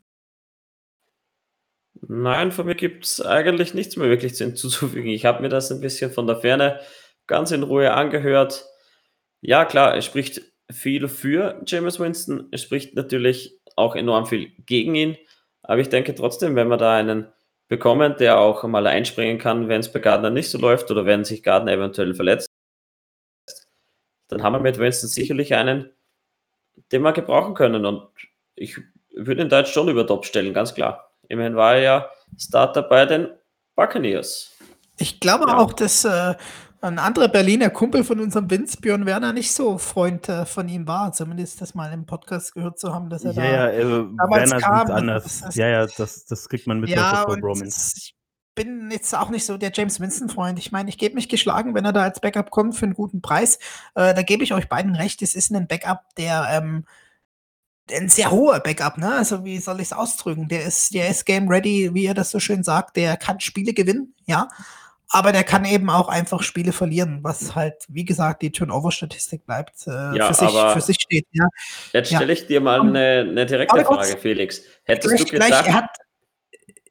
[2.09, 5.11] Nein, von mir gibt es eigentlich nichts mehr wirklich hinzuzufügen.
[5.11, 6.81] Ich habe mir das ein bisschen von der Ferne
[7.27, 8.65] ganz in Ruhe angehört.
[9.41, 12.49] Ja, klar, es spricht viel für James Winston.
[12.53, 15.17] Es spricht natürlich auch enorm viel gegen ihn.
[15.63, 17.27] Aber ich denke trotzdem, wenn wir da einen
[17.69, 21.25] bekommen, der auch mal einspringen kann, wenn es bei Gardner nicht so läuft oder wenn
[21.25, 22.49] sich Gardner eventuell verletzt,
[24.29, 25.91] dann haben wir mit Winston sicherlich einen,
[26.93, 27.85] den wir gebrauchen können.
[27.85, 28.09] Und
[28.55, 28.79] ich
[29.11, 31.06] würde ihn da jetzt schon über Top stellen, ganz klar.
[31.29, 33.29] Immerhin war er ja Starter bei den
[33.75, 34.53] Buccaneers.
[34.99, 35.59] Ich glaube ja.
[35.59, 36.35] auch, dass äh,
[36.81, 40.87] ein anderer Berliner Kumpel von unserem Vince, Björn Werner, nicht so Freund äh, von ihm
[40.87, 41.13] war.
[41.13, 44.51] Zumindest das mal im Podcast gehört zu haben, dass er ja, da ja, also damals
[44.51, 44.91] Werner kam.
[44.91, 45.41] anders.
[45.41, 48.15] Das ja, ja, das, das kriegt man mit ja, und ich
[48.55, 50.59] bin jetzt auch nicht so der James Winston-Freund.
[50.59, 53.21] Ich meine, ich gebe mich geschlagen, wenn er da als Backup kommt für einen guten
[53.21, 53.59] Preis.
[53.95, 55.21] Äh, da gebe ich euch beiden recht.
[55.21, 56.87] Es ist ein Backup, der ähm,
[57.93, 59.15] ein sehr hoher Backup, ne?
[59.15, 60.49] Also wie soll ich es ausdrücken?
[60.49, 62.97] Der ist, der ist game ready, wie er das so schön sagt.
[62.97, 64.49] Der kann Spiele gewinnen, ja.
[65.09, 69.87] Aber der kann eben auch einfach Spiele verlieren, was halt, wie gesagt, die Turnover-Statistik bleibt,
[69.87, 71.27] äh, ja, für, sich, für sich steht.
[71.31, 71.47] Ja.
[71.93, 74.63] Jetzt stelle ich dir mal eine, eine direkte Frage, Felix.
[74.83, 75.91] Hättest du gedacht, gleich, er, hat,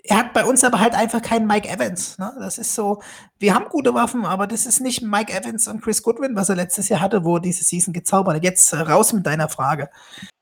[0.07, 2.17] er hat bei uns aber halt einfach keinen Mike Evans.
[2.17, 2.33] Ne?
[2.39, 3.01] Das ist so,
[3.39, 6.55] wir haben gute Waffen, aber das ist nicht Mike Evans und Chris Goodwin, was er
[6.55, 8.43] letztes Jahr hatte, wo er diese Season gezaubert hat.
[8.43, 9.89] Jetzt äh, raus mit deiner Frage.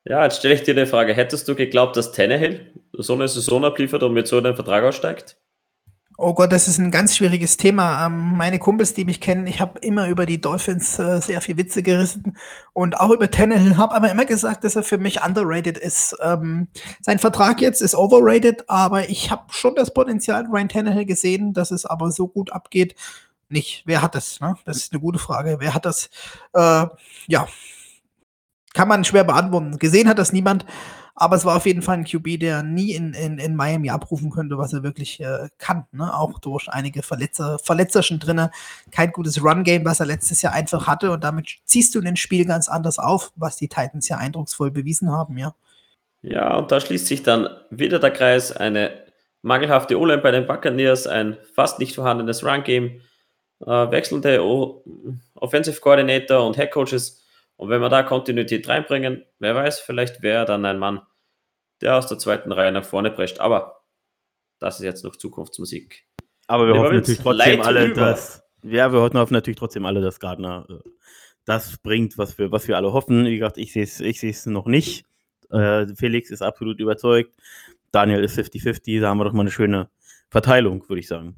[0.05, 1.13] Ja, jetzt stelle ich dir eine Frage.
[1.13, 5.37] Hättest du geglaubt, dass Tannehill so eine Saison abliefert und mit so einem Vertrag aussteigt?
[6.17, 8.05] Oh Gott, das ist ein ganz schwieriges Thema.
[8.05, 11.57] Ähm, meine Kumpels, die mich kennen, ich habe immer über die Dolphins äh, sehr viel
[11.57, 12.37] Witze gerissen
[12.73, 16.15] und auch über Tannehill, habe aber immer gesagt, dass er für mich underrated ist.
[16.21, 16.67] Ähm,
[17.01, 21.71] sein Vertrag jetzt ist overrated, aber ich habe schon das Potenzial Ryan Tannehill gesehen, dass
[21.71, 22.95] es aber so gut abgeht.
[23.49, 23.83] Nicht.
[23.85, 24.39] Wer hat das?
[24.39, 24.55] Ne?
[24.65, 25.57] Das ist eine gute Frage.
[25.59, 26.09] Wer hat das?
[26.53, 26.85] Äh,
[27.27, 27.47] ja,
[28.73, 29.79] kann man schwer beantworten.
[29.79, 30.65] Gesehen hat das niemand.
[31.15, 34.31] Aber es war auf jeden Fall ein QB, der nie in, in, in Miami abrufen
[34.31, 35.85] könnte, was er wirklich äh, kann.
[35.91, 36.11] Ne?
[36.11, 38.49] Auch durch einige Verletzer, Verletzerschen drinne.
[38.89, 41.11] Kein gutes Run-Game, was er letztes Jahr einfach hatte.
[41.11, 45.11] Und damit ziehst du den Spiel ganz anders auf, was die Titans ja eindrucksvoll bewiesen
[45.11, 45.53] haben, ja.
[46.23, 48.51] Ja, und da schließt sich dann wieder der Kreis.
[48.51, 49.03] Eine
[49.43, 53.01] mangelhafte O-Line bei den Buccaneers, ein fast nicht vorhandenes Run-Game,
[53.61, 54.83] äh, wechselnde o
[55.35, 57.22] Offensive Coordinator und Head Coaches
[57.57, 61.01] und wenn wir da Kontinuität reinbringen, wer weiß, vielleicht wäre dann ein Mann,
[61.81, 63.39] der aus der zweiten Reihe nach vorne prescht.
[63.39, 63.83] Aber
[64.59, 66.05] das ist jetzt noch Zukunftsmusik.
[66.47, 68.01] Aber wir, wir hoffen natürlich trotzdem alle, über.
[68.01, 68.43] dass.
[68.63, 70.89] Ja, wir hoffen natürlich trotzdem alle, dass Gardner äh,
[71.45, 73.25] das bringt, was wir, was wir alle hoffen.
[73.25, 75.05] Wie gesagt, ich sehe es ich noch nicht.
[75.51, 77.35] Äh, Felix ist absolut überzeugt.
[77.91, 79.01] Daniel ist 50-50.
[79.01, 79.89] Da haben wir doch mal eine schöne
[80.29, 81.35] Verteilung, würde ich sagen.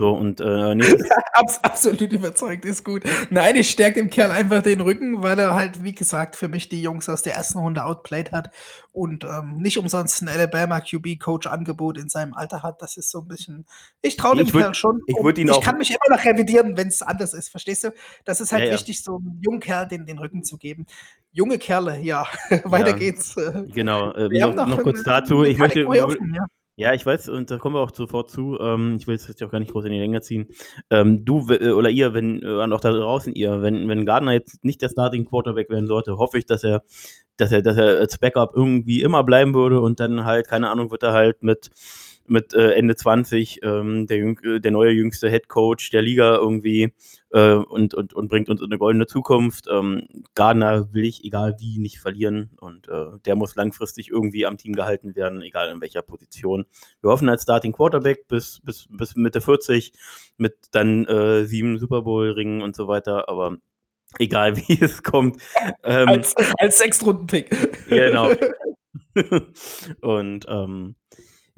[0.00, 1.10] So, und äh, nächstes.
[1.62, 3.02] absolut überzeugt, ist gut.
[3.30, 6.68] Nein, ich stärke dem Kerl einfach den Rücken, weil er halt, wie gesagt, für mich
[6.68, 8.50] die Jungs aus der ersten Runde outplayed hat
[8.92, 12.80] und ähm, nicht umsonst ein Alabama QB-Coach-Angebot in seinem Alter hat.
[12.80, 13.66] Das ist so ein bisschen.
[14.00, 15.00] Ich traue dem würd, Kerl schon.
[15.08, 17.48] Ich, ihn ich auch kann mich immer noch revidieren, wenn es anders ist.
[17.48, 17.90] Verstehst du?
[18.24, 20.86] Das ist halt ja, wichtig, so einem jungen Kerl den, den Rücken zu geben.
[21.32, 22.24] Junge Kerle, ja.
[22.62, 23.34] Weiter ja, geht's.
[23.74, 24.12] Genau.
[24.12, 25.42] Äh, noch, noch, noch, kurz dazu.
[25.42, 25.88] Ich möchte.
[25.88, 26.46] Offen, ja.
[26.80, 28.56] Ja, ich weiß, und da kommen wir auch sofort zu.
[28.60, 30.46] Ähm, ich will es jetzt auch gar nicht groß in die Länge ziehen.
[30.90, 34.30] Ähm, du äh, oder ihr, wenn, äh, und auch da draußen ihr, wenn, wenn Gardner
[34.32, 36.84] jetzt nicht der Starting Quarterback werden sollte, hoffe ich, dass er,
[37.36, 40.92] dass er, dass er als Backup irgendwie immer bleiben würde und dann halt, keine Ahnung,
[40.92, 41.70] wird er halt mit
[42.30, 46.92] mit äh, Ende 20 ähm, der, äh, der neue jüngste Head Coach der Liga irgendwie
[47.30, 49.66] äh, und, und, und bringt uns in eine goldene Zukunft.
[49.70, 54.58] Ähm, Gardner will ich, egal wie, nicht verlieren und äh, der muss langfristig irgendwie am
[54.58, 56.66] Team gehalten werden, egal in welcher Position.
[57.00, 59.92] Wir hoffen als Starting Quarterback bis, bis, bis Mitte 40
[60.36, 63.56] mit dann äh, sieben Super Bowl-Ringen und so weiter, aber
[64.18, 65.40] egal wie es kommt.
[65.82, 67.88] Ähm, als als Sechstrunden-Pick.
[67.88, 68.30] Genau.
[70.00, 70.96] und ähm,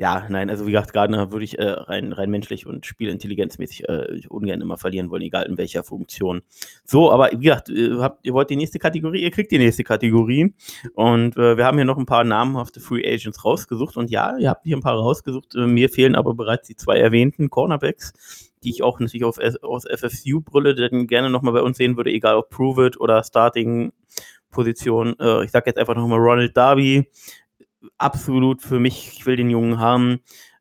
[0.00, 4.22] ja, nein, also wie gesagt, Gardner würde ich äh, rein, rein menschlich und spielintelligenzmäßig äh,
[4.30, 6.40] ungern immer verlieren wollen, egal in welcher Funktion.
[6.86, 9.58] So, aber wie gesagt, ihr, äh, habt, ihr wollt die nächste Kategorie, ihr kriegt die
[9.58, 10.54] nächste Kategorie.
[10.94, 13.98] Und äh, wir haben hier noch ein paar namhafte Free Agents rausgesucht.
[13.98, 15.54] Und ja, ihr habt hier ein paar rausgesucht.
[15.54, 19.84] Äh, mir fehlen aber bereits die zwei erwähnten Cornerbacks, die ich auch natürlich auf, aus
[19.84, 23.92] FSU-Brille dann gerne nochmal bei uns sehen würde, egal ob Prove It oder Starting.
[24.50, 25.16] Position.
[25.18, 27.08] Äh, ich sage jetzt einfach nochmal Ronald Darby,
[27.98, 30.20] absolut für mich, ich will den Jungen haben,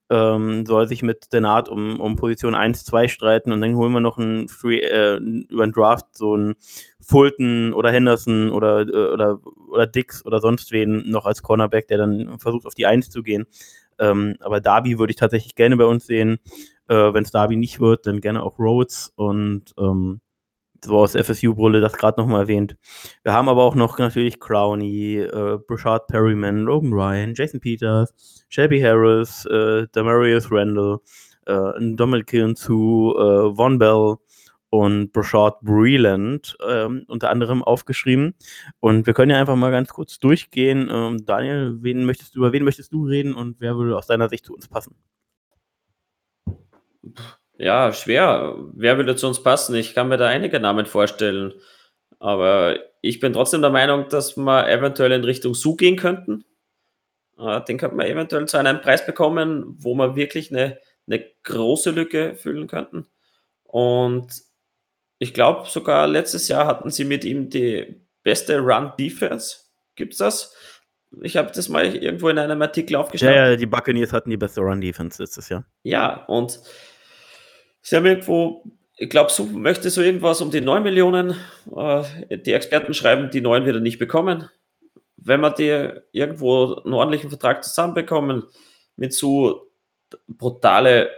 [0.10, 4.00] ähm, soll sich mit Denat um, um Position 1, 2 streiten und dann holen wir
[4.00, 6.56] noch einen Free, äh, über einen Draft so einen
[7.02, 9.40] Fulton oder Henderson oder, äh, oder,
[9.70, 13.22] oder Dix oder sonst wen noch als Cornerback, der dann versucht auf die 1 zu
[13.24, 13.46] gehen.
[14.00, 16.40] Ähm, aber Darby würde ich tatsächlich gerne bei uns sehen.
[16.88, 20.22] Äh, Wenn es Darby nicht wird, dann gerne auch Rhodes und ähm,
[20.84, 22.76] so aus FSU-Brille das gerade nochmal erwähnt.
[23.24, 28.80] Wir haben aber auch noch natürlich Crowny, äh, Brashard Perryman, Logan Ryan, Jason Peters, Shelby
[28.82, 31.00] Harris, äh, Demarius Randall,
[31.46, 34.18] äh, Dominic Zu, äh, Von Bell
[34.70, 38.36] und Brashard Breland ähm, unter anderem aufgeschrieben.
[38.80, 40.90] Und wir können ja einfach mal ganz kurz durchgehen.
[40.92, 44.46] Ähm, Daniel, wen möchtest über wen möchtest du reden und wer würde aus deiner Sicht
[44.46, 44.96] zu uns passen?
[47.60, 48.56] Ja, schwer.
[48.74, 49.76] Wer würde zu uns passen?
[49.76, 51.54] Ich kann mir da einige Namen vorstellen.
[52.18, 56.46] Aber ich bin trotzdem der Meinung, dass wir eventuell in Richtung Su gehen könnten.
[57.38, 61.92] Äh, den könnten wir eventuell zu einem Preis bekommen, wo wir wirklich eine, eine große
[61.92, 63.08] Lücke füllen könnten.
[63.64, 64.28] Und
[65.20, 69.58] ich glaube, sogar letztes Jahr hatten sie mit ihm die beste Run-Defense.
[69.96, 70.56] Gibt es das?
[71.24, 73.36] Ich habe das mal irgendwo in einem Artikel aufgeschrieben.
[73.36, 75.66] Ja, ja, die Buccaneers hatten die beste Run-Defense letztes Jahr.
[75.84, 76.62] Ja, und
[77.82, 78.64] Sie haben irgendwo,
[78.98, 81.36] ich glaube, so möchte so irgendwas um die 9 Millionen.
[81.76, 84.50] Äh, die Experten schreiben, die 9 wird er nicht bekommen.
[85.18, 88.44] Wenn wir dir irgendwo einen ordentlichen Vertrag zusammenbekommen,
[88.96, 89.72] mit so
[90.28, 91.10] brutale,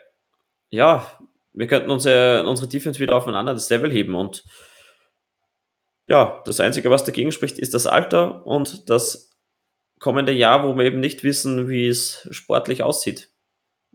[0.69, 1.05] ja,
[1.53, 4.15] wir könnten unsere, unsere Defense wieder auf ein anderes Level heben.
[4.15, 4.43] Und
[6.07, 9.31] ja, das Einzige, was dagegen spricht, ist das Alter und das
[9.99, 13.29] kommende Jahr, wo wir eben nicht wissen, wie es sportlich aussieht.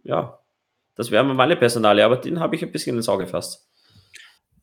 [0.02, 0.40] Ja,
[0.96, 3.66] das wäre normale Personale, aber den habe ich ein bisschen ins Auge gefasst.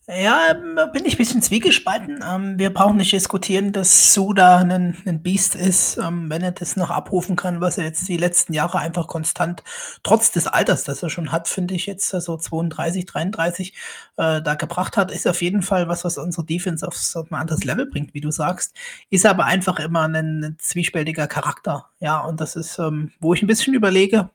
[0.06, 2.22] Ja, ähm, bin ich ein bisschen zwiegespalten.
[2.30, 6.76] Ähm, wir brauchen nicht diskutieren, dass Suda ein, ein Biest ist, ähm, wenn er das
[6.76, 9.64] noch abrufen kann, was er jetzt die letzten Jahre einfach konstant,
[10.04, 13.74] trotz des Alters, das er schon hat, finde ich jetzt so 32, 33,
[14.18, 17.36] äh, da gebracht hat, ist auf jeden Fall was, was unsere Defense auf so ein
[17.36, 18.76] anderes Level bringt, wie du sagst.
[19.10, 21.86] Ist aber einfach immer ein, ein zwiespältiger Charakter.
[22.02, 24.30] Ja, und das ist, ähm, wo ich ein bisschen überlege,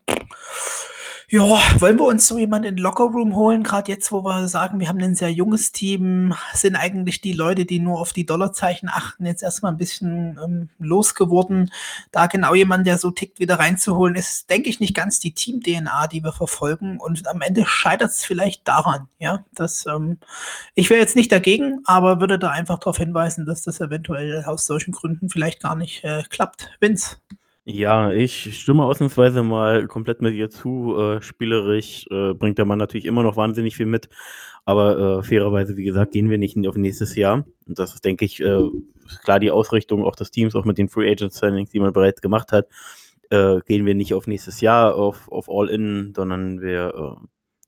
[1.31, 1.43] ja,
[1.79, 4.89] wollen wir uns so jemanden in den Lockerroom holen, gerade jetzt, wo wir sagen, wir
[4.89, 9.27] haben ein sehr junges Team, sind eigentlich die Leute, die nur auf die Dollarzeichen achten,
[9.27, 11.71] jetzt erstmal ein bisschen ähm, losgeworden.
[12.13, 16.07] Da genau jemand, der so tickt, wieder reinzuholen, ist, denke ich, nicht ganz die Team-DNA,
[16.07, 16.99] die wir verfolgen.
[16.99, 20.17] Und am Ende scheitert es vielleicht daran, ja, dass ähm,
[20.75, 24.65] ich wäre jetzt nicht dagegen, aber würde da einfach darauf hinweisen, dass das eventuell aus
[24.65, 26.71] solchen Gründen vielleicht gar nicht äh, klappt.
[26.81, 27.19] Vince.
[27.71, 30.97] Ja, ich stimme ausnahmsweise mal komplett mit ihr zu.
[30.99, 34.09] Äh, spielerisch äh, bringt der Mann natürlich immer noch wahnsinnig viel mit,
[34.65, 37.45] aber äh, fairerweise, wie gesagt, gehen wir nicht auf nächstes Jahr.
[37.67, 38.63] Und das ist, denke ich, äh,
[39.23, 42.23] klar die Ausrichtung auch des Teams, auch mit den Free Agent Signings, die man bereits
[42.23, 42.69] gemacht hat,
[43.29, 47.19] äh, gehen wir nicht auf nächstes Jahr auf, auf All-In, sondern wir,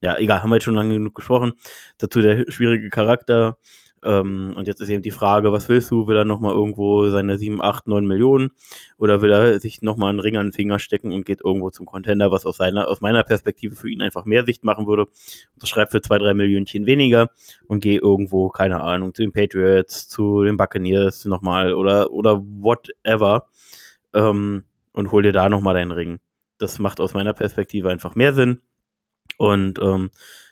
[0.03, 1.53] äh, ja, egal, haben wir jetzt schon lange genug gesprochen.
[1.99, 3.59] Dazu der schwierige Charakter.
[4.03, 6.07] Ähm, und jetzt ist eben die Frage, was willst du?
[6.07, 8.51] Will er nochmal irgendwo seine 7, 8, 9 Millionen
[8.97, 11.87] oder will er sich nochmal einen Ring an den Finger stecken und geht irgendwo zum
[11.87, 15.07] Contender, was aus, seiner, aus meiner Perspektive für ihn einfach mehr Sicht machen würde?
[15.55, 17.31] Unterschreibt für 2, 3 Millionchen weniger
[17.67, 23.49] und geh irgendwo, keine Ahnung, zu den Patriots, zu den Buccaneers nochmal oder, oder whatever
[24.15, 26.21] ähm, und hol dir da nochmal deinen Ring.
[26.59, 28.61] Das macht aus meiner Perspektive einfach mehr Sinn.
[29.39, 30.11] Und ähm,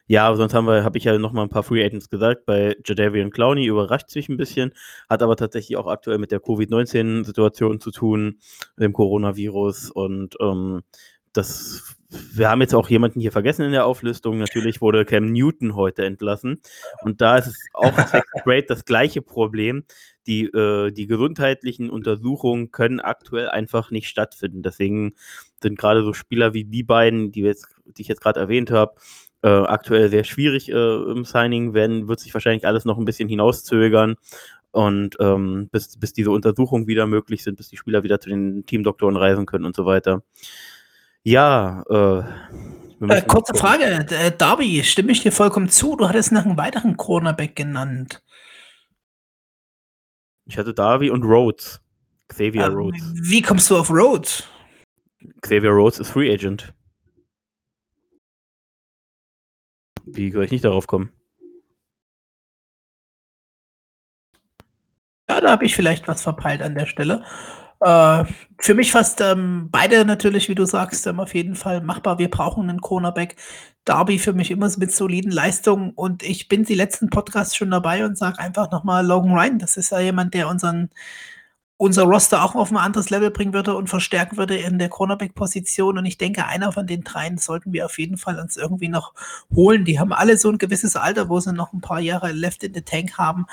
[0.08, 2.46] ja, sonst haben wir, habe ich ja noch mal ein paar Free Agents gesagt.
[2.46, 4.72] Bei Jadavian Clowney überrascht sich ein bisschen,
[5.08, 8.40] hat aber tatsächlich auch aktuell mit der Covid-19-Situation zu tun,
[8.78, 10.82] dem Coronavirus und ähm,
[11.32, 14.38] das wir haben jetzt auch jemanden hier vergessen in der Auflistung.
[14.38, 16.60] Natürlich wurde Cam Newton heute entlassen.
[17.02, 17.92] Und da ist es auch
[18.44, 19.84] great das gleiche Problem.
[20.26, 24.62] Die, äh, die gesundheitlichen Untersuchungen können aktuell einfach nicht stattfinden.
[24.62, 25.14] Deswegen
[25.62, 28.94] sind gerade so Spieler wie die beiden, die, jetzt, die ich jetzt gerade erwähnt habe,
[29.42, 33.28] äh, aktuell sehr schwierig äh, im Signing, werden, wird sich wahrscheinlich alles noch ein bisschen
[33.28, 34.16] hinauszögern.
[34.70, 38.66] Und ähm, bis, bis diese Untersuchungen wieder möglich sind, bis die Spieler wieder zu den
[38.66, 40.22] Teamdoktoren reisen können und so weiter.
[41.22, 42.18] Ja, äh,
[43.08, 45.96] äh kurze Frage, äh, Darby, stimme ich dir vollkommen zu?
[45.96, 48.22] Du hattest nach einem weiteren Cornerback genannt.
[50.46, 51.80] Ich hatte Darby und Rhodes.
[52.28, 53.02] Xavier ähm, Rhodes.
[53.14, 54.44] Wie kommst du auf Rhodes?
[55.40, 56.72] Xavier Rhodes ist Free Agent.
[60.14, 61.10] Wie soll ich nicht darauf kommen?
[65.28, 67.22] Ja, da habe ich vielleicht was verpeilt an der Stelle.
[67.80, 68.24] Äh,
[68.58, 72.18] für mich fast ähm, beide natürlich, wie du sagst, ähm, auf jeden Fall machbar.
[72.18, 73.36] Wir brauchen einen Cornerback.
[73.84, 78.04] Darby für mich immer mit soliden Leistungen und ich bin die letzten Podcasts schon dabei
[78.04, 79.58] und sage einfach nochmal Logan Ryan.
[79.58, 80.90] Das ist ja jemand, der unseren
[81.78, 85.96] unser Roster auch auf ein anderes Level bringen würde und verstärken würde in der Cornerback-Position.
[85.96, 89.14] Und ich denke, einer von den dreien sollten wir auf jeden Fall uns irgendwie noch
[89.54, 89.84] holen.
[89.84, 92.74] Die haben alle so ein gewisses Alter, wo sie noch ein paar Jahre left in
[92.74, 93.46] the tank haben.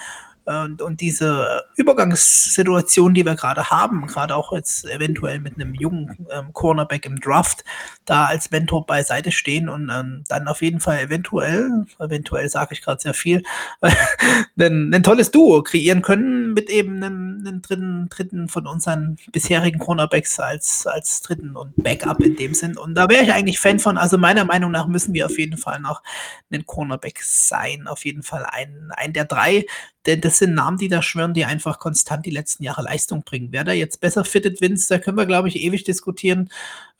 [0.46, 6.28] Und, und diese Übergangssituation, die wir gerade haben, gerade auch jetzt eventuell mit einem jungen
[6.32, 7.64] ähm, Cornerback im Draft,
[8.06, 12.82] da als Mentor beiseite stehen und ähm, dann auf jeden Fall eventuell, eventuell sage ich
[12.84, 13.42] gerade sehr viel,
[14.60, 19.80] ein, ein tolles Duo kreieren können mit eben einem, einem, dritten, dritten von unseren bisherigen
[19.80, 22.78] Cornerbacks als, als dritten und Backup in dem Sinn.
[22.78, 23.98] Und da wäre ich eigentlich Fan von.
[23.98, 26.04] Also meiner Meinung nach müssen wir auf jeden Fall noch
[26.52, 27.88] ein Cornerback sein.
[27.88, 29.66] Auf jeden Fall ein, ein der drei
[30.06, 33.50] denn das sind Namen, die da schwören, die einfach konstant die letzten Jahre Leistung bringen.
[33.52, 36.50] Wer da jetzt besser fittet, Vince, da können wir, glaube ich, ewig diskutieren.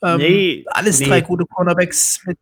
[0.02, 1.06] Ähm, nee, alles nee.
[1.06, 2.38] drei gute Cornerbacks mit,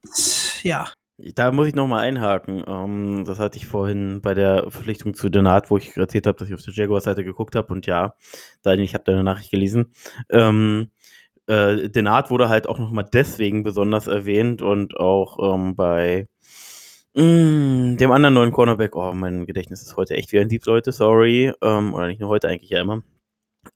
[0.63, 0.89] ja.
[1.17, 2.65] Da muss ich nochmal einhaken.
[2.65, 6.39] Um, ähm, das hatte ich vorhin bei der Verpflichtung zu Donat, wo ich erzählt habe,
[6.39, 7.73] dass ich auf der Jaguar-Seite geguckt habe.
[7.73, 8.15] Und ja,
[8.63, 9.93] Daniel, ich habe deine Nachricht gelesen.
[10.29, 10.91] Ähm,
[11.47, 16.29] äh, Denat wurde halt auch nochmal deswegen besonders erwähnt und auch ähm, bei
[17.17, 20.91] Mm, dem anderen neuen Cornerback, oh, mein Gedächtnis ist heute echt wie ein Dieb, Leute,
[20.91, 21.53] sorry.
[21.63, 23.03] Ähm, oder nicht nur heute, eigentlich ja immer.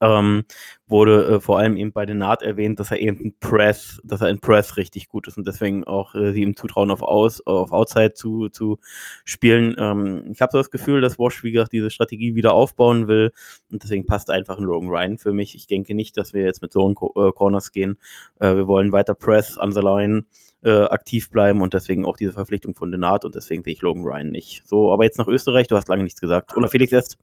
[0.01, 0.45] Ähm,
[0.87, 4.21] wurde äh, vor allem eben bei den Naht erwähnt, dass er eben ein Press, dass
[4.21, 7.41] er in Press richtig gut ist und deswegen auch äh, sie ihm zutrauen, auf Aus,
[7.47, 8.79] auf Outside zu, zu
[9.25, 9.75] spielen.
[9.79, 13.31] Ähm, ich habe so das Gefühl, dass Wash, wie gesagt, diese Strategie wieder aufbauen will
[13.71, 15.55] und deswegen passt einfach ein Logan Ryan für mich.
[15.55, 16.95] Ich denke nicht, dass wir jetzt mit so einem
[17.27, 17.97] äh, Corners gehen.
[18.39, 20.25] Äh, wir wollen weiter Press an the Line
[20.63, 24.03] äh, aktiv bleiben und deswegen auch diese Verpflichtung von Denat und deswegen sehe ich Logan
[24.03, 24.63] Ryan nicht.
[24.67, 26.55] So, aber jetzt nach Österreich, du hast lange nichts gesagt.
[26.57, 27.17] Oder Felix erst?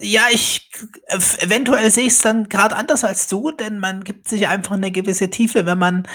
[0.00, 0.68] Ja, ich
[1.40, 4.90] eventuell sehe ich es dann gerade anders als du, denn man gibt sich einfach eine
[4.90, 6.06] gewisse Tiefe, wenn man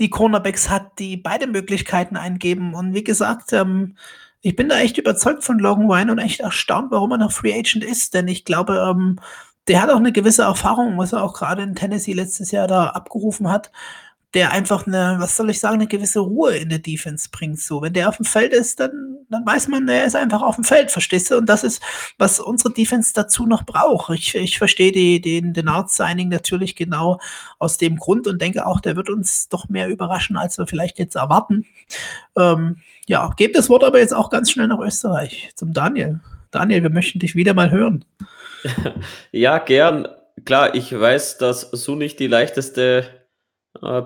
[0.00, 2.74] die Cornerbacks hat, die beide Möglichkeiten eingeben.
[2.74, 3.96] Und wie gesagt, ähm,
[4.40, 7.54] ich bin da echt überzeugt von Logan Ryan und echt erstaunt, warum er noch Free
[7.54, 9.20] Agent ist, denn ich glaube, ähm,
[9.68, 12.88] der hat auch eine gewisse Erfahrung, was er auch gerade in Tennessee letztes Jahr da
[12.88, 13.70] abgerufen hat
[14.34, 17.60] der einfach eine, was soll ich sagen, eine gewisse Ruhe in der Defense bringt.
[17.60, 20.54] So, wenn der auf dem Feld ist, dann, dann weiß man, der ist einfach auf
[20.54, 21.36] dem Feld, verstehst du?
[21.36, 21.82] Und das ist,
[22.16, 24.14] was unsere Defense dazu noch braucht.
[24.14, 27.20] Ich, ich verstehe die, den, den Art-Signing natürlich genau
[27.58, 30.98] aus dem Grund und denke auch, der wird uns doch mehr überraschen, als wir vielleicht
[30.98, 31.66] jetzt erwarten.
[32.36, 36.20] Ähm, ja, gebe das Wort aber jetzt auch ganz schnell nach Österreich zum Daniel.
[36.50, 38.04] Daniel, wir möchten dich wieder mal hören.
[39.32, 40.06] Ja, gern.
[40.44, 43.04] Klar, ich weiß, dass so nicht die leichteste
[43.82, 44.02] äh,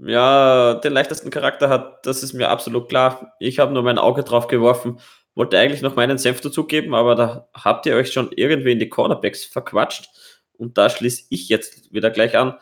[0.00, 3.34] ja, den leichtesten Charakter hat, das ist mir absolut klar.
[3.40, 5.00] Ich habe nur mein Auge drauf geworfen,
[5.34, 8.88] wollte eigentlich noch meinen Senf dazugeben, aber da habt ihr euch schon irgendwie in die
[8.88, 10.08] Cornerbacks verquatscht
[10.52, 12.58] und da schließe ich jetzt wieder gleich an.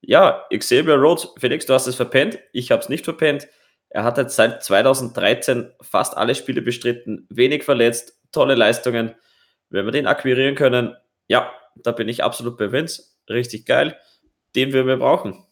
[0.00, 3.48] Ja, Xavier Rhodes, Felix, du hast es verpennt, ich habe es nicht verpennt.
[3.90, 9.14] Er hat jetzt seit 2013 fast alle Spiele bestritten, wenig verletzt, tolle Leistungen.
[9.70, 10.96] Wenn wir den akquirieren können,
[11.26, 13.04] ja, da bin ich absolut bei Vince.
[13.28, 13.96] Richtig geil.
[14.54, 15.47] Den wir brauchen.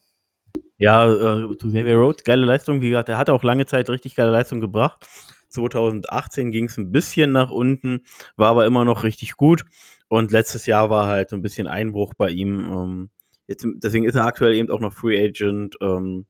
[0.79, 2.81] Ja, äh, zu Xavier Rhodes, geile Leistung.
[2.81, 5.07] Wie gesagt, er hat auch lange Zeit richtig geile Leistung gebracht.
[5.49, 8.01] 2018 ging es ein bisschen nach unten,
[8.35, 9.65] war aber immer noch richtig gut.
[10.07, 12.59] Und letztes Jahr war halt so ein bisschen Einbruch bei ihm.
[12.59, 13.09] Ähm,
[13.47, 15.75] jetzt, deswegen ist er aktuell eben auch noch Free Agent.
[15.81, 16.27] Ähm,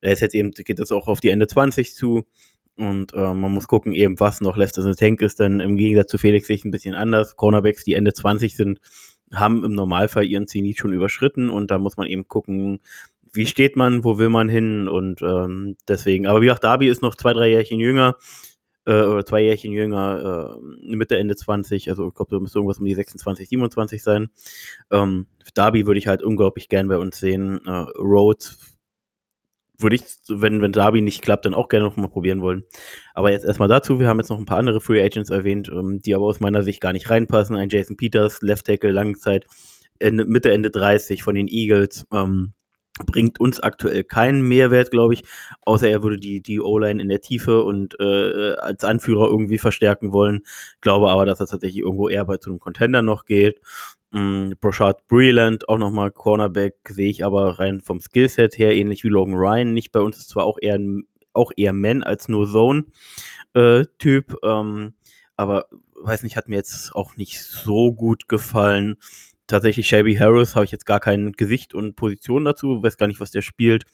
[0.00, 2.24] er ist jetzt eben, geht das auch auf die Ende 20 zu.
[2.76, 4.78] Und äh, man muss gucken, eben was noch lässt.
[4.78, 7.36] Also Tank ist dann im Gegensatz zu Felix sich ein bisschen anders.
[7.36, 8.80] Cornerbacks, die Ende 20 sind,
[9.32, 12.80] haben im Normalfall ihren Zenit schon überschritten und da muss man eben gucken,
[13.32, 17.02] wie steht man, wo will man hin und ähm, deswegen, aber wie gesagt, Darby ist
[17.02, 18.16] noch zwei, drei Jährchen jünger
[18.86, 22.78] äh, oder zwei Jährchen jünger, äh, Mitte, Ende 20, also ich glaube, da müsste irgendwas
[22.78, 24.30] um die 26, 27 sein.
[24.90, 27.60] Ähm, Darby würde ich halt unglaublich gern bei uns sehen.
[27.66, 28.78] Äh, Rhodes
[29.78, 32.64] würde ich, wenn, wenn Darby nicht klappt, dann auch gerne noch mal probieren wollen.
[33.14, 36.00] Aber jetzt erstmal dazu, wir haben jetzt noch ein paar andere Free Agents erwähnt, ähm,
[36.02, 37.56] die aber aus meiner Sicht gar nicht reinpassen.
[37.56, 39.46] Ein Jason Peters, Left Tackle, Langzeit,
[40.00, 42.06] Ende, Mitte, Ende 30 von den Eagles.
[42.12, 42.54] Ähm,
[43.06, 45.24] bringt uns aktuell keinen Mehrwert, glaube ich,
[45.62, 50.12] außer er würde die, die O-Line in der Tiefe und äh, als Anführer irgendwie verstärken
[50.12, 50.42] wollen.
[50.80, 53.60] Glaube aber, dass er tatsächlich irgendwo eher bei zu einem Contender noch geht.
[54.10, 59.08] Mm, Brashard Breland, auch nochmal Cornerback, sehe ich aber rein vom Skillset her, ähnlich wie
[59.08, 59.74] Logan Ryan.
[59.74, 60.78] Nicht bei uns ist zwar auch eher,
[61.34, 64.94] auch eher Man als nur Zone-Typ, äh, ähm,
[65.36, 65.66] aber
[66.00, 68.96] weiß nicht, hat mir jetzt auch nicht so gut gefallen.
[69.48, 73.18] Tatsächlich Shelby Harris habe ich jetzt gar kein Gesicht und Position dazu, weiß gar nicht,
[73.18, 73.84] was der spielt.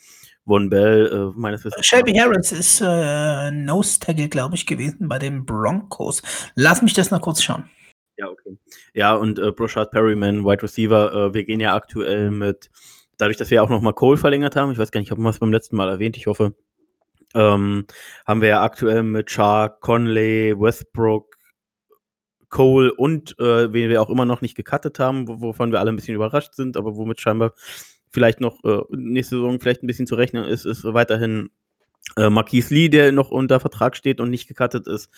[0.47, 1.87] Von Bell, äh, meines Wissens.
[1.87, 6.21] Shelby Harris ist äh, Nose Tackle, glaube ich, gewesen bei den Broncos.
[6.55, 7.71] Lass mich das noch kurz schauen.
[8.19, 8.59] Ja, okay.
[8.93, 12.71] Ja, und äh, Brashard Perryman, Wide Receiver, äh, wir gehen ja aktuell mit,
[13.17, 15.39] dadurch, dass wir auch nochmal Cole verlängert haben, ich weiß gar nicht, ob man es
[15.39, 16.55] beim letzten Mal erwähnt, ich hoffe,
[17.35, 17.87] ähm,
[18.27, 21.34] haben wir ja aktuell mit Char, Conley, Westbrook,
[22.55, 25.97] Cole und äh, wen wir auch immer noch nicht gecuttet haben, wovon wir alle ein
[25.97, 27.53] bisschen überrascht sind, aber womit scheinbar
[28.13, 31.51] vielleicht noch äh, nächste Saison vielleicht ein bisschen zu rechnen ist, ist weiterhin
[32.17, 35.11] äh, Marquise Lee, der noch unter Vertrag steht und nicht gecuttet ist,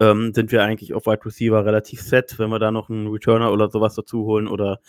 [0.00, 2.38] ähm, sind wir eigentlich auf Wide Receiver relativ set.
[2.38, 4.80] Wenn wir da noch einen Returner oder sowas dazu holen oder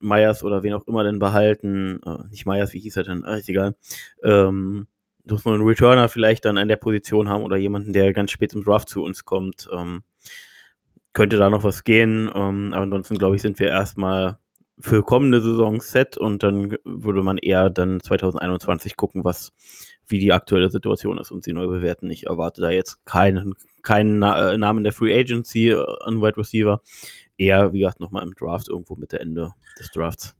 [0.00, 3.22] Myers oder wen auch immer denn behalten, äh, nicht Myers, wie hieß er denn?
[3.22, 3.76] Äh, ist egal.
[4.24, 4.88] Ähm,
[5.24, 8.54] muss man einen Returner vielleicht dann an der Position haben oder jemanden, der ganz spät
[8.54, 9.68] im Draft zu uns kommt.
[9.72, 10.02] Ähm,
[11.12, 12.30] könnte da noch was gehen.
[12.34, 14.38] Ähm, aber ansonsten, glaube ich, sind wir erstmal
[14.80, 19.52] für kommende Saison set und dann würde man eher dann 2021 gucken, was
[20.06, 22.10] wie die aktuelle Situation ist und sie neu bewerten.
[22.10, 26.36] Ich erwarte da jetzt keinen, keinen Na äh, Namen der Free Agency äh, an Wide
[26.36, 26.80] Receiver.
[27.36, 30.37] Eher, wie gesagt, nochmal im Draft irgendwo mit der Ende des Drafts.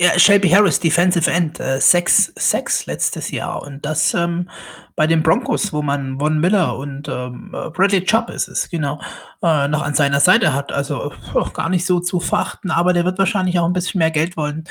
[0.00, 3.62] Ja, Shelby Harris, Defensive End, äh, sechs, sechs letztes Jahr.
[3.62, 4.50] Und das ähm,
[4.96, 9.00] bei den Broncos, wo man Von Miller und ähm, äh, Bradley Chubb ist es, genau,
[9.42, 10.72] äh, noch an seiner Seite hat.
[10.72, 14.10] Also auch gar nicht so zu verachten, aber der wird wahrscheinlich auch ein bisschen mehr
[14.10, 14.64] Geld wollen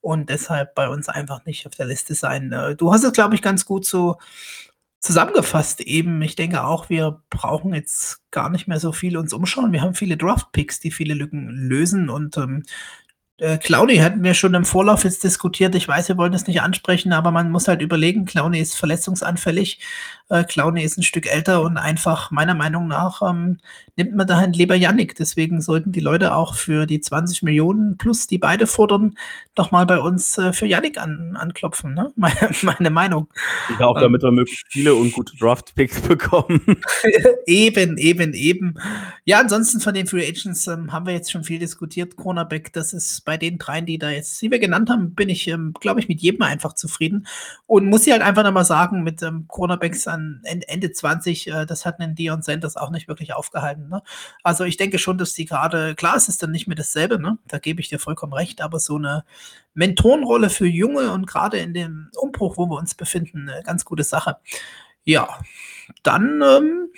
[0.00, 2.52] und deshalb bei uns einfach nicht auf der Liste sein.
[2.52, 4.16] Äh, du hast es, glaube ich, ganz gut so
[5.00, 6.22] zusammengefasst eben.
[6.22, 9.72] Ich denke auch, wir brauchen jetzt gar nicht mehr so viel uns umschauen.
[9.72, 12.64] Wir haben viele Draft-Picks, die viele Lücken lösen und ähm,
[13.38, 15.74] äh, Clowny hatten wir schon im Vorlauf jetzt diskutiert.
[15.74, 19.78] Ich weiß, wir wollen das nicht ansprechen, aber man muss halt überlegen, Clowny ist verletzungsanfällig.
[20.28, 23.58] Äh, Clowny ist ein Stück älter und einfach meiner Meinung nach ähm,
[23.96, 25.14] nimmt man dahin lieber Yannick.
[25.14, 29.14] Deswegen sollten die Leute auch für die 20 Millionen plus, die beide fordern,
[29.54, 31.94] doch mal bei uns äh, für Yannick an, anklopfen.
[31.94, 32.12] Ne?
[32.16, 33.28] Meine, meine Meinung.
[33.78, 36.60] Ja, auch damit ähm, wir möglichst viele und gute Draft-Picks bekommen.
[37.46, 38.74] eben, eben, eben.
[39.28, 42.16] Ja, ansonsten von den Free Agents ähm, haben wir jetzt schon viel diskutiert.
[42.16, 45.46] Cornerback, das ist bei den dreien, die da jetzt, die wir genannt haben, bin ich,
[45.48, 47.26] ähm, glaube ich, mit jedem einfach zufrieden.
[47.66, 51.84] Und muss ich halt einfach nochmal sagen, mit ähm, Cornerbacks an Ende 20, äh, das
[51.84, 53.90] hat einen Dion Sanders auch nicht wirklich aufgehalten.
[53.90, 54.02] Ne?
[54.44, 57.36] Also ich denke schon, dass die gerade, klar, es ist dann nicht mehr dasselbe, ne?
[57.48, 59.26] da gebe ich dir vollkommen recht, aber so eine
[59.74, 64.04] Mentorenrolle für Junge und gerade in dem Umbruch, wo wir uns befinden, eine ganz gute
[64.04, 64.38] Sache.
[65.04, 65.38] Ja,
[66.02, 66.88] dann, ähm,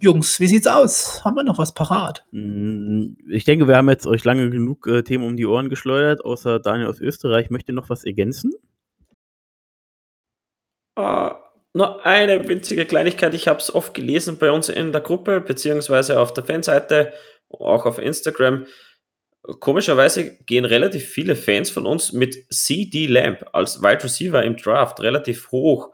[0.00, 1.24] Jungs, wie sieht's aus?
[1.24, 2.24] Haben wir noch was parat?
[2.30, 6.24] Mm, ich denke, wir haben jetzt euch lange genug äh, Themen um die Ohren geschleudert,
[6.24, 7.50] außer Daniel aus Österreich.
[7.50, 8.52] Möchte noch was ergänzen?
[10.96, 11.30] Uh,
[11.74, 16.20] nur eine winzige Kleinigkeit, ich habe es oft gelesen bei uns in der Gruppe, beziehungsweise
[16.20, 17.12] auf der Fanseite,
[17.50, 18.66] auch auf Instagram.
[19.60, 25.00] Komischerweise gehen relativ viele Fans von uns mit CD Lamp als Wide Receiver im Draft
[25.00, 25.92] relativ hoch.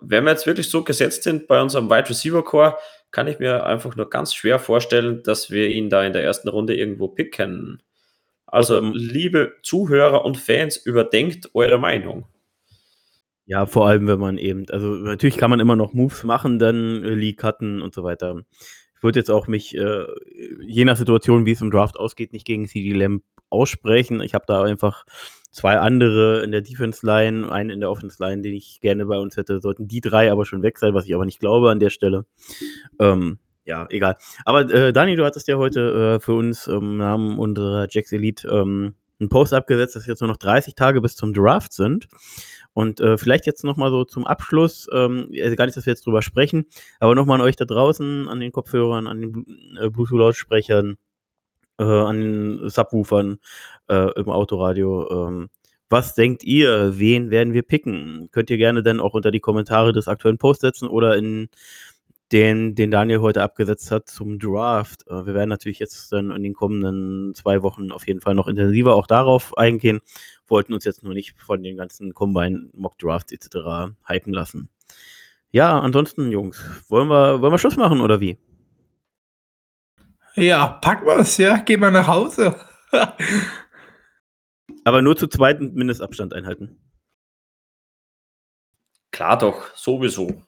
[0.00, 2.76] Wenn wir jetzt wirklich so gesetzt sind bei unserem Wide Receiver Core,
[3.10, 6.48] kann ich mir einfach nur ganz schwer vorstellen, dass wir ihn da in der ersten
[6.48, 7.82] Runde irgendwo picken.
[8.46, 12.26] Also, liebe Zuhörer und Fans, überdenkt eure Meinung.
[13.46, 17.02] Ja, vor allem, wenn man eben also, natürlich kann man immer noch Moves machen, dann,
[17.02, 18.42] äh, League cutten und so weiter.
[18.96, 20.04] Ich würde jetzt auch mich, äh,
[20.66, 24.20] je nach Situation, wie es im Draft ausgeht, nicht gegen CD Lamb aussprechen.
[24.20, 25.04] Ich habe da einfach
[25.50, 29.18] zwei andere in der Defense Line, einen in der Offense Line, den ich gerne bei
[29.18, 31.80] uns hätte, sollten die drei aber schon weg sein, was ich aber nicht glaube an
[31.80, 32.26] der Stelle.
[32.98, 34.16] Ähm, ja, egal.
[34.44, 38.48] Aber äh, Dani, du hattest ja heute äh, für uns im Namen unserer Jacks Elite
[38.48, 42.08] ähm, einen Post abgesetzt, dass jetzt nur noch 30 Tage bis zum Draft sind.
[42.72, 46.06] Und äh, vielleicht jetzt nochmal so zum Abschluss, ähm, also gar nicht, dass wir jetzt
[46.06, 46.66] drüber sprechen,
[47.00, 50.96] aber nochmal an euch da draußen, an den Kopfhörern, an den äh, Bluetooth-Lautsprechern,
[51.78, 53.38] äh, an den Subwoofern
[53.88, 55.28] äh, im Autoradio.
[55.28, 55.48] Ähm,
[55.90, 56.98] was denkt ihr?
[56.98, 58.28] Wen werden wir picken?
[58.30, 61.48] Könnt ihr gerne dann auch unter die Kommentare des aktuellen Posts setzen oder in
[62.32, 65.06] den, den Daniel heute abgesetzt hat zum Draft.
[65.08, 68.48] Äh, wir werden natürlich jetzt dann in den kommenden zwei Wochen auf jeden Fall noch
[68.48, 70.00] intensiver auch darauf eingehen.
[70.46, 73.94] Wollten uns jetzt nur nicht von den ganzen Combine, Mock Drafts etc.
[74.06, 74.68] hypen lassen.
[75.50, 78.36] Ja, ansonsten, Jungs, wollen wir, wollen wir Schluss machen oder wie?
[80.40, 82.54] Ja, packen wir es, ja, gehen wir nach Hause.
[84.84, 86.78] Aber nur zu zweiten Mindestabstand einhalten.
[89.10, 90.42] Klar doch, sowieso.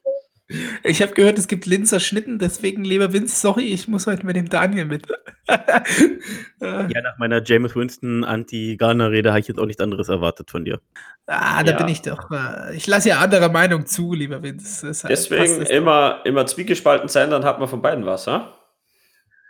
[0.82, 4.34] Ich habe gehört, es gibt Linzer Schnitten, deswegen, lieber Vince, sorry, ich muss heute mit
[4.34, 5.06] dem Daniel mit.
[5.48, 10.80] ja, nach meiner James Winston Anti-Garner-Rede habe ich jetzt auch nichts anderes erwartet von dir.
[11.26, 11.76] Ah, da ja.
[11.76, 12.30] bin ich doch.
[12.74, 14.90] Ich lasse ja andere Meinung zu, lieber Vince.
[15.08, 18.59] Deswegen immer, immer zwiegespalten sein, dann hat man von beiden was, ha?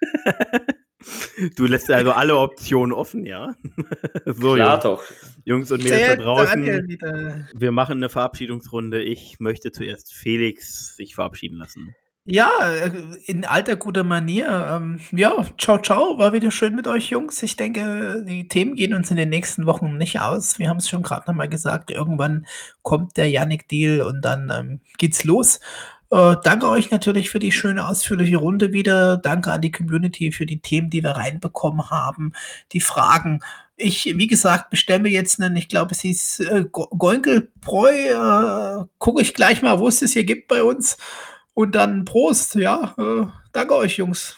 [1.57, 3.55] Du lässt also alle Optionen offen, ja?
[4.27, 4.83] so, Klar Jungs.
[4.83, 5.03] doch.
[5.45, 9.03] Jungs und Mädels da draußen, wir machen eine Verabschiedungsrunde.
[9.03, 11.95] Ich möchte zuerst Felix sich verabschieden lassen.
[12.27, 12.91] Ja, äh,
[13.25, 14.69] in alter guter Manier.
[14.71, 16.19] Ähm, ja, ciao, ciao.
[16.19, 17.43] War wieder schön mit euch, Jungs.
[17.43, 20.59] Ich denke, die Themen gehen uns in den nächsten Wochen nicht aus.
[20.59, 21.91] Wir haben es schon gerade nochmal gesagt.
[21.91, 22.47] Irgendwann
[22.83, 25.61] kommt der Yannick-Deal und dann ähm, geht's los.
[26.11, 29.16] Äh, danke euch natürlich für die schöne, ausführliche Runde wieder.
[29.16, 32.32] Danke an die Community für die Themen, die wir reinbekommen haben,
[32.73, 33.41] die Fragen.
[33.77, 38.82] Ich, wie gesagt, bestelle mir jetzt einen, ich glaube, es hieß äh, Goinkelbräu.
[38.82, 40.99] Äh, Gucke ich gleich mal, wo es das hier gibt bei uns.
[41.55, 42.95] Und dann Prost, ja.
[42.99, 44.37] Äh, danke euch, Jungs.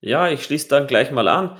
[0.00, 1.56] Ja, ich schließe dann gleich mal an.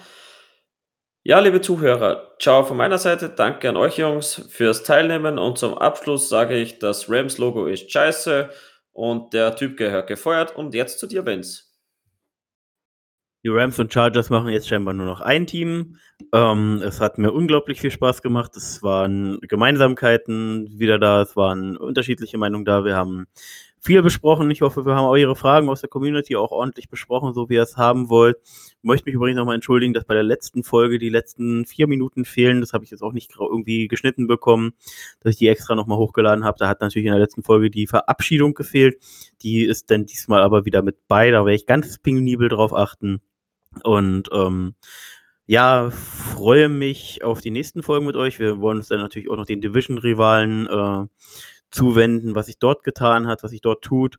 [1.28, 3.28] Ja, liebe Zuhörer, ciao von meiner Seite.
[3.28, 5.40] Danke an euch Jungs fürs Teilnehmen.
[5.40, 8.48] Und zum Abschluss sage ich, das Rams-Logo ist scheiße
[8.92, 10.54] und der Typ gehört gefeuert.
[10.54, 11.64] Und jetzt zu dir, Vince.
[13.42, 15.96] Die Rams und Chargers machen jetzt scheinbar nur noch ein Team.
[16.32, 18.56] Ähm, es hat mir unglaublich viel Spaß gemacht.
[18.56, 22.84] Es waren Gemeinsamkeiten wieder da, es waren unterschiedliche Meinungen da.
[22.84, 23.26] Wir haben
[23.86, 24.50] viel besprochen.
[24.50, 27.62] Ich hoffe, wir haben eure Fragen aus der Community auch ordentlich besprochen, so wie ihr
[27.62, 28.36] es haben wollt.
[28.42, 32.24] Ich möchte mich übrigens nochmal entschuldigen, dass bei der letzten Folge die letzten vier Minuten
[32.24, 32.60] fehlen.
[32.60, 34.72] Das habe ich jetzt auch nicht irgendwie geschnitten bekommen,
[35.20, 36.58] dass ich die extra nochmal hochgeladen habe.
[36.58, 38.98] Da hat natürlich in der letzten Folge die Verabschiedung gefehlt.
[39.42, 41.30] Die ist dann diesmal aber wieder mit bei.
[41.30, 43.22] Da werde ich ganz penibel drauf achten.
[43.84, 44.74] Und ähm,
[45.46, 48.40] ja, freue mich auf die nächsten Folgen mit euch.
[48.40, 51.06] Wir wollen uns dann natürlich auch noch den Division-Rivalen äh,
[51.76, 54.16] zuwenden, was sich dort getan hat, was sich dort tut.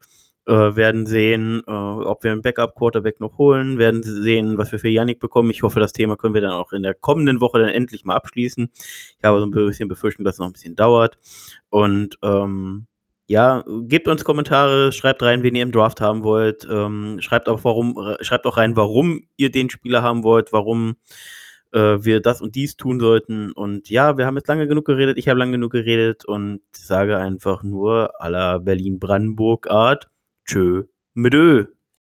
[0.47, 4.87] Äh, werden sehen, äh, ob wir einen Backup-Quarterback noch holen, werden sehen, was wir für
[4.87, 5.49] Yannick bekommen.
[5.49, 8.15] Ich hoffe, das Thema können wir dann auch in der kommenden Woche dann endlich mal
[8.15, 8.69] abschließen.
[8.73, 11.17] Ich habe so ein bisschen Befürchtung, dass es noch ein bisschen dauert.
[11.69, 12.87] Und ähm,
[13.27, 16.65] ja, gebt uns Kommentare, schreibt rein, wen ihr im Draft haben wollt.
[16.71, 20.95] Ähm, schreibt auch warum, schreibt auch rein, warum ihr den Spieler haben wollt, warum
[21.73, 23.51] äh, wir das und dies tun sollten.
[23.51, 27.17] Und ja, wir haben jetzt lange genug geredet, ich habe lange genug geredet und sage
[27.17, 30.09] einfach nur aller Berlin-Brandenburg-Art,
[30.45, 30.83] tschö,
[31.13, 31.65] mit Ö.